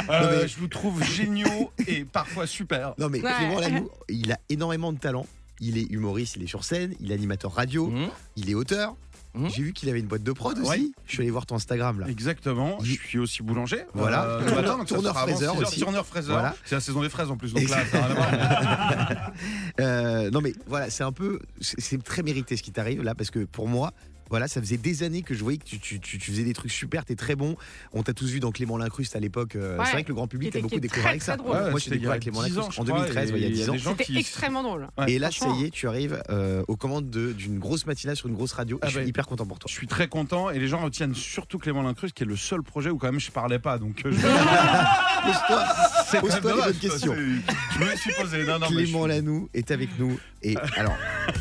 Euh, 0.09 0.21
Non, 0.21 0.37
mais- 0.41 0.47
Je 0.47 0.57
vous 0.59 0.67
trouve 0.67 1.03
géniaux 1.03 1.71
et 1.87 2.05
parfois 2.05 2.47
super. 2.47 2.93
Non, 2.97 3.09
mais 3.09 3.21
Ouais. 3.21 3.31
Clément 3.37 3.59
Lanoux, 3.59 3.89
il 4.09 4.31
a 4.31 4.37
énormément 4.49 4.93
de 4.93 4.99
talent. 4.99 5.25
Il 5.59 5.77
est 5.77 5.83
humoriste, 5.91 6.37
il 6.37 6.43
est 6.43 6.47
sur 6.47 6.63
scène, 6.63 6.95
il 6.99 7.11
est 7.11 7.13
animateur 7.13 7.53
radio, 7.53 7.87
Mmh. 7.87 8.07
il 8.37 8.49
est 8.49 8.55
auteur. 8.55 8.95
Mhm. 9.33 9.49
J'ai 9.49 9.63
vu 9.63 9.73
qu'il 9.73 9.87
avait 9.89 9.99
une 10.01 10.07
boîte 10.07 10.23
de 10.23 10.31
prod 10.33 10.57
aussi. 10.59 10.69
Ouais. 10.69 10.81
Je 11.05 11.11
suis 11.13 11.21
allé 11.21 11.31
voir 11.31 11.45
ton 11.45 11.55
Instagram 11.55 11.99
là. 12.01 12.07
Exactement, 12.09 12.77
je 12.83 12.91
suis 12.93 13.17
aussi 13.19 13.41
boulanger. 13.43 13.83
Voilà. 13.93 14.23
Euh, 14.25 14.39
le 14.41 14.45
Tourneur- 14.51 14.77
matin, 14.77 14.85
fraiseur 15.13 15.27
6 15.37 15.43
heures. 15.43 15.57
aussi. 15.57 15.79
Tourneur 15.79 16.05
fraiseur. 16.05 16.33
Voilà. 16.39 16.55
C'est 16.65 16.75
la 16.75 16.81
saison 16.81 17.01
des 17.01 17.09
fraises 17.09 17.31
en 17.31 17.37
plus, 17.37 17.53
donc 17.53 17.69
là, 17.69 17.77
ça. 17.85 19.31
Euh, 19.79 20.29
non 20.31 20.41
mais 20.41 20.53
voilà, 20.67 20.89
c'est 20.89 21.03
un 21.03 21.11
peu, 21.11 21.39
c'est 21.61 22.03
très 22.03 22.23
mérité 22.23 22.57
ce 22.57 22.63
qui 22.63 22.71
t'arrive 22.71 23.01
là 23.03 23.15
parce 23.15 23.31
que 23.31 23.39
pour 23.45 23.67
moi, 23.67 23.93
voilà, 24.31 24.47
ça 24.47 24.59
faisait 24.61 24.77
des 24.77 25.03
années 25.03 25.21
que 25.21 25.35
je 25.35 25.43
voyais 25.43 25.59
que 25.59 25.63
tu, 25.65 25.77
tu- 25.79 25.99
tu- 25.99 26.17
tu 26.17 26.31
faisais 26.31 26.43
des 26.43 26.53
trucs 26.53 26.71
super, 26.71 27.05
t'es 27.05 27.15
très 27.15 27.35
bon. 27.35 27.55
On 27.93 28.01
t'a 28.01 28.13
tous 28.13 28.27
vu 28.31 28.39
dans 28.39 28.51
Clément 28.51 28.77
Lincruste 28.77 29.15
à 29.15 29.19
l'époque. 29.19 29.55
euh, 29.55 29.77
Ouais. 29.77 29.85
c'est 29.85 29.91
vrai 29.91 30.03
que 30.03 30.07
le 30.09 30.15
grand 30.15 30.27
public 30.27 30.55
a 30.55 30.61
beaucoup 30.61 30.79
découvert 30.79 31.03
très, 31.03 31.09
avec 31.11 31.21
ça. 31.21 31.33
très 31.37 31.43
drôle. 31.43 31.69
Moi, 31.69 31.79
il 31.79 31.87
y 31.87 31.89
découvert 31.91 32.11
avec 32.11 32.23
Clément 32.23 32.41
10 32.43 32.57
ans, 32.57 32.61
Lincruste 32.61 32.75
je 32.75 32.81
en 32.81 32.85
crois, 32.85 32.99
2013, 33.01 33.29
et 33.29 33.33
ouais, 33.33 33.39
il 33.39 33.41
y 33.43 33.45
a 33.45 33.47
il 33.49 33.53
y 33.53 33.57
10 33.57 33.69
a 33.69 33.71
ans. 33.91 33.95
C'était 33.99 34.17
extrêmement 34.19 34.63
drôle. 34.63 34.87
Et 35.07 35.19
là, 35.19 35.29
ça 35.31 35.47
y 35.59 35.65
est, 35.65 35.69
tu 35.69 35.87
arrives 35.87 36.23
euh, 36.29 36.63
aux 36.67 36.75
commandes 36.77 37.09
de- 37.09 37.33
d'une 37.33 37.59
grosse 37.59 37.85
matinale 37.85 38.15
sur 38.15 38.27
une 38.29 38.35
grosse 38.35 38.53
radio. 38.53 38.79
Ah 38.81 38.87
je 38.87 38.91
suis 38.93 39.01
bah, 39.01 39.05
hyper 39.07 39.27
content 39.27 39.45
pour 39.45 39.59
toi. 39.59 39.67
Je 39.69 39.73
suis 39.75 39.87
très 39.87 40.07
content 40.07 40.49
et 40.49 40.59
les 40.59 40.67
gens 40.67 40.79
retiennent 40.81 41.13
surtout 41.15 41.59
Clément 41.59 41.81
Lincruste 41.83 42.15
qui 42.15 42.23
est 42.23 42.25
le 42.25 42.35
seul 42.37 42.63
projet 42.63 42.89
où 42.89 42.97
quand 42.97 43.11
même 43.11 43.19
je 43.19 43.31
parlais 43.31 43.59
pas. 43.59 43.77
Donc 43.77 44.01
euh, 44.05 44.11
je- 44.11 44.17
Pose-toi, 45.21 46.19
pose-toi 46.21 46.55
les 46.55 46.61
bonnes 46.63 46.73
questions. 46.79 47.13
Je 47.15 47.79
me 47.79 47.95
suis 47.95 48.11
posé. 48.13 48.43
Non, 48.43 48.53
non, 48.53 48.59
mais 48.61 48.67
je 48.67 48.73
Clément 48.85 49.03
suis- 49.03 49.09
Lanoux 49.09 49.49
est 49.53 49.69
avec 49.71 49.89
nous. 49.99 50.17
Et 50.43 50.55
alors, 50.75 50.95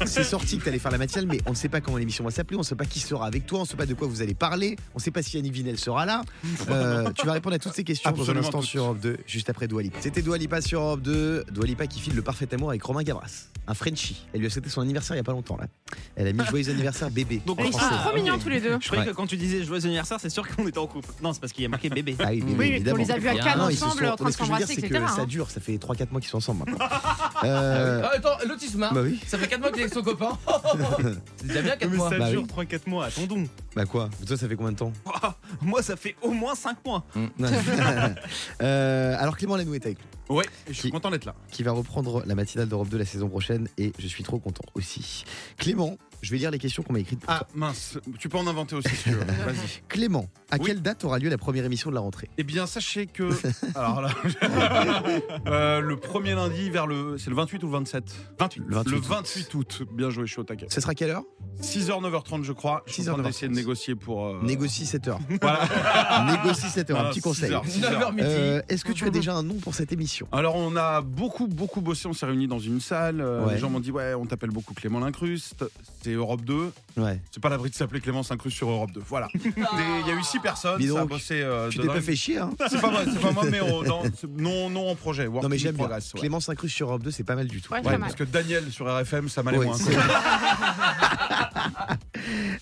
c'est 0.04 0.22
sorti 0.24 0.58
que 0.58 0.64
tu 0.64 0.68
allais 0.68 0.78
faire 0.78 0.90
la 0.90 0.98
matinale, 0.98 1.26
mais 1.26 1.40
on 1.46 1.50
ne 1.50 1.54
sait 1.54 1.70
pas 1.70 1.80
comment 1.80 1.96
l'émission 1.96 2.22
va 2.24 2.30
s'appeler, 2.30 2.56
on 2.56 2.60
ne 2.60 2.64
sait 2.64 2.74
pas 2.80 2.86
qui 2.86 2.98
sera 3.00 3.26
avec 3.26 3.44
toi, 3.46 3.58
on 3.58 3.62
ne 3.62 3.66
sait 3.68 3.76
pas 3.76 3.84
de 3.84 3.92
quoi 3.92 4.08
vous 4.08 4.22
allez 4.22 4.32
parler, 4.32 4.74
on 4.94 4.98
ne 4.98 5.02
sait 5.02 5.10
pas 5.10 5.22
si 5.22 5.36
Yannick 5.36 5.52
Vinel 5.52 5.78
sera 5.78 6.06
là. 6.06 6.22
Euh, 6.70 7.10
tu 7.14 7.26
vas 7.26 7.32
répondre 7.32 7.54
à 7.56 7.58
toutes 7.58 7.74
ces 7.74 7.84
questions 7.84 8.10
dans 8.10 8.16
un 8.18 8.20
Absolument 8.20 8.46
instant 8.46 8.60
toutes. 8.60 8.68
sur 8.68 8.82
Europe 8.84 9.00
2, 9.00 9.18
juste 9.26 9.50
après 9.50 9.66
Dua 9.66 9.82
Lipa. 9.82 9.98
C'était 10.00 10.22
Dua 10.22 10.38
Lipa 10.38 10.60
sur 10.62 10.80
Europe 10.80 11.02
2, 11.02 11.44
Dua 11.50 11.64
Lipa 11.66 11.86
qui 11.86 12.00
file 12.00 12.14
le 12.14 12.22
parfait 12.22 12.46
amour 12.54 12.70
avec 12.70 12.82
Romain 12.82 13.02
Gabras, 13.02 13.48
un 13.66 13.74
Frenchie. 13.74 14.24
Elle 14.32 14.40
lui 14.40 14.46
a 14.46 14.50
souhaité 14.50 14.70
son 14.70 14.80
anniversaire 14.82 15.16
il 15.16 15.18
n'y 15.18 15.22
a 15.22 15.24
pas 15.24 15.32
longtemps 15.32 15.56
là. 15.58 15.66
Elle 16.16 16.28
a 16.28 16.32
mis 16.32 16.44
joyeux 16.48 16.70
anniversaire 16.70 17.10
bébé. 17.10 17.42
Donc, 17.44 17.58
Ils 17.64 17.72
sont 17.72 17.78
trop 17.78 18.14
mignons 18.14 18.38
tous 18.38 18.48
les 18.48 18.60
deux. 18.60 18.78
Je 18.80 18.86
croyais 18.86 19.04
Ouais. 19.04 19.10
que 19.10 19.16
quand 19.16 19.26
tu 19.26 19.36
disais 19.36 19.64
joyeux 19.64 19.84
anniversaire, 19.84 20.18
c'est 20.20 20.30
sûr 20.30 20.46
qu'on 20.48 20.66
était 20.68 20.78
en 20.78 20.86
couple. 20.86 21.08
Non, 21.22 21.32
c'est 21.32 21.40
parce 21.40 21.52
qu'il 21.52 21.62
y 21.62 21.66
a 21.66 21.68
marqué 21.68 21.88
bébé. 21.90 22.16
Ah 22.20 22.28
oui, 22.30 22.40
bébé, 22.40 22.82
Oui, 22.86 22.90
on 22.92 22.96
les 22.96 23.10
a 23.10 23.18
vus 23.18 23.28
à. 23.28 23.34
Cannes 23.34 23.60
ensemble, 23.60 24.04
sont- 24.04 24.12
en 24.12 24.16
train 24.16 24.24
de 24.26 24.30
s'embrasser, 24.34 24.72
etc. 24.74 24.88
que 24.88 24.94
ça 25.10 25.22
hein. 25.22 25.26
dure, 25.26 25.50
ça 25.50 25.60
fait 25.60 25.76
3-4 25.78 26.10
mois 26.12 26.20
qu'ils 26.20 26.30
sont 26.30 26.38
ensemble 26.38 26.60
maintenant. 26.70 26.86
Euh, 27.42 28.02
Ah, 28.04 28.10
attends, 28.16 28.36
l'autisme, 28.46 28.82
hein 28.82 28.90
bah 28.92 29.00
oui. 29.02 29.18
Ça 29.26 29.38
fait 29.38 29.48
4 29.48 29.60
mois 29.60 29.70
qu'il 29.70 29.80
est 29.80 29.84
avec 29.84 29.94
son 29.94 30.02
copain. 30.02 30.38
c'est 31.38 31.46
déjà 31.46 31.62
bien 31.62 31.76
4 31.76 31.90
Mais 31.90 31.96
mois. 31.96 32.10
Ça 32.68 32.78
Bah 32.78 32.78
dure 32.78 32.86
oui. 32.86 32.86
3-4 32.86 32.88
mois, 32.90 33.04
attendons. 33.06 33.48
Bah 33.76 33.84
quoi? 33.86 34.10
Toi, 34.26 34.36
ça 34.36 34.48
fait 34.48 34.56
combien 34.56 34.72
de 34.72 34.76
temps? 34.78 34.92
Moi, 35.62 35.82
ça 35.82 35.96
fait 35.96 36.16
au 36.22 36.30
moins 36.32 36.54
5 36.54 36.84
mois. 36.84 37.04
Euh, 38.62 39.16
Alors 39.18 39.36
Clément 39.36 39.56
Lanoux 39.56 39.74
est 39.74 39.84
avec 39.86 39.98
nous. 40.28 40.36
Ouais, 40.36 40.44
je 40.68 40.72
suis 40.74 40.82
Qui- 40.82 40.90
content 40.90 41.10
d'être 41.10 41.24
là. 41.24 41.34
qui 41.50 41.62
va 41.62 41.72
reprendre 41.72 42.22
la 42.26 42.34
matinale 42.34 42.68
d'Europe 42.68 42.88
2 42.88 42.98
la 42.98 43.04
saison 43.04 43.28
prochaine 43.28 43.68
et 43.78 43.92
je 43.98 44.06
suis 44.06 44.22
trop 44.22 44.38
content 44.38 44.62
aussi. 44.74 45.24
Clément, 45.56 45.96
je 46.22 46.30
vais 46.30 46.38
lire 46.38 46.50
les 46.50 46.58
questions 46.58 46.82
qu'on 46.82 46.92
m'a 46.92 46.98
écrites 47.00 47.20
pour 47.20 47.30
Ah 47.32 47.38
toi. 47.40 47.48
mince, 47.54 47.98
tu 48.18 48.28
peux 48.28 48.38
en 48.38 48.46
inventer 48.46 48.76
aussi 48.76 48.88
si 48.94 49.04
tu 49.04 49.10
veux. 49.10 49.18
Vas-y. 49.44 49.82
Clément, 49.88 50.28
à 50.50 50.56
Oui. 50.56 50.62
quelle 50.66 50.82
date 50.82 51.04
aura 51.04 51.18
lieu 51.18 51.28
la 51.30 51.38
première 51.38 51.64
émission 51.64 51.90
de 51.90 51.94
la 51.94 52.00
rentrée? 52.00 52.28
Eh 52.38 52.42
bien, 52.44 52.66
sachez 52.66 53.06
que. 53.06 53.30
Alors 53.74 54.00
là. 54.02 54.10
euh, 55.46 55.80
le 55.80 55.96
premier 55.96 56.34
lundi 56.34 56.70
vers 56.70 56.86
le. 56.86 57.16
C'est 57.18 57.30
le 57.30 57.36
28 57.36 57.62
ou 57.62 57.66
le 57.66 57.72
27 57.72 58.04
28. 58.38 58.62
Le 58.66 58.74
28 58.76 58.90
Le 58.90 58.96
août. 58.98 59.04
28 59.08 59.54
août. 59.54 59.82
Bien 59.92 60.10
joué, 60.10 60.26
je 60.26 60.32
suis 60.32 60.40
au 60.40 60.44
taquet. 60.44 60.66
Ce 60.68 60.80
sera 60.80 60.94
quelle 60.94 61.10
heure? 61.10 61.22
6h, 61.62 61.88
9h30, 62.00 62.42
je 62.44 62.52
crois. 62.52 62.82
Je 62.86 62.92
suis 62.94 63.08
en 63.08 63.14
train 63.14 63.22
6h, 63.22 63.26
d'essayer 63.26 63.48
de 63.48 63.52
9h30. 63.54 63.56
négocier 63.56 63.94
pour. 63.94 64.26
euh, 64.26 64.40
Négocie 64.42 64.86
7 64.86 65.08
heures. 65.08 65.18
Voilà. 65.40 66.32
Négocie 66.32 66.68
7 66.68 66.90
heures, 66.90 66.96
un 66.96 67.00
Voilà, 67.00 67.10
petit 67.10 67.20
6 67.20 67.22
conseil. 67.22 67.52
heures, 67.52 67.64
6 67.66 67.84
heures. 67.84 68.00
9h 68.10 68.14
midi. 68.14 68.26
Euh, 68.30 68.62
Est-ce 68.68 68.84
que 68.84 68.92
tu 68.92 69.04
as 69.04 69.10
déjà 69.10 69.34
un 69.34 69.42
nom 69.42 69.54
pour 69.54 69.74
cette 69.74 69.92
émission? 69.92 70.26
Alors 70.32 70.56
on 70.56 70.76
a 70.76 71.00
beaucoup 71.02 71.46
beaucoup 71.46 71.80
bossé, 71.80 72.08
on 72.08 72.12
s'est 72.12 72.26
réunis 72.26 72.46
dans 72.48 72.58
une 72.58 72.80
salle, 72.80 73.20
euh, 73.20 73.44
Ouais. 73.44 73.54
les 73.54 73.58
gens 73.58 73.70
m'ont 73.70 73.80
dit 73.80 73.90
ouais 73.90 74.14
on 74.14 74.26
t'appelle 74.26 74.50
beaucoup 74.50 74.74
Clément 74.74 75.00
Lincruste, 75.00 75.64
c'est 76.02 76.09
Europe 76.14 76.42
2, 76.44 76.72
Ouais. 76.96 77.20
c'est 77.30 77.40
pas 77.42 77.48
l'abri 77.48 77.70
de 77.70 77.74
s'appeler 77.74 78.00
Clément 78.00 78.22
Incruste 78.28 78.56
sur 78.56 78.68
Europe 78.70 78.90
2, 78.92 79.02
voilà. 79.08 79.28
Des- 79.34 79.52
Il 79.56 80.08
y 80.08 80.10
a 80.10 80.14
eu 80.14 80.22
six 80.22 80.38
personnes, 80.40 80.78
Dis 80.78 80.88
ça 80.88 80.96
a 80.96 81.00
donc, 81.00 81.10
bossé 81.10 81.40
euh, 81.42 81.68
Tu 81.68 81.78
t'es 81.78 81.86
pas 81.86 82.00
fait 82.00 82.16
chier, 82.16 82.38
hein 82.38 82.50
C'est 82.68 82.80
pas 82.80 82.90
moi, 82.90 83.00
c'est 83.04 83.20
pas 83.20 83.32
moi 83.32 83.44
mais 83.50 83.58
dans- 83.86 84.02
c'est- 84.04 84.26
non, 84.28 84.70
non 84.70 84.90
en 84.90 84.94
projet, 84.94 85.26
work 85.26 85.42
Non 85.42 85.48
mais 85.48 85.58
j'aime 85.58 85.76
bien. 85.76 85.88
ouais. 85.88 85.98
Clément 86.16 86.40
S'incruste 86.40 86.74
sur 86.76 86.88
Europe 86.88 87.02
2, 87.02 87.10
c'est 87.10 87.24
pas 87.24 87.34
mal 87.36 87.46
du 87.46 87.60
tout. 87.62 87.72
Ouais, 87.72 87.78
Ouais, 87.78 87.84
pas 87.84 87.90
mal. 87.92 88.00
parce 88.00 88.14
que 88.14 88.24
Daniel 88.24 88.70
sur 88.70 88.86
RFM 88.86 89.28
ça 89.28 89.42
m'allait 89.42 89.58
Ouais, 89.58 89.66
moins. 89.66 89.76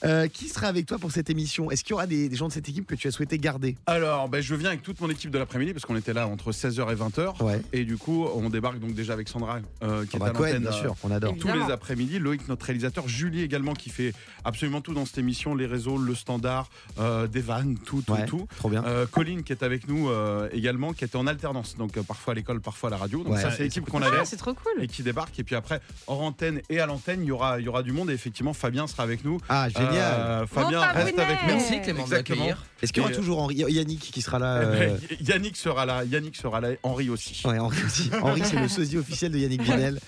Euh, 0.04 0.28
qui 0.28 0.48
sera 0.48 0.66
avec 0.68 0.86
toi 0.86 0.98
pour 0.98 1.10
cette 1.12 1.30
émission? 1.30 1.70
Est-ce 1.70 1.82
qu'il 1.82 1.90
y 1.90 1.94
aura 1.94 2.06
des, 2.06 2.28
des 2.28 2.36
gens 2.36 2.48
de 2.48 2.52
cette 2.52 2.68
équipe 2.68 2.86
que 2.86 2.94
tu 2.94 3.08
as 3.08 3.10
souhaité 3.10 3.38
garder? 3.38 3.76
Alors 3.86 4.28
ben, 4.28 4.40
je 4.40 4.54
viens 4.54 4.68
avec 4.68 4.82
toute 4.82 5.00
mon 5.00 5.10
équipe 5.10 5.30
de 5.30 5.38
l'après-midi 5.38 5.72
parce 5.72 5.84
qu'on 5.84 5.96
était 5.96 6.12
là 6.12 6.26
entre 6.28 6.52
16h 6.52 6.90
et 6.92 6.94
20h 6.96 7.42
Ouais. 7.42 7.60
et 7.72 7.84
du 7.84 7.96
coup 7.96 8.26
on 8.34 8.48
débarque 8.50 8.78
donc 8.78 8.94
déjà 8.94 9.12
avec 9.12 9.28
Sandra 9.28 9.58
euh, 9.82 10.04
qui 10.04 10.12
Sandra 10.12 10.28
est 10.28 10.30
à 10.30 10.34
Cohen, 10.34 10.46
l'antenne 10.46 10.62
bien 10.62 10.70
euh, 10.70 10.80
sûr, 10.80 10.94
on 11.02 11.10
adore. 11.10 11.34
tous 11.38 11.48
les 11.52 11.72
après-midi. 11.72 12.18
Loïc, 12.18 12.46
notre 12.48 12.66
réalisateur, 12.66 13.08
Julie 13.08 13.42
également, 13.42 13.74
qui 13.74 13.90
fait 13.90 14.12
absolument 14.44 14.80
tout 14.80 14.94
dans 14.94 15.04
cette 15.06 15.18
émission, 15.18 15.54
les 15.54 15.66
réseaux, 15.66 15.96
le 15.98 16.14
standard, 16.14 16.68
euh, 16.98 17.26
des 17.26 17.40
vannes, 17.40 17.76
tout, 17.84 18.02
tout, 18.02 18.12
Ouais, 18.12 18.26
tout. 18.26 18.46
trop 18.56 18.68
bien. 18.70 18.84
Euh, 18.84 19.06
Colline 19.06 19.42
qui 19.42 19.52
est 19.52 19.62
avec 19.62 19.88
nous 19.88 20.08
euh, 20.08 20.48
également, 20.52 20.92
qui 20.92 21.04
était 21.04 21.16
en 21.16 21.26
alternance, 21.26 21.76
donc 21.76 21.96
euh, 21.96 22.02
parfois 22.02 22.32
à 22.32 22.34
l'école, 22.34 22.60
parfois 22.60 22.88
à 22.88 22.90
la 22.90 22.96
radio. 22.96 23.22
Donc 23.24 23.34
Ouais. 23.34 23.42
ça 23.42 23.50
c'est 23.50 23.64
l'équipe 23.64 23.84
qu'on 23.88 24.02
avait. 24.02 24.18
Ah, 24.20 24.24
c'est 24.24 24.36
trop 24.36 24.54
cool. 24.54 24.82
Et 24.82 24.86
qui 24.86 25.02
débarque 25.02 25.38
et 25.38 25.44
puis 25.44 25.54
après 25.54 25.80
hors 26.06 26.22
antenne 26.22 26.60
et 26.70 26.80
à 26.80 26.86
l'antenne 26.86 27.20
il 27.22 27.26
y 27.28 27.30
aura 27.30 27.58
il 27.60 27.64
y 27.64 27.68
aura 27.68 27.82
du 27.82 27.92
monde 27.92 28.10
et 28.10 28.14
effectivement 28.14 28.52
Fabien 28.52 28.86
sera 28.86 29.02
avec 29.02 29.24
nous 29.24 29.38
Ah, 29.48 29.68
génial. 29.68 29.92
Euh, 29.96 30.46
Fabien 30.46 30.78
Mon 30.80 30.92
reste 31.04 31.18
avec 31.18 31.38
nous 31.42 31.54
Merci 31.54 31.80
Clément 31.80 31.98
de 32.00 32.04
Exactement. 32.04 32.38
m'accueillir. 32.38 32.64
Est-ce 32.82 32.92
qu'il 32.92 33.02
y 33.02 33.04
aura 33.04 33.12
et- 33.12 33.16
toujours 33.16 33.38
Henri- 33.42 33.54
Yannick 33.56 34.00
qui 34.00 34.20
sera 34.22 34.38
là 34.38 34.60
Eh 34.62 34.66
ben, 34.66 34.92
euh, 34.92 35.14
Yannick 35.20 35.56
sera 35.56 35.86
là 35.86 36.04
Yannick 36.04 36.36
sera 36.36 36.60
là 36.60 36.68
Henri 36.82 37.08
aussi 37.10 37.40
Ouais, 37.46 37.58
Henri 37.58 37.76
aussi. 37.84 38.10
Henri, 38.22 38.42
c'est 38.44 38.60
le 38.60 38.68
sosie 38.68 38.98
officiel 38.98 39.32
de 39.32 39.38
Yannick 39.38 39.62
Vinel. 39.62 39.98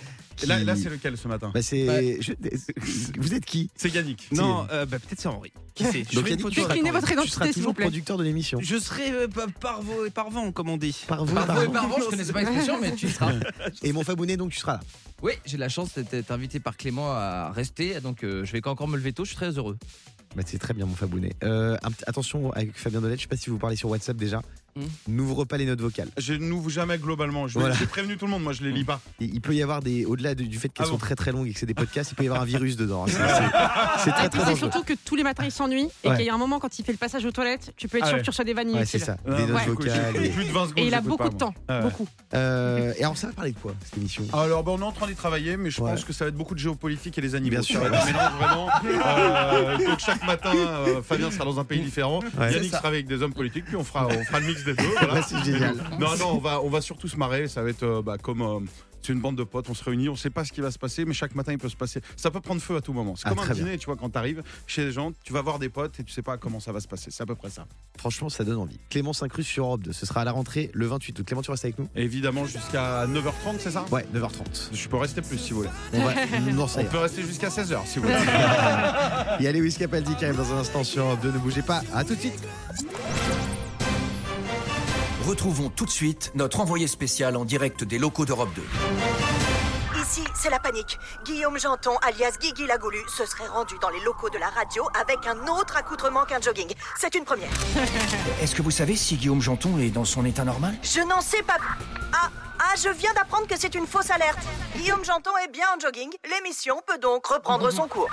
Là, 0.46 0.76
c'est 0.76 0.88
lequel 0.90 1.16
ce 1.16 1.28
matin 1.28 1.50
Bah, 1.54 1.62
c'est. 1.62 1.88
Ouais. 1.88 2.18
je- 2.20 2.32
Vous 3.18 3.34
êtes 3.34 3.44
qui 3.44 3.70
c'est 3.76 3.88
Yannick 3.94 4.28
Non, 4.32 4.66
euh, 4.70 4.86
bah, 4.86 4.98
peut-être 4.98 5.20
c'est 5.20 5.28
Henri. 5.28 5.52
Qui 5.74 5.84
sait 5.84 6.04
Je 6.10 6.20
tu 6.20 6.34
seras- 6.54 6.68
Déclinez 6.68 6.90
votre 6.90 7.06
Tu 7.06 7.12
identité, 7.14 7.32
seras 7.32 7.44
s'il 7.46 7.52
vous 7.54 7.58
toujours 7.60 7.74
plaît. 7.74 7.84
producteur 7.86 8.18
de 8.18 8.24
l'émission. 8.24 8.58
Je 8.62 8.76
serai 8.78 9.10
euh, 9.12 9.28
pa- 9.28 9.46
par 9.60 9.82
vos 9.82 10.04
et 10.06 10.10
par 10.10 10.30
vent, 10.30 10.52
comme 10.52 10.68
on 10.68 10.76
dit. 10.76 10.96
Par 11.06 11.24
vous, 11.24 11.34
Par 11.34 11.46
par 11.46 11.56
vous 11.56 11.62
et 11.62 11.66
vous. 11.66 11.72
par 11.72 11.88
vent, 11.88 11.96
je 12.00 12.04
connaissais 12.10 12.32
pas 12.32 12.40
l'expression, 12.40 12.78
mais 12.80 12.94
tu 12.94 13.06
y 13.06 13.10
seras. 13.10 13.32
Et 13.82 13.92
mon 13.92 14.02
Fabounet, 14.04 14.36
donc 14.36 14.50
tu 14.50 14.58
seras 14.58 14.74
là. 14.74 14.80
Oui, 15.22 15.32
j'ai 15.44 15.56
la 15.58 15.68
chance 15.68 15.94
d'être 15.98 16.30
invité 16.30 16.60
par 16.60 16.76
Clément 16.76 17.12
à 17.12 17.50
rester, 17.52 18.00
donc 18.00 18.24
euh, 18.24 18.44
je 18.44 18.52
vais 18.52 18.66
encore 18.66 18.88
me 18.88 18.96
lever 18.96 19.12
tôt, 19.12 19.24
je 19.24 19.28
suis 19.30 19.36
très 19.36 19.50
heureux. 19.58 19.76
Bah, 20.36 20.42
c'est 20.46 20.58
très 20.58 20.74
bien, 20.74 20.86
mon 20.86 20.94
Fabounet. 20.94 21.32
Euh, 21.42 21.76
attention 22.06 22.52
avec 22.52 22.76
Fabien 22.78 23.00
Dolette, 23.00 23.18
je 23.18 23.22
sais 23.22 23.28
pas 23.28 23.36
si 23.36 23.50
vous 23.50 23.58
parlez 23.58 23.76
sur 23.76 23.88
WhatsApp 23.90 24.16
déjà. 24.16 24.42
Hmm. 24.76 24.82
n'ouvre 25.08 25.44
pas 25.44 25.56
les 25.56 25.66
notes 25.66 25.80
vocales. 25.80 26.08
Je 26.16 26.32
n'ouvre 26.34 26.70
jamais 26.70 26.96
globalement. 26.98 27.48
Je- 27.48 27.58
Voilà. 27.58 27.74
J'ai 27.74 27.86
prévenu 27.86 28.16
tout 28.16 28.26
le 28.26 28.30
monde, 28.30 28.42
moi 28.42 28.52
je 28.52 28.62
les 28.62 28.70
lis 28.72 28.84
pas. 28.84 29.00
Et 29.20 29.24
il 29.24 29.40
peut 29.40 29.54
y 29.54 29.62
avoir 29.62 29.80
des, 29.82 30.04
au-delà 30.04 30.34
de- 30.34 30.44
du 30.44 30.58
fait 30.58 30.68
qu'elles 30.68 30.84
Ah 30.86 30.88
sont 30.88 30.92
bon 30.94 30.98
très 30.98 31.16
très 31.16 31.32
longues 31.32 31.48
et 31.48 31.52
que 31.52 31.58
c'est 31.58 31.66
des 31.66 31.74
podcasts, 31.74 32.12
il 32.12 32.14
peut 32.14 32.22
y 32.24 32.26
avoir 32.28 32.42
un 32.42 32.44
virus 32.46 32.76
dedans. 32.76 33.04
hein. 33.04 33.06
C'est- 33.08 33.18
C'est 33.18 34.04
c'est 34.04 34.10
très 34.12 34.26
Et 34.26 34.28
très 34.28 34.44
c'est 34.44 34.56
surtout 34.56 34.82
que 34.84 34.92
tous 35.04 35.16
les 35.16 35.22
matins 35.24 35.44
il 35.44 35.50
s'ennuie 35.50 35.88
et 36.04 36.08
Ouais. 36.08 36.16
qu'il 36.16 36.26
y 36.26 36.30
a 36.30 36.34
un 36.34 36.38
moment 36.38 36.58
quand 36.60 36.78
il 36.78 36.84
fait 36.84 36.92
le 36.92 36.98
passage 36.98 37.24
aux 37.24 37.32
toilettes, 37.32 37.72
tu 37.76 37.88
peux 37.88 37.98
être 37.98 38.04
Ah 38.04 38.08
sûr 38.08 38.14
ouais. 38.14 38.20
que 38.20 38.24
tu 38.24 38.30
reçois 38.30 38.44
des 38.44 38.54
vanilles. 38.54 38.76
Ouais, 38.76 38.84
c'est 38.84 38.98
ça. 39.00 39.16
Des 39.26 39.30
notes 39.46 39.50
Ouais. 39.56 39.66
vocales. 39.66 40.16
Et- 40.24 40.28
Plus 40.30 40.44
de 40.44 40.50
20 40.52 40.62
secondes. 40.68 40.78
Et 40.78 40.86
il 40.86 40.94
a 40.94 41.00
beaucoup 41.00 41.16
pas, 41.24 41.28
de 41.30 41.34
temps. 41.36 41.54
Ouais. 41.68 41.80
Beaucoup. 41.82 42.06
Euh, 42.34 42.92
et 42.96 43.02
alors 43.02 43.16
ça 43.16 43.26
va 43.26 43.32
parler 43.32 43.52
de 43.52 43.58
quoi 43.58 43.74
cette 43.84 43.98
émission? 43.98 44.24
Alors, 44.32 44.62
ben, 44.62 44.72
on 44.72 44.78
est 44.80 44.82
en 44.84 44.92
train 44.92 45.06
d'y 45.08 45.14
travailler, 45.14 45.56
mais 45.56 45.70
je 45.70 45.80
Ouais. 45.82 45.90
pense 45.90 46.04
que 46.04 46.12
ça 46.12 46.24
va 46.24 46.28
être 46.28 46.36
beaucoup 46.36 46.54
de 46.54 46.60
géopolitique 46.60 47.18
et 47.18 47.20
les 47.20 47.34
animaux. 47.34 47.50
Bien 47.50 47.62
sûr. 47.62 47.80
Euh, 47.82 49.78
donc, 49.78 49.98
chaque 49.98 50.24
matin, 50.26 50.52
euh, 50.54 51.02
Fabien 51.02 51.30
sera 51.30 51.44
dans 51.44 51.58
un 51.60 51.64
pays 51.64 51.80
différent. 51.80 52.20
Yannick 52.38 52.70
sera 52.74 52.88
avec 52.88 53.06
des 53.06 53.22
hommes 53.22 53.32
politiques, 53.32 53.64
puis 53.66 53.76
on 53.76 53.84
fera, 53.84 54.06
on 54.06 54.24
fera 54.24 54.40
le 54.40 54.46
mix 54.46 54.59
des 54.64 54.74
deux. 54.74 54.84
voilà. 54.98 55.14
Ouais, 55.14 55.20
c'est 55.26 55.44
génial. 55.44 55.76
Non, 55.98 56.16
non, 56.18 56.32
on 56.34 56.38
va, 56.38 56.60
on 56.62 56.68
va 56.70 56.80
surtout 56.80 57.08
se 57.08 57.16
marrer. 57.16 57.48
Ça 57.48 57.62
va 57.62 57.70
être 57.70 57.82
euh, 57.82 58.02
bah, 58.02 58.16
comme. 58.18 58.42
euh, 58.42 58.60
c'est 59.02 59.14
une 59.14 59.20
bande 59.20 59.36
de 59.36 59.44
potes, 59.44 59.66
on 59.70 59.74
se 59.74 59.82
réunit, 59.82 60.10
on 60.10 60.14
sait 60.14 60.28
pas 60.28 60.44
ce 60.44 60.52
qui 60.52 60.60
va 60.60 60.70
se 60.70 60.78
passer, 60.78 61.06
mais 61.06 61.14
chaque 61.14 61.34
matin 61.34 61.52
il 61.52 61.58
peut 61.58 61.70
se 61.70 61.74
passer. 61.76 62.02
Ça 62.18 62.30
peut 62.30 62.42
prendre 62.42 62.60
feu 62.60 62.76
à 62.76 62.82
tout 62.82 62.92
moment. 62.92 63.16
C'est 63.16 63.22
Ah, 63.24 63.30
comme 63.30 63.38
un 63.38 63.42
très 63.44 63.54
dîner, 63.54 63.78
tu 63.78 63.86
vois, 63.86 63.96
quand 63.96 64.10
t'arrives 64.10 64.42
chez 64.66 64.84
les 64.84 64.92
gens, 64.92 65.12
tu 65.24 65.32
vas 65.32 65.40
voir 65.40 65.58
des 65.58 65.70
potes 65.70 65.98
et 66.00 66.04
tu 66.04 66.12
sais 66.12 66.20
pas 66.20 66.36
comment 66.36 66.60
ça 66.60 66.70
va 66.70 66.80
se 66.80 66.86
passer. 66.86 67.10
C'est 67.10 67.22
à 67.22 67.26
peu 67.26 67.34
près 67.34 67.48
ça. 67.48 67.64
Franchement, 67.98 68.28
ça 68.28 68.44
donne 68.44 68.58
envie. 68.58 68.78
Clément 68.90 69.14
s'incruste 69.14 69.48
sur 69.48 69.64
Europe 69.64 69.80
2. 69.84 69.92
Ce 69.94 70.04
sera 70.04 70.20
à 70.20 70.24
la 70.26 70.32
rentrée 70.32 70.70
le 70.74 70.86
28 70.86 71.18
août. 71.18 71.24
Clément, 71.26 71.40
tu 71.40 71.50
restes 71.50 71.64
avec 71.64 71.78
nous? 71.78 71.88
Et 71.96 72.02
évidemment, 72.02 72.44
jusqu'à 72.44 73.06
9h30, 73.06 73.54
c'est 73.60 73.70
ça? 73.70 73.86
Ouais, 73.90 74.04
9h30. 74.14 74.68
Je 74.74 74.86
peux 74.90 74.98
rester 74.98 75.22
plus 75.22 75.38
si 75.38 75.52
vous 75.54 75.60
voulez. 75.60 75.70
On 75.94 76.04
va... 76.04 76.12
non, 76.52 76.66
ça 76.68 76.80
On 76.80 76.82
ira. 76.82 76.92
peut 76.92 76.98
rester 76.98 77.22
jusqu'à 77.22 77.48
16h 77.48 77.78
si 77.86 78.00
vous 78.00 78.04
voulez. 78.06 78.18
Il 79.38 79.44
y 79.46 79.48
a 79.48 79.52
Lewis 79.52 79.76
Capaldi 79.78 80.14
qui 80.14 80.26
arrive 80.26 80.36
dans 80.36 80.52
un 80.52 80.58
instant 80.58 80.84
sur 80.84 81.04
Europe 81.06 81.20
2. 81.22 81.32
Ne 81.32 81.38
bougez 81.38 81.62
pas. 81.62 81.80
À 81.94 82.04
tout 82.04 82.14
de 82.14 82.20
suite. 82.20 82.38
Retrouvons 85.30 85.68
tout 85.68 85.84
de 85.84 85.90
suite 85.90 86.32
notre 86.34 86.58
envoyé 86.58 86.88
spécial 86.88 87.36
en 87.36 87.44
direct 87.44 87.84
des 87.84 88.00
locaux 88.00 88.26
d'Europe 88.26 88.48
2. 88.56 88.62
Ici, 90.02 90.24
c'est 90.34 90.50
la 90.50 90.58
panique. 90.58 90.98
Guillaume 91.24 91.56
Janton, 91.56 91.92
alias 92.02 92.32
Guigui 92.40 92.66
Lagoulu, 92.66 92.98
se 93.06 93.24
serait 93.24 93.46
rendu 93.46 93.76
dans 93.80 93.90
les 93.90 94.00
locaux 94.00 94.28
de 94.28 94.38
la 94.38 94.48
radio 94.48 94.88
avec 95.00 95.18
un 95.28 95.46
autre 95.46 95.76
accoutrement 95.76 96.24
qu'un 96.24 96.40
jogging. 96.40 96.74
C'est 96.98 97.14
une 97.14 97.24
première. 97.24 97.48
Est-ce 98.42 98.56
que 98.56 98.62
vous 98.62 98.72
savez 98.72 98.96
si 98.96 99.14
Guillaume 99.14 99.40
Janton 99.40 99.78
est 99.78 99.90
dans 99.90 100.04
son 100.04 100.24
état 100.24 100.42
normal? 100.42 100.74
Je 100.82 101.00
n'en 101.02 101.20
sais 101.20 101.44
pas. 101.44 101.58
Ah, 102.12 102.28
ah, 102.58 102.74
je 102.82 102.88
viens 102.88 103.12
d'apprendre 103.14 103.46
que 103.46 103.56
c'est 103.56 103.76
une 103.76 103.86
fausse 103.86 104.10
alerte. 104.10 104.40
Guillaume 104.78 105.04
Janton 105.04 105.30
est 105.44 105.52
bien 105.52 105.66
en 105.76 105.78
jogging. 105.78 106.10
L'émission 106.28 106.82
peut 106.88 106.98
donc 106.98 107.24
reprendre 107.26 107.70
son 107.70 107.86
cours. 107.86 108.10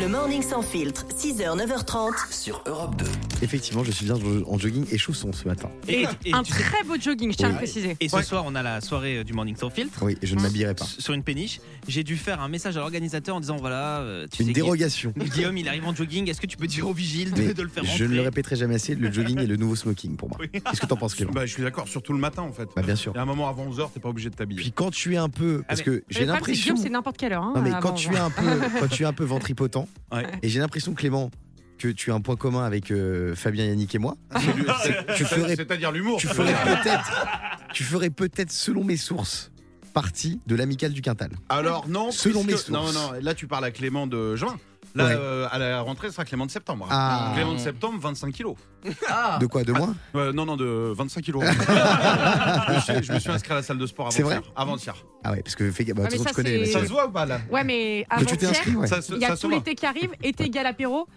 Le 0.00 0.06
morning 0.08 0.42
sans 0.42 0.62
filtre, 0.62 1.04
6h, 1.16 1.56
9h30. 1.56 2.12
Sur 2.30 2.62
Europe 2.66 2.96
2. 2.96 3.04
Effectivement, 3.42 3.82
je 3.84 3.90
suis 3.90 4.04
bien 4.04 4.14
en 4.46 4.58
jogging 4.58 4.86
et 4.92 4.98
chausson 4.98 5.32
ce 5.32 5.46
matin. 5.48 5.70
Et, 5.88 6.04
et 6.24 6.32
Un 6.32 6.42
tu 6.42 6.52
sais- 6.52 6.62
très 6.62 6.84
beau 6.84 6.94
jogging, 7.00 7.32
je 7.32 7.36
tiens 7.36 7.48
à 7.48 7.52
le 7.52 7.56
préciser. 7.56 7.96
et 8.00 8.08
ce 8.08 8.16
Ouais. 8.16 8.22
soir, 8.22 8.44
on 8.46 8.54
a 8.54 8.62
la 8.62 8.80
soirée 8.80 9.18
euh, 9.18 9.24
du 9.24 9.32
Morning 9.32 9.56
Sans 9.56 9.70
Filtre. 9.70 9.98
Oui, 10.02 10.16
et 10.22 10.26
je 10.26 10.34
ne 10.36 10.40
m'habillerai 10.42 10.74
pas. 10.74 10.84
Sur 10.84 11.14
une 11.14 11.22
péniche, 11.22 11.60
j'ai 11.88 12.04
dû 12.04 12.16
faire 12.16 12.40
un 12.40 12.48
message 12.48 12.76
à 12.76 12.80
l'organisateur 12.80 13.36
en 13.36 13.40
disant 13.40 13.56
voilà, 13.56 13.98
euh, 14.00 14.26
tu 14.30 14.42
Une 14.42 14.48
sais, 14.48 14.54
dérogation. 14.54 15.12
Guillaume, 15.16 15.28
Guillaume, 15.34 15.58
il 15.58 15.68
arrive 15.68 15.86
en 15.86 15.94
jogging. 15.94 16.28
Est-ce 16.30 16.40
que 16.40 16.46
tu 16.46 16.56
peux 16.56 16.66
dire 16.66 16.86
au 16.88 16.92
vigile 16.92 17.32
de, 17.32 17.42
Mais 17.42 17.54
de 17.54 17.62
le 17.62 17.68
faire 17.68 17.84
je 17.84 17.90
rentrer 17.90 18.08
ne 18.08 18.14
le 18.14 18.20
répéterai 18.22 18.56
jamais 18.56 18.74
assez, 18.76 18.94
le 18.94 19.10
jogging 19.12 19.38
est 19.40 19.46
le 19.46 19.56
nouveau 19.56 19.74
smoking 19.76 20.16
pour 20.16 20.28
moi. 20.28 20.38
Oui. 20.40 20.48
Qu'est-ce 20.52 20.80
que 20.80 20.86
t'en 20.86 20.96
penses, 20.96 21.14
Clément? 21.14 21.32
Bah, 21.32 21.46
je 21.46 21.52
suis 21.52 21.62
d'accord, 21.62 21.88
surtout 21.88 22.12
le 22.12 22.18
matin 22.20 22.42
en 22.42 22.52
fait. 22.52 22.68
Bah 22.76 22.82
bien 22.82 22.96
sûr. 22.96 23.12
Il 23.14 23.16
y 23.16 23.20
a 23.20 23.22
un 23.22 23.26
moment 23.26 23.48
avant 23.48 23.66
11h, 23.68 23.90
t'es 23.92 24.00
pas 24.00 24.08
obligé 24.10 24.30
de 24.30 24.34
t'habiller. 24.36 24.60
Puis 24.60 24.72
quand 24.72 24.90
tu 24.90 25.14
es 25.14 25.18
un 25.18 25.28
peu, 25.28 25.62
parce 25.66 25.80
mais- 25.80 25.84
que 25.84 25.90
Le 25.90 25.96
j'ai 25.96 26.02
problème, 26.02 26.18
c'est 26.18 26.24
que 26.24 26.32
l'impression, 26.32 26.62
Guillaume, 26.74 26.76
c'est 26.86 26.90
n'importe 26.92 27.16
quelle 27.16 27.32
heure. 27.32 27.42
hein, 27.42 27.52
non 27.56 27.62
mais 27.62 27.70
avant, 27.70 27.80
quand 27.80 27.94
tu 27.94 28.12
es 28.12 28.18
un 28.18 28.30
peu, 28.30 28.42
quand 28.80 28.88
tu 28.88 29.02
es 29.02 29.06
un 29.06 29.12
peu 29.12 29.24
ventripotent, 29.24 29.87
Ouais. 30.12 30.26
et 30.42 30.48
j'ai 30.48 30.58
l'impression 30.60 30.94
Clément 30.94 31.30
que 31.78 31.88
tu 31.88 32.10
as 32.10 32.14
un 32.14 32.20
point 32.20 32.34
commun 32.36 32.64
avec 32.64 32.90
euh, 32.90 33.34
Fabien, 33.36 33.64
Yannick 33.66 33.94
et 33.94 33.98
moi. 33.98 34.16
tu 35.16 35.24
ferais, 35.24 35.54
C'est-à-dire 35.56 35.92
l'humour. 35.92 36.18
tu 36.18 36.26
ferais 36.26 36.52
peut-être, 36.64 37.12
tu 37.72 37.84
ferais 37.84 38.10
peut-être, 38.10 38.50
selon 38.50 38.82
mes 38.84 38.96
sources, 38.96 39.52
partie 39.94 40.40
de 40.46 40.54
l'amicale 40.56 40.92
du 40.92 41.02
Quintal. 41.02 41.30
Alors 41.48 41.88
non, 41.88 42.10
Selon 42.10 42.42
puisque- 42.44 42.68
mes 42.70 42.78
sources. 42.78 42.94
Non, 42.94 43.12
non, 43.12 43.12
là 43.20 43.34
tu 43.34 43.46
parles 43.46 43.64
à 43.64 43.70
Clément 43.70 44.06
de 44.06 44.34
juin. 44.36 44.58
Là, 44.94 45.04
Ouais. 45.06 45.14
euh, 45.16 45.46
à 45.50 45.58
la 45.58 45.80
rentrée, 45.80 46.08
ce 46.08 46.14
sera 46.14 46.24
Clément 46.24 46.46
de 46.46 46.50
septembre. 46.50 46.86
Ah. 46.90 47.32
Clément 47.34 47.52
de 47.52 47.58
septembre, 47.58 47.98
25 48.00 48.32
kilos. 48.32 48.56
Ah 49.08 49.38
De 49.40 49.46
quoi, 49.46 49.62
de 49.64 49.72
moi 49.72 49.88
Euh, 50.14 50.32
non, 50.34 50.46
non, 50.46 50.56
de 50.56 50.92
25 50.96 51.22
kilos. 51.22 51.44
je, 51.44 52.72
me 52.74 52.80
suis, 52.80 53.04
je 53.04 53.12
me 53.12 53.18
suis 53.18 53.30
inscrit 53.30 53.52
à 53.52 53.56
la 53.56 53.62
salle 53.62 53.78
de 53.78 53.86
sport 53.86 54.12
C'est 54.12 54.22
vrai 54.22 54.36
avant-hier. 54.36 54.52
Avant-hier. 54.56 54.96
Ah 55.24 55.32
ouais, 55.32 55.42
parce 55.42 55.56
que 55.56 55.70
fais, 55.70 55.84
bah, 55.84 55.92
de 55.94 56.00
Ah, 56.00 56.02
toute 56.04 56.12
mais 56.12 56.16
façon, 56.18 56.24
ça, 56.24 56.30
tu 56.30 56.34
connais 56.36 56.50
les 56.58 56.66
c'est- 56.66 56.72
Ça 56.72 56.78
messieurs. 56.80 56.88
se 56.88 56.92
voit 56.92 57.06
ou 57.06 57.10
pas 57.10 57.26
là? 57.26 57.40
Ouais, 57.50 57.64
mais 57.64 58.06
tu 58.18 58.24
t'es 58.26 58.32
avant-hier, 58.46 58.50
inscrit, 58.50 58.76
ouais. 58.76 58.86
Ça 58.86 59.02
se- 59.02 59.12
il 59.12 59.18
y 59.20 59.24
a 59.24 59.28
ça 59.28 59.36
se 59.36 59.40
tout 59.42 59.48
voit. 59.48 59.56
l'été 59.58 59.74
qui 59.74 59.86
arrive, 59.86 60.10
été 60.22 60.44
égal 60.44 60.66
apéro. 60.66 61.08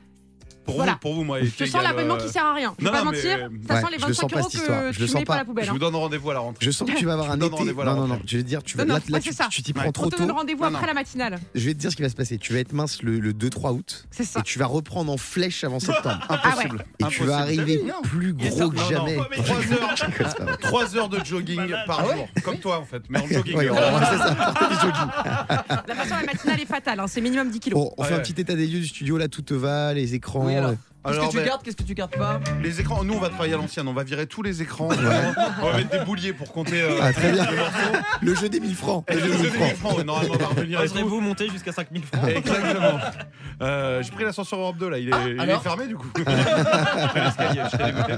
Pour 0.65 0.75
Voilà. 0.75 0.91
vous, 0.93 0.97
pour 0.99 1.13
vous, 1.15 1.23
moi, 1.23 1.39
Je 1.41 1.65
sens 1.65 1.81
l'abonnement 1.83 2.15
euh, 2.15 2.17
qui 2.17 2.29
sert 2.29 2.45
à 2.45 2.53
rien. 2.53 2.75
Je 2.77 2.85
vais 2.85 2.91
non, 2.91 2.97
pas 2.97 3.03
non, 3.03 3.11
mentir, 3.11 3.49
mais- 3.51 3.67
ça 3.67 3.73
Ouais, 3.73 3.81
sent 3.81 3.87
les 3.91 3.97
je 3.97 4.05
le 4.05 4.07
25 4.07 4.13
sens 4.21 4.31
pas, 4.31 4.39
euros 4.39 4.49
que 4.49 4.57
Je 4.91 4.99
tu 4.99 5.07
sens 5.07 5.15
mets 5.15 5.25
pas 5.25 5.33
pas. 5.33 5.39
la 5.39 5.45
poubelle. 5.45 5.65
Je 5.65 5.69
hein. 5.69 5.73
vous 5.73 5.79
donne 5.79 5.95
rendez-vous 5.95 6.29
à 6.29 6.33
la 6.35 6.39
rentrée. 6.41 6.65
Je 6.65 6.71
sens 6.71 6.87
que 6.89 6.95
tu 6.95 7.05
vas 7.05 7.13
avoir 7.13 7.31
un 7.31 7.35
été. 7.41 7.49
Non, 7.49 7.95
non, 7.95 8.07
non. 8.07 8.19
Je 8.25 8.37
vais 8.37 8.43
te 8.43 8.47
dire, 8.47 8.61
tu 8.63 8.77
vas, 8.77 8.85
là, 8.85 8.99
tu 8.99 9.11
c'est 9.23 9.31
ça. 9.33 9.47
tu 9.49 9.63
t'y 9.63 9.71
Ouais. 9.73 9.79
prends 9.79 9.89
On 9.89 9.91
trop 9.91 10.09
te 10.09 10.17
donne 10.17 10.27
tôt. 10.27 10.33
rendez-vous 10.35 10.63
après 10.63 10.85
la 10.87 10.93
matinale. 10.93 11.39
Je 11.55 11.65
vais 11.65 11.73
te 11.73 11.79
dire 11.79 11.91
ce 11.91 11.95
qui 11.95 12.03
va 12.03 12.09
se 12.09 12.15
passer. 12.15 12.37
Tu 12.37 12.53
vas 12.53 12.59
être 12.59 12.73
mince 12.73 13.01
le, 13.01 13.19
le 13.19 13.33
2-3 13.33 13.71
août. 13.73 14.05
C'est 14.11 14.23
ça. 14.23 14.39
Et 14.39 14.43
tu 14.43 14.59
vas 14.59 14.67
reprendre 14.67 15.11
en 15.11 15.17
flèche 15.17 15.63
avant 15.63 15.79
septembre. 15.79 16.19
Impossible. 16.29 16.85
Et 16.99 17.05
tu 17.05 17.23
vas 17.23 17.37
arriver 17.37 17.81
plus 18.03 18.33
gros 18.33 18.69
que 18.69 18.77
jamais. 18.89 19.17
non, 19.17 19.23
mais 19.31 19.37
trois 19.37 19.55
heures. 19.73 19.95
Je 19.95 20.05
rigole, 20.05 20.27
c'est 20.29 20.37
pas 20.37 20.43
vrai. 20.45 20.57
3 20.57 20.97
heures 20.97 21.09
de 21.09 21.25
jogging 21.25 21.73
par 21.87 22.05
jour. 22.05 22.27
Comme 22.43 22.57
toi, 22.59 22.79
en 22.79 22.85
fait, 22.85 23.01
mais 23.09 23.19
en 23.19 23.27
jogging. 23.31 23.55
Ouais, 23.57 23.69
on 23.69 23.73
va- 23.73 24.05
c'est 24.11 24.17
ça, 24.17 24.35
porter 24.35 24.67
du 24.67 24.75
jogging. 24.81 25.09
La 25.87 25.95
façon, 25.95 26.15
la 26.15 26.23
matinale 26.33 26.61
est 26.61 26.65
fatale. 26.65 26.99
hein, 26.99 27.05
C'est 27.07 27.21
minimum 27.21 27.49
10 27.49 27.59
kilos. 27.59 27.89
On 27.97 28.03
fait 28.03 28.13
un 28.13 28.19
petit 28.19 28.39
état 28.39 28.53
des 28.55 28.67
lieux 28.67 28.79
du 28.79 28.87
studio, 28.87 29.17
là, 29.17 29.27
tout 29.27 29.41
te 29.41 29.53
va, 29.53 29.93
les 29.93 30.13
écrans. 30.13 30.50
Oui, 30.51 30.57
alors. 30.57 30.71
euh, 30.71 30.75
Qu'est-ce 31.03 31.19
que 31.19 31.31
tu 31.31 31.37
ben, 31.37 31.45
gardes 31.45 31.63
Qu'est-ce 31.63 31.75
que 31.77 31.83
tu 31.83 31.93
gardes 31.95 32.15
pas 32.15 32.39
Les 32.61 32.79
écrans, 32.79 33.03
nous 33.03 33.15
on 33.15 33.19
va 33.19 33.29
travailler 33.29 33.53
à 33.55 33.57
l'ancienne, 33.57 33.87
on 33.87 33.93
va 33.93 34.03
virer 34.03 34.27
tous 34.27 34.43
les 34.43 34.61
écrans. 34.61 34.87
vraiment. 34.87 35.33
On 35.61 35.71
va 35.71 35.77
mettre 35.77 35.89
des 35.89 36.05
bouliers 36.05 36.33
pour 36.33 36.51
compter. 36.51 36.81
euh, 36.81 36.99
Ah, 37.01 37.11
très 37.11 37.31
bien. 37.31 37.49
les 37.49 37.57
morceaux. 37.57 37.97
Le 38.21 38.35
jeu 38.35 38.49
des 38.49 38.59
1000 38.59 38.75
francs. 38.75 39.03
Le 39.09 39.15
Et 39.15 39.19
jeu 39.19 39.25
des 39.27 39.33
jeu 39.33 39.37
1000 39.39 39.51
des 39.51 39.57
francs. 39.57 39.67
1000 39.69 39.75
francs, 39.77 39.97
ouais, 39.97 40.03
normalement, 40.03 40.33
on 40.35 40.37
va 40.37 40.45
revenir 40.47 40.79
et 40.81 40.85
tout. 40.87 40.91
Oserez-vous 40.93 41.21
monter 41.21 41.49
jusqu'à 41.49 41.71
5000 41.71 42.03
francs 42.03 42.29
Exactement. 42.29 42.99
Euh, 43.61 44.01
J'ai 44.03 44.11
pris 44.11 44.23
l'ascenseur 44.23 44.59
Europe 44.59 44.77
2 44.77 44.89
là, 44.89 44.97
il 44.99 45.07
est, 45.09 45.11
il 45.31 45.37
est 45.37 45.39
alors 45.39 45.61
fermé 45.63 45.87
du 45.87 45.95
coup. 45.95 46.07
Dégoûté. 46.15 48.13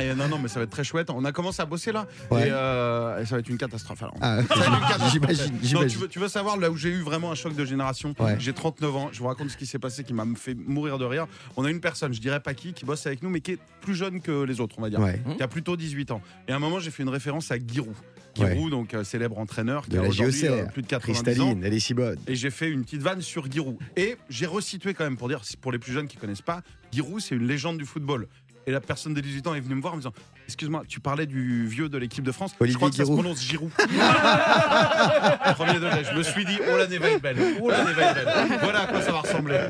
Et 0.00 0.14
non, 0.14 0.28
non, 0.28 0.38
mais 0.38 0.48
ça 0.48 0.60
va 0.60 0.64
être 0.64 0.70
très 0.70 0.84
chouette. 0.84 1.10
On 1.10 1.24
a 1.24 1.32
commencé 1.32 1.62
à 1.62 1.66
bosser 1.66 1.92
là. 1.92 2.06
Ouais. 2.30 2.48
Et, 2.48 2.50
euh, 2.50 3.20
et 3.20 3.26
ça 3.26 3.36
va 3.36 3.40
être 3.40 3.48
une 3.48 3.58
catastrophe. 3.58 4.02
Alors. 4.02 4.14
Ah. 4.20 4.38
J'imagine, 5.12 5.52
Non, 5.54 5.58
tu 5.60 5.66
j'imagine. 5.66 6.00
veux, 6.00 6.08
tu 6.08 6.18
veux 6.18 6.28
savoir 6.28 6.56
là 6.56 6.70
où 6.70 6.76
j'ai 6.76 6.88
eu 6.90 7.00
vraiment 7.02 7.30
un 7.30 7.34
choc 7.34 7.54
de 7.54 7.64
génération? 7.64 8.14
Ouais. 8.18 8.36
J'ai 8.38 8.52
39 8.52 8.96
ans, 8.96 9.08
je 9.12 9.18
vous 9.20 9.26
raconte 9.26 9.50
ce 9.50 9.56
qui 9.56 9.66
s'est 9.66 9.78
passé 9.78 10.04
qui 10.04 10.12
m'a 10.14 10.24
fait 10.36 10.54
mourir 10.54 10.98
de 10.98 11.04
rire. 11.04 11.26
On 11.56 11.64
a 11.64 11.70
une 11.70 11.80
personne, 11.80 11.95
je 12.00 12.20
dirais 12.20 12.40
pas 12.40 12.54
qui, 12.54 12.72
qui 12.72 12.84
bosse 12.84 13.06
avec 13.06 13.22
nous, 13.22 13.30
mais 13.30 13.40
qui 13.40 13.52
est 13.52 13.58
plus 13.80 13.94
jeune 13.94 14.20
que 14.20 14.42
les 14.42 14.60
autres, 14.60 14.76
on 14.78 14.82
va 14.82 14.90
dire. 14.90 15.00
Ouais. 15.00 15.20
Qui 15.36 15.42
a 15.42 15.48
plutôt 15.48 15.76
18 15.76 16.10
ans. 16.10 16.20
Et 16.48 16.52
à 16.52 16.56
un 16.56 16.58
moment, 16.58 16.78
j'ai 16.80 16.90
fait 16.90 17.02
une 17.02 17.08
référence 17.08 17.50
à 17.50 17.56
Giroud. 17.58 17.94
Giroud, 18.34 18.70
donc 18.70 18.92
euh, 18.92 19.02
célèbre 19.02 19.38
entraîneur 19.38 19.84
qui 19.84 19.90
De 19.92 19.98
a 19.98 20.02
la 20.02 20.08
aujourd'hui, 20.08 20.40
JOCR. 20.40 20.52
euh, 20.52 20.64
plus 20.66 20.82
de 20.82 20.86
90 20.88 21.40
ans. 21.40 21.58
Elle 21.62 21.72
est 21.72 21.80
si 21.80 21.94
bonne. 21.94 22.18
Et 22.26 22.34
j'ai 22.34 22.50
fait 22.50 22.68
une 22.68 22.84
petite 22.84 23.00
vanne 23.00 23.22
sur 23.22 23.50
Giroud. 23.50 23.76
Et 23.96 24.16
j'ai 24.28 24.44
resitué 24.44 24.92
quand 24.92 25.04
même 25.04 25.16
pour 25.16 25.28
dire, 25.28 25.40
pour 25.62 25.72
les 25.72 25.78
plus 25.78 25.92
jeunes 25.92 26.06
qui 26.06 26.18
connaissent 26.18 26.42
pas, 26.42 26.62
Giroud, 26.92 27.20
c'est 27.20 27.34
une 27.34 27.46
légende 27.46 27.78
du 27.78 27.86
football. 27.86 28.28
Et 28.68 28.72
la 28.72 28.80
personne 28.80 29.14
de 29.14 29.20
18 29.20 29.46
ans 29.46 29.54
est 29.54 29.60
venue 29.60 29.76
me 29.76 29.80
voir 29.80 29.92
en 29.92 29.96
me 29.96 30.02
disant 30.02 30.12
Excuse-moi, 30.46 30.82
tu 30.88 30.98
parlais 30.98 31.26
du 31.26 31.66
vieux 31.68 31.88
de 31.88 31.98
l'équipe 31.98 32.24
de 32.24 32.32
France. 32.32 32.52
Olivier 32.58 32.72
je 32.72 32.78
crois 32.78 32.90
que 32.90 32.96
ça 32.96 33.04
se 33.04 33.12
prononce 33.12 33.40
Giroud. 33.40 33.70
Premier 35.54 35.74
degré. 35.74 36.02
Je 36.04 36.16
me 36.16 36.22
suis 36.24 36.44
dit 36.44 36.58
Oh 36.68 36.76
l'année 36.76 36.98
va 36.98 37.10
être 37.10 37.22
belle. 37.22 37.36
Oh 37.60 37.70
être 37.70 37.94
belle. 37.94 38.58
Voilà 38.62 38.80
à 38.80 38.86
quoi 38.88 39.00
ça 39.00 39.12
va 39.12 39.20
ressembler. 39.20 39.68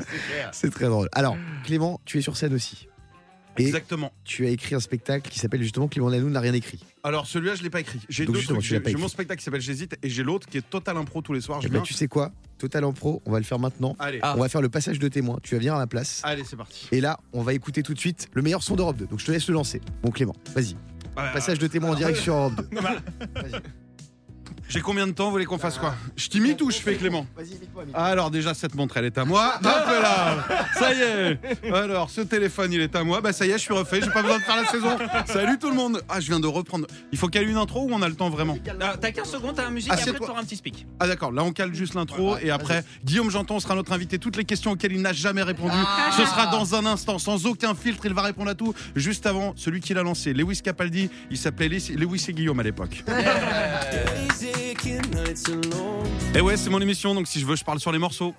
C'est 0.51 0.71
très 0.71 0.85
drôle. 0.85 1.09
Alors, 1.13 1.37
Clément, 1.63 2.01
tu 2.05 2.17
es 2.17 2.21
sur 2.21 2.35
scène 2.35 2.55
aussi. 2.55 2.87
Et 3.57 3.65
Exactement. 3.65 4.11
tu 4.23 4.45
as 4.45 4.49
écrit 4.49 4.75
un 4.75 4.79
spectacle 4.79 5.29
qui 5.31 5.39
s'appelle 5.39 5.61
justement 5.63 5.87
Clément 5.87 6.09
Lanoux 6.09 6.29
n'a 6.29 6.39
rien 6.39 6.53
écrit. 6.53 6.79
Alors 7.03 7.25
celui-là, 7.27 7.55
je 7.55 7.63
l'ai 7.63 7.69
pas 7.69 7.79
écrit. 7.79 7.99
J'ai 8.09 8.25
deux 8.25 8.33
trucs. 8.41 8.61
J'ai 8.61 8.79
mon 8.95 9.07
spectacle 9.07 9.39
qui 9.39 9.45
s'appelle 9.45 9.61
J'hésite 9.61 9.95
et 10.03 10.09
j'ai 10.09 10.23
l'autre 10.23 10.47
qui 10.47 10.57
est 10.57 10.69
Total 10.69 10.95
Impro 10.97 11.21
tous 11.21 11.33
les 11.33 11.41
soirs. 11.41 11.59
Eh 11.61 11.63
Je 11.63 11.67
ben, 11.69 11.75
viens. 11.75 11.81
tu 11.83 11.93
sais 11.93 12.07
quoi? 12.07 12.31
Total 12.57 12.83
en 12.85 12.93
pro, 12.93 13.21
on 13.25 13.31
va 13.31 13.37
le 13.39 13.45
faire 13.45 13.59
maintenant. 13.59 13.95
Allez, 13.99 14.19
Ah. 14.21 14.33
On 14.37 14.41
va 14.41 14.49
faire 14.49 14.61
le 14.61 14.69
passage 14.69 14.99
de 14.99 15.07
témoin. 15.07 15.37
Tu 15.43 15.53
vas 15.55 15.59
venir 15.59 15.75
à 15.75 15.77
ma 15.77 15.87
place. 15.87 16.21
allez, 16.23 16.43
c'est 16.43 16.55
parti. 16.55 16.87
Et 16.91 17.01
là, 17.01 17.19
on 17.33 17.41
va 17.43 17.53
écouter 17.53 17.83
tout 17.83 17.93
de 17.93 17.99
suite 17.99 18.29
le 18.33 18.41
meilleur 18.41 18.63
son 18.63 18.75
d'Europe 18.75 18.97
2. 18.97 19.05
Donc 19.07 19.19
je 19.19 19.25
te 19.25 19.31
laisse 19.31 19.47
le 19.47 19.53
lancer. 19.53 19.81
Bon 20.03 20.11
Clément, 20.11 20.35
vas-y. 20.55 20.75
Passage 21.15 21.57
de 21.59 21.67
témoin 21.67 21.91
en 21.91 21.95
direct 21.95 22.19
sur 22.19 22.35
Europe 22.35 22.53
2. 22.71 22.77
J'ai 24.69 24.81
combien 24.81 25.07
de 25.07 25.11
temps 25.13 25.25
Vous 25.25 25.31
voulez 25.31 25.45
qu'on 25.45 25.57
fasse 25.57 25.77
quoi 25.77 25.95
Je 26.15 26.27
t'imite 26.27 26.61
ou 26.61 26.69
je 26.71 26.77
fais 26.77 26.95
Clément 26.95 27.25
Vas-y, 27.35 27.49
imite-moi. 27.55 27.83
Alors 27.93 28.31
déjà 28.31 28.53
cette 28.53 28.75
montre 28.75 28.97
elle 28.97 29.05
est 29.05 29.17
à 29.17 29.23
moi. 29.25 29.53
Hop 29.59 29.63
là 29.63 30.45
Ça 30.77 30.93
y 30.93 31.01
est 31.01 31.39
Alors 31.73 32.09
ce 32.09 32.21
téléphone 32.21 32.73
il 32.73 32.81
est 32.81 32.95
à 32.95 33.03
moi. 33.03 33.21
Bah 33.21 33.31
ça 33.33 33.45
y 33.45 33.49
est 33.51 33.53
je 33.53 33.59
suis 33.59 33.73
refait, 33.73 34.01
j'ai 34.01 34.09
pas 34.09 34.21
besoin 34.21 34.39
de 34.39 34.43
faire 34.43 34.57
la 34.57 34.65
saison. 34.65 34.97
Salut 35.25 35.57
tout 35.57 35.69
le 35.69 35.75
monde 35.75 36.01
Ah 36.09 36.19
je 36.19 36.27
viens 36.27 36.39
de 36.39 36.47
reprendre. 36.47 36.85
Il 37.11 37.17
faut 37.17 37.27
caler 37.27 37.47
une 37.49 37.57
intro 37.57 37.83
ou 37.83 37.89
on 37.93 38.01
a 38.01 38.09
le 38.09 38.15
temps 38.15 38.29
vraiment 38.29 38.57
Ah, 38.81 38.95
T'as 38.99 39.11
15 39.11 39.29
secondes, 39.29 39.55
t'as 39.55 39.63
la 39.63 39.69
musique, 39.69 39.91
et 39.91 39.95
après 40.09 40.13
t'auras 40.13 40.41
un 40.41 40.43
petit 40.43 40.57
speak. 40.57 40.85
Ah 40.99 41.07
d'accord, 41.07 41.31
là 41.31 41.43
on 41.43 41.51
cale 41.53 41.73
juste 41.73 41.93
l'intro 41.93 42.37
et 42.37 42.51
après 42.51 42.83
Guillaume 43.05 43.29
Janton 43.29 43.59
sera 43.59 43.75
notre 43.75 43.93
invité. 43.93 44.19
Toutes 44.19 44.35
les 44.37 44.45
questions 44.45 44.71
auxquelles 44.71 44.91
il 44.93 45.01
n'a 45.01 45.13
jamais 45.13 45.43
répondu, 45.43 45.77
ce 46.11 46.25
sera 46.25 46.47
dans 46.47 46.75
un 46.75 46.85
instant, 46.85 47.19
sans 47.19 47.45
aucun 47.45 47.73
filtre, 47.73 48.05
il 48.05 48.13
va 48.13 48.21
répondre 48.21 48.49
à 48.49 48.55
tout. 48.55 48.73
Juste 48.95 49.25
avant, 49.25 49.53
celui 49.55 49.79
qui 49.79 49.93
l'a 49.93 50.03
lancé, 50.03 50.33
Lewis 50.33 50.61
Capaldi, 50.61 51.09
il 51.31 51.37
s'appelait 51.37 51.69
Lewis 51.69 51.93
Lewis 51.95 52.25
et 52.29 52.33
Guillaume 52.33 52.59
à 52.59 52.63
l'époque. 52.63 53.03
Et 56.35 56.41
ouais, 56.41 56.57
c'est 56.57 56.69
mon 56.69 56.81
émission, 56.81 57.13
donc 57.15 57.27
si 57.27 57.39
je 57.39 57.45
veux, 57.45 57.55
je 57.55 57.63
parle 57.63 57.79
sur 57.79 57.91
les 57.91 57.99
morceaux. 57.99 58.33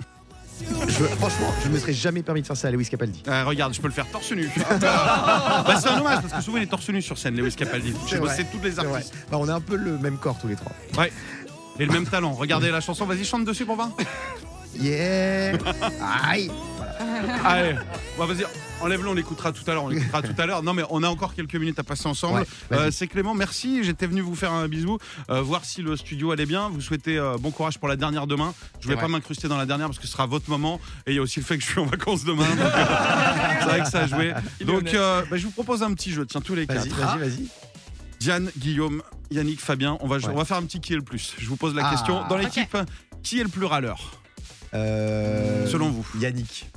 Je, 0.61 1.05
franchement, 1.05 1.53
je 1.62 1.68
ne 1.68 1.74
me 1.74 1.78
serais 1.78 1.93
jamais 1.93 2.22
permis 2.22 2.43
de 2.43 2.47
faire 2.47 2.57
ça 2.57 2.68
à 2.68 2.70
Lewis 2.70 2.89
Capaldi. 2.89 3.22
Ah, 3.28 3.45
regarde, 3.45 3.74
je 3.74 3.80
peux 3.80 3.86
le 3.86 3.93
faire 3.93 4.11
torse 4.11 4.32
nu. 4.32 4.51
bah, 4.80 5.76
c'est 5.80 5.89
un 5.89 6.01
hommage 6.01 6.20
parce 6.22 6.32
que 6.32 6.43
souvent 6.43 6.57
il 6.57 6.64
est 6.64 6.66
torse 6.66 6.89
nu 6.89 7.01
sur 7.01 7.16
scène, 7.16 7.36
Lewis 7.36 7.55
Capaldi. 7.55 7.93
J'ai 8.07 8.16
C'est 8.16 8.20
bossé 8.20 8.45
tous 8.51 8.61
les 8.62 8.78
artistes. 8.78 9.14
Bah, 9.30 9.39
on 9.41 9.49
a 9.49 9.55
un 9.55 9.61
peu 9.61 9.76
le 9.76 9.99
même 9.99 10.16
corps 10.16 10.39
tous 10.41 10.49
les 10.49 10.57
trois. 10.57 10.72
Ouais. 10.99 11.12
Et 11.78 11.86
le 11.86 11.93
même 11.93 12.07
talent. 12.07 12.32
Regardez 12.32 12.70
la 12.70 12.80
chanson, 12.80 13.07
vas-y, 13.07 13.24
chante 13.24 13.45
dessus 13.45 13.64
pour 13.64 13.76
voir. 13.76 13.91
Yeah 14.80 15.53
Aïe 16.28 16.51
Allez, 17.44 17.74
ouais, 18.18 18.26
vas-y, 18.26 18.44
enlève-le, 18.80 19.09
on 19.09 19.14
l'écoutera 19.14 19.53
tout 19.53 19.62
à 19.70 19.74
l'heure. 19.74 19.84
On 19.84 19.88
l'écoutera 19.88 20.22
tout 20.22 20.34
à 20.36 20.46
l'heure. 20.46 20.62
Non, 20.62 20.74
mais 20.74 20.82
on 20.90 21.03
a 21.03 21.09
encore 21.09 21.34
quelques 21.34 21.55
minutes 21.55 21.78
à 21.78 21.84
passer 21.84 22.07
ensemble. 22.09 22.40
Ouais. 22.40 22.46
Euh, 22.72 22.90
c'est 22.90 23.07
Clément, 23.07 23.34
merci. 23.34 23.82
J'étais 23.84 24.07
venu 24.07 24.20
vous 24.20 24.34
faire 24.34 24.53
un 24.53 24.66
bisou, 24.68 24.99
euh, 25.30 25.40
voir 25.42 25.64
si 25.64 25.82
le 25.82 25.96
studio 25.96 26.32
allait 26.32 26.46
bien. 26.46 26.68
Vous 26.68 26.80
souhaitez 26.80 27.18
euh, 27.18 27.36
bon 27.38 27.51
courage 27.51 27.78
pour 27.78 27.88
la 27.88 27.96
dernière 27.96 28.26
demain. 28.26 28.55
Je 28.80 28.86
voulais 28.86 28.96
pas 29.01 29.09
m'incruster 29.09 29.49
dans 29.49 29.57
la 29.59 29.66
dernière 29.66 29.86
parce 29.88 29.99
que 29.99 30.07
ce 30.07 30.12
sera 30.12 30.26
votre 30.26 30.49
moment. 30.51 30.80
Et 31.07 31.12
il 31.12 31.16
y 31.16 31.18
a 31.18 31.22
aussi 31.22 31.40
le 31.40 31.44
fait 31.44 31.57
que 31.59 31.64
je 31.64 31.68
suis 31.70 31.80
en 31.80 31.86
vacances 31.86 32.24
demain. 32.24 32.44
c'est 33.61 33.64
vrai 33.66 33.80
que 33.80 33.88
ça 33.88 34.01
a 34.01 34.07
joué. 34.07 34.32
Donc, 34.64 34.92
euh, 34.94 35.22
bah, 35.30 35.36
je 35.36 35.44
vous 35.44 35.53
propose 35.53 35.82
un 35.82 35.92
petit 35.94 36.11
jeu. 36.12 36.26
Tiens, 36.26 36.40
tous 36.40 36.55
les 36.55 36.64
Vas-y, 36.66 36.88
quatre. 36.90 37.18
vas-y, 37.18 37.28
vas-y. 37.28 37.49
Diane, 38.20 38.51
Guillaume, 38.59 39.03
Yannick, 39.30 39.61
Fabien, 39.61 39.96
on 40.01 40.09
va, 40.09 40.16
Ouais. 40.16 40.26
on 40.28 40.34
va 40.34 40.44
faire 40.44 40.57
un 40.57 40.64
petit 40.64 40.80
qui 40.80 40.92
est 40.92 40.96
le 40.96 41.03
plus. 41.03 41.34
Je 41.38 41.46
vous 41.49 41.57
pose 41.57 41.74
la 41.74 41.86
Ah. 41.86 41.90
question. 41.90 42.26
Dans 42.28 42.36
l'équipe, 42.36 42.76
qui 43.22 43.38
est 43.38 43.44
le 43.44 43.49
plus 43.49 43.64
râleur? 43.64 44.12
Euh, 44.74 45.66
Selon 45.66 45.88
vous 45.88 46.05
Yannick. 46.20 46.68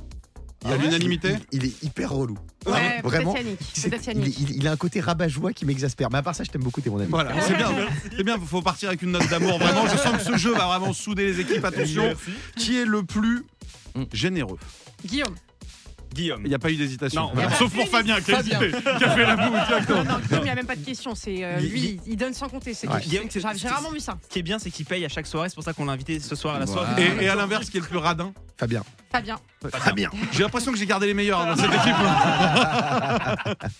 Il 0.64 0.70
y 0.70 0.72
a 0.72 0.76
l'unanimité 0.76 1.34
il, 1.52 1.58
il 1.62 1.64
est 1.68 1.82
hyper 1.82 2.10
relou. 2.12 2.36
Ouais, 2.66 3.00
Vraiment. 3.02 3.34
il, 3.36 4.28
il- 4.50 4.56
il 4.56 4.68
a 4.68 4.72
un 4.72 4.76
côté 4.76 5.00
rabat-joie 5.00 5.52
qui 5.52 5.66
m'exaspère. 5.66 6.08
Mais 6.10 6.18
à 6.18 6.22
part 6.22 6.34
ça, 6.34 6.44
je 6.44 6.50
t'aime 6.50 6.62
beaucoup, 6.62 6.80
t'es 6.80 6.90
mon 6.90 6.98
ami. 6.98 7.08
Voilà, 7.10 7.32
c'est 7.42 7.56
bien. 7.56 7.70
C'est 8.16 8.22
bien, 8.24 8.38
faut 8.38 8.62
partir 8.62 8.88
avec 8.88 9.02
une 9.02 9.10
note 9.12 9.28
d'amour. 9.28 9.58
Vraiment, 9.58 9.86
je 9.88 9.96
sens 9.96 10.16
que 10.18 10.22
ce 10.22 10.36
jeu 10.36 10.52
va 10.54 10.66
vraiment 10.66 10.92
souder 10.92 11.24
les 11.26 11.40
équipes. 11.40 11.64
Attention, 11.64 12.14
qui 12.56 12.78
est 12.78 12.84
le 12.84 13.02
plus 13.02 13.44
généreux? 14.12 14.58
Guillaume. 15.04 15.34
Guillaume. 16.12 16.42
Il 16.44 16.48
n'y 16.48 16.54
a 16.54 16.58
pas 16.58 16.70
eu 16.70 16.76
d'hésitation. 16.76 17.30
Non. 17.34 17.42
Sauf 17.58 17.72
pour 17.74 17.88
Fabien 17.88 18.20
qui 18.20 18.32
a 18.32 18.40
hésité, 18.40 18.70
qui 18.98 19.04
a 19.04 19.10
fait 19.10 19.26
la 19.26 19.36
boue 19.36 19.50
directement. 19.66 20.04
Non, 20.04 20.18
Guillaume, 20.18 20.40
il 20.40 20.44
n'y 20.44 20.50
a 20.50 20.54
même 20.54 20.66
pas 20.66 20.76
de 20.76 20.84
question. 20.84 21.14
C'est 21.14 21.42
euh, 21.44 21.58
lui, 21.60 22.00
il 22.06 22.16
donne 22.16 22.34
sans 22.34 22.48
compter. 22.48 22.74
C'est 22.74 22.88
Ouais. 22.88 23.00
Guillaume, 23.00 23.24
J'ai 23.32 23.40
c'est- 23.40 23.58
j'ai 23.58 23.68
rarement 23.68 23.90
vu 23.90 24.00
ça. 24.00 24.18
Ce 24.22 24.28
qui 24.28 24.38
est 24.38 24.42
bien, 24.42 24.58
c'est 24.58 24.70
qu'il 24.70 24.84
paye 24.86 25.04
à 25.04 25.08
chaque 25.08 25.26
soirée. 25.26 25.48
C'est 25.48 25.54
pour 25.54 25.64
ça 25.64 25.72
qu'on 25.72 25.84
l'a 25.86 25.92
invité 25.92 26.20
ce 26.20 26.34
soir 26.34 26.56
à 26.56 26.58
la 26.58 26.66
soirée. 26.66 27.02
Et, 27.20 27.24
et 27.24 27.28
à 27.28 27.34
l'inverse, 27.34 27.70
qui 27.70 27.78
est 27.78 27.80
le 27.80 27.86
plus 27.86 27.96
radin 27.98 28.32
Fabien. 28.58 28.84
Fabien. 29.10 29.38
Fabien. 29.70 30.10
J'ai 30.32 30.42
l'impression 30.42 30.72
que 30.72 30.78
j'ai 30.78 30.86
gardé 30.86 31.06
les 31.06 31.14
meilleurs 31.14 31.44
dans 31.46 31.56
cette 31.56 31.72
équipe. 31.72 31.94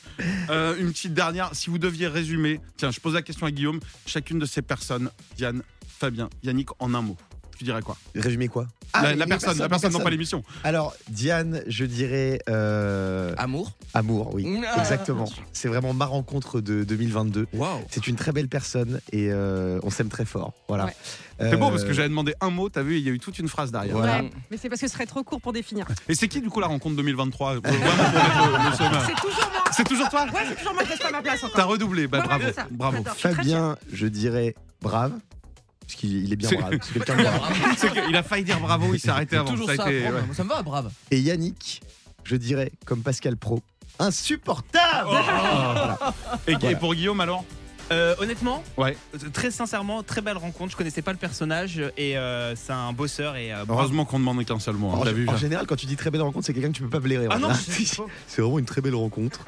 Euh, 0.51 0.77
une 0.79 0.91
petite 0.93 1.15
dernière, 1.15 1.51
si 1.55 1.71
vous 1.71 1.79
deviez 1.79 2.07
résumer, 2.07 2.61
tiens, 2.77 2.91
je 2.91 3.01
pose 3.01 3.15
la 3.15 3.23
question 3.23 3.47
à 3.47 3.51
Guillaume, 3.51 3.81
chacune 4.07 4.39
de 4.39 4.47
ces 4.47 4.63
personnes, 4.63 5.11
Diane, 5.37 5.63
Fabien, 5.99 6.29
Yannick, 6.43 6.69
en 6.79 6.95
un 6.95 7.03
mot. 7.03 7.17
Tu 7.59 7.65
dirais 7.65 7.83
quoi 7.83 7.97
Résumé 8.15 8.49
quoi 8.49 8.67
la, 8.95 9.01
Ah, 9.01 9.15
la 9.15 9.27
personne, 9.27 9.57
la 9.59 9.69
personne, 9.69 9.93
non 9.93 10.01
pas 10.01 10.11
l'émission. 10.11 10.43
Alors, 10.65 10.95
Diane, 11.09 11.63
je 11.67 11.85
dirais 11.87 12.41
euh, 12.49 13.35
Amour. 13.39 13.73
amour, 13.95 14.35
oui. 14.35 14.61
Ah. 14.71 14.81
Exactement. 14.81 15.27
C'est 15.53 15.69
vraiment 15.69 15.95
ma 15.95 16.05
rencontre 16.07 16.61
de 16.61 16.85
2022. 16.85 17.47
Waouh. 17.55 17.81
C'est 17.91 18.07
une 18.07 18.17
très 18.17 18.33
belle 18.33 18.49
personne 18.49 19.01
et 19.13 19.29
euh, 19.31 19.79
on 19.83 19.91
s'aime 19.91 20.09
très 20.09 20.25
fort. 20.27 20.53
Voilà. 20.69 20.87
Ouais. 20.87 20.97
C'est 21.41 21.57
beau 21.57 21.67
Euh, 21.67 21.71
parce 21.71 21.85
que 21.85 21.93
j'avais 21.93 22.09
demandé 22.11 22.35
un 22.41 22.51
mot, 22.51 22.69
t'as 22.69 22.83
vu, 22.83 22.99
il 22.99 23.05
y 23.05 23.09
a 23.09 23.13
eu 23.13 23.19
toute 23.19 23.39
une 23.39 23.49
phrase 23.49 23.73
derrière. 23.73 23.97
Voilà. 23.97 24.21
Ouais, 24.23 24.31
mais 24.51 24.57
c'est 24.59 24.69
parce 24.69 24.81
que 24.81 24.87
ce 24.87 24.93
serait 24.93 25.07
trop 25.07 25.23
court 25.25 25.41
pour 25.41 25.53
définir. 25.53 25.87
Et 26.09 26.15
c'est 26.15 26.29
qui 26.29 26.41
du 26.41 26.51
coup 26.51 26.61
la 26.61 26.67
rencontre 26.67 26.95
2023 26.97 27.55
Vraiment 27.57 27.63
pour 27.63 27.73
mettre 27.73 28.59
le- 28.65 28.71
le 28.71 28.77
sommaire. 28.77 29.07
C'est 29.07 29.15
toujours 29.21 29.51
moi. 29.53 29.63
C'est 29.73 29.85
toujours 29.85 30.09
toi 30.11 30.25
Ouais, 30.27 30.41
c'est 30.49 30.57
toujours 30.57 30.75
moi 30.75 30.83
qui 30.85 30.91
laisse 30.91 30.99
pas 30.99 31.11
ma 31.11 31.23
place 31.23 31.45
T'as 31.55 31.65
redoublé, 31.65 32.07
bah 32.07 32.19
Ouais, 32.21 32.27
bravo, 32.27 32.45
bravo. 32.71 33.05
Je 33.17 33.29
Fabien, 33.29 33.77
je 33.93 34.07
dirais 34.07 34.55
brave. 34.83 35.13
Parce 35.93 36.01
qu'il 36.01 36.25
il 36.25 36.33
est 36.33 36.37
bien 36.37 36.51
brave. 36.51 36.79
C'est 36.83 36.93
quelqu'un 36.95 37.17
de 37.17 37.23
brave. 37.39 37.75
C'est 37.77 37.93
qu'il 37.93 38.17
a 38.17 38.23
failli 38.23 38.45
dire 38.45 38.61
bravo, 38.61 38.95
il 38.95 39.01
s'est 39.01 39.11
arrêté 39.11 39.37
avant. 39.37 39.51
Toujours 39.51 39.69
Ça 39.69 39.77
ça. 39.77 39.85
a 39.85 39.91
été, 39.91 40.03
bravo. 40.03 40.17
ouais. 40.17 40.23
Ça 40.35 40.45
me 40.45 40.49
va, 40.49 40.63
brave. 40.63 40.91
Et 41.11 41.21
Yannick, 41.21 41.83
je 42.25 42.37
dirais, 42.37 42.73
comme 42.87 43.03
Pascal 43.03 43.37
Pro, 43.37 43.61
insupportable 43.99 45.11
Et, 46.47 46.53
et 46.53 46.57
Voilà. 46.57 46.77
pour 46.79 46.95
Guillaume 46.95 47.21
alors? 47.21 47.45
Euh, 47.91 48.15
honnêtement, 48.21 48.63
Ouais. 48.79 48.97
euh, 49.15 49.29
très 49.35 49.51
sincèrement, 49.51 50.03
très 50.03 50.23
belle 50.23 50.39
rencontre. 50.39 50.71
Je 50.73 50.77
connaissais 50.77 51.03
pas 51.03 51.13
le 51.13 51.19
personnage 51.19 51.83
et 51.99 52.17
euh, 52.17 52.55
c'est 52.57 52.73
un 52.73 52.93
bosseur 52.95 53.37
et 53.37 53.53
euh. 53.53 53.65
Heureusement 53.69 54.07
qu'on 54.07 54.19
demande 54.19 54.43
qu'un 54.47 54.59
seul 54.61 54.77
mot. 54.77 54.91
hein, 54.93 55.01
en, 55.01 55.13
vu 55.13 55.29
en 55.29 55.37
général, 55.37 55.67
quand 55.67 55.77
tu 55.77 55.85
dis 55.85 55.97
très 55.97 56.11
belle 56.11 56.23
rencontre, 56.23 56.47
c'est 56.47 56.55
quelqu'un 56.55 56.69
que 56.71 56.77
tu 56.77 56.83
peux 56.83 56.89
pas 56.89 57.01
blairer. 57.01 57.27
Ah 57.29 57.37
voilà. 57.37 57.49
non, 57.49 57.55
c'est 57.55 57.85
faux. 57.85 58.09
c'est 58.29 58.41
vraiment 58.41 58.59
une 58.61 58.65
très 58.65 58.81
belle 58.81 58.95
rencontre. 58.95 59.41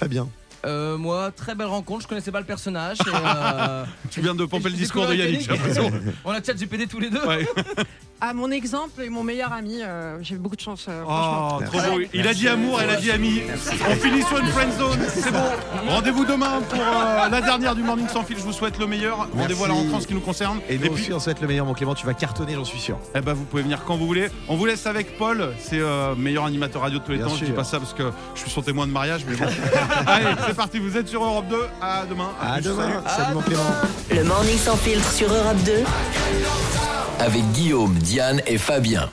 Fabien. 0.00 0.28
Euh, 0.64 0.96
moi, 0.96 1.30
très 1.30 1.54
belle 1.54 1.66
rencontre. 1.66 2.02
Je 2.02 2.08
connaissais 2.08 2.32
pas 2.32 2.40
le 2.40 2.46
personnage. 2.46 2.98
et, 3.00 3.10
euh, 3.14 3.84
Tu 4.10 4.20
viens 4.20 4.34
de 4.34 4.44
pomper 4.44 4.70
le 4.70 4.76
discours 4.76 5.06
de 5.06 5.14
Yannick, 5.14 5.42
j'ai 5.42 5.50
l'impression. 5.50 5.90
On 6.24 6.30
a 6.30 6.42
chat 6.42 6.54
GPD 6.54 6.86
tous 6.86 7.00
les 7.00 7.10
deux. 7.10 7.24
Ouais. 7.26 7.46
À 8.20 8.32
mon 8.32 8.50
exemple 8.50 9.02
et 9.02 9.10
mon 9.10 9.22
meilleur 9.22 9.52
ami, 9.52 9.80
euh, 9.82 10.16
j'ai 10.22 10.36
eu 10.36 10.38
beaucoup 10.38 10.56
de 10.56 10.60
chance. 10.60 10.86
euh, 10.88 11.02
franchement. 11.02 11.58
Oh, 11.60 11.64
trop 11.66 11.78
beau. 11.96 12.00
Il 12.14 12.26
a 12.26 12.32
dit 12.32 12.48
amour, 12.48 12.80
elle 12.80 12.88
a 12.88 12.96
dit 12.96 13.10
ami. 13.10 13.42
On 13.90 13.94
finit 13.96 14.22
sur 14.22 14.38
une 14.38 14.46
friend 14.46 14.72
zone, 14.78 14.98
c'est 15.08 15.30
bon. 15.30 15.42
Rendez-vous 15.88 16.24
demain 16.24 16.62
pour 16.70 16.78
euh, 16.80 17.28
la 17.28 17.40
dernière 17.42 17.74
du 17.74 17.82
Morning 17.82 18.08
sans 18.08 18.22
fil. 18.22 18.38
Je 18.38 18.42
vous 18.42 18.52
souhaite 18.52 18.78
le 18.78 18.86
meilleur. 18.86 19.28
Rendez-vous 19.36 19.64
à 19.64 19.68
la 19.68 19.74
Merci. 19.74 19.84
rentrée 19.88 19.96
en 19.96 20.00
ce 20.00 20.06
qui 20.06 20.14
nous 20.14 20.20
concerne. 20.20 20.60
Et 20.70 20.74
nous 20.78 20.80
puis, 20.80 20.90
aussi, 20.90 21.12
on 21.12 21.20
souhaite 21.20 21.42
le 21.42 21.48
meilleur, 21.48 21.66
mon 21.66 21.74
Clément. 21.74 21.94
Tu 21.94 22.06
vas 22.06 22.14
cartonner, 22.14 22.54
j'en 22.54 22.64
suis 22.64 22.80
sûr. 22.80 22.98
eh 23.14 23.20
ben, 23.20 23.34
vous 23.34 23.44
pouvez 23.44 23.62
venir 23.62 23.84
quand 23.84 23.96
vous 23.98 24.06
voulez. 24.06 24.28
On 24.48 24.56
vous 24.56 24.64
laisse 24.64 24.86
avec 24.86 25.18
Paul. 25.18 25.52
C'est 25.58 25.80
euh, 25.80 26.14
meilleur 26.14 26.46
animateur 26.46 26.80
radio 26.80 27.00
de 27.00 27.04
tous 27.04 27.10
les 27.12 27.18
Bien 27.18 27.26
temps. 27.26 27.34
Je 27.34 27.40
dis 27.40 27.46
sûr. 27.46 27.54
pas 27.54 27.64
ça 27.64 27.78
parce 27.78 27.92
que 27.92 28.04
je 28.34 28.40
suis 28.40 28.50
son 28.50 28.62
témoin 28.62 28.86
de 28.86 28.92
mariage, 28.92 29.26
mais 29.28 29.36
bon. 29.36 29.44
Allez, 30.06 30.26
c'est 30.46 30.54
parti. 30.56 30.78
Vous 30.78 30.96
êtes 30.96 31.08
sur 31.08 31.22
Europe 31.22 31.46
2. 31.50 31.56
À 31.82 32.04
demain. 32.08 32.30
À 32.40 32.54
plus. 32.54 32.62
demain. 32.64 33.02
Salut. 33.06 33.16
Salut, 33.18 33.34
mon 33.34 33.40
Clément. 33.42 33.62
Le 34.10 34.24
Morning 34.24 34.56
sans 34.56 34.76
filtre 34.76 35.12
sur 35.12 35.30
Europe 35.30 35.58
2. 35.66 35.72
Avec 37.20 37.42
Guillaume, 37.52 37.94
Diane 38.14 38.42
et 38.46 38.58
Fabien. 38.58 39.10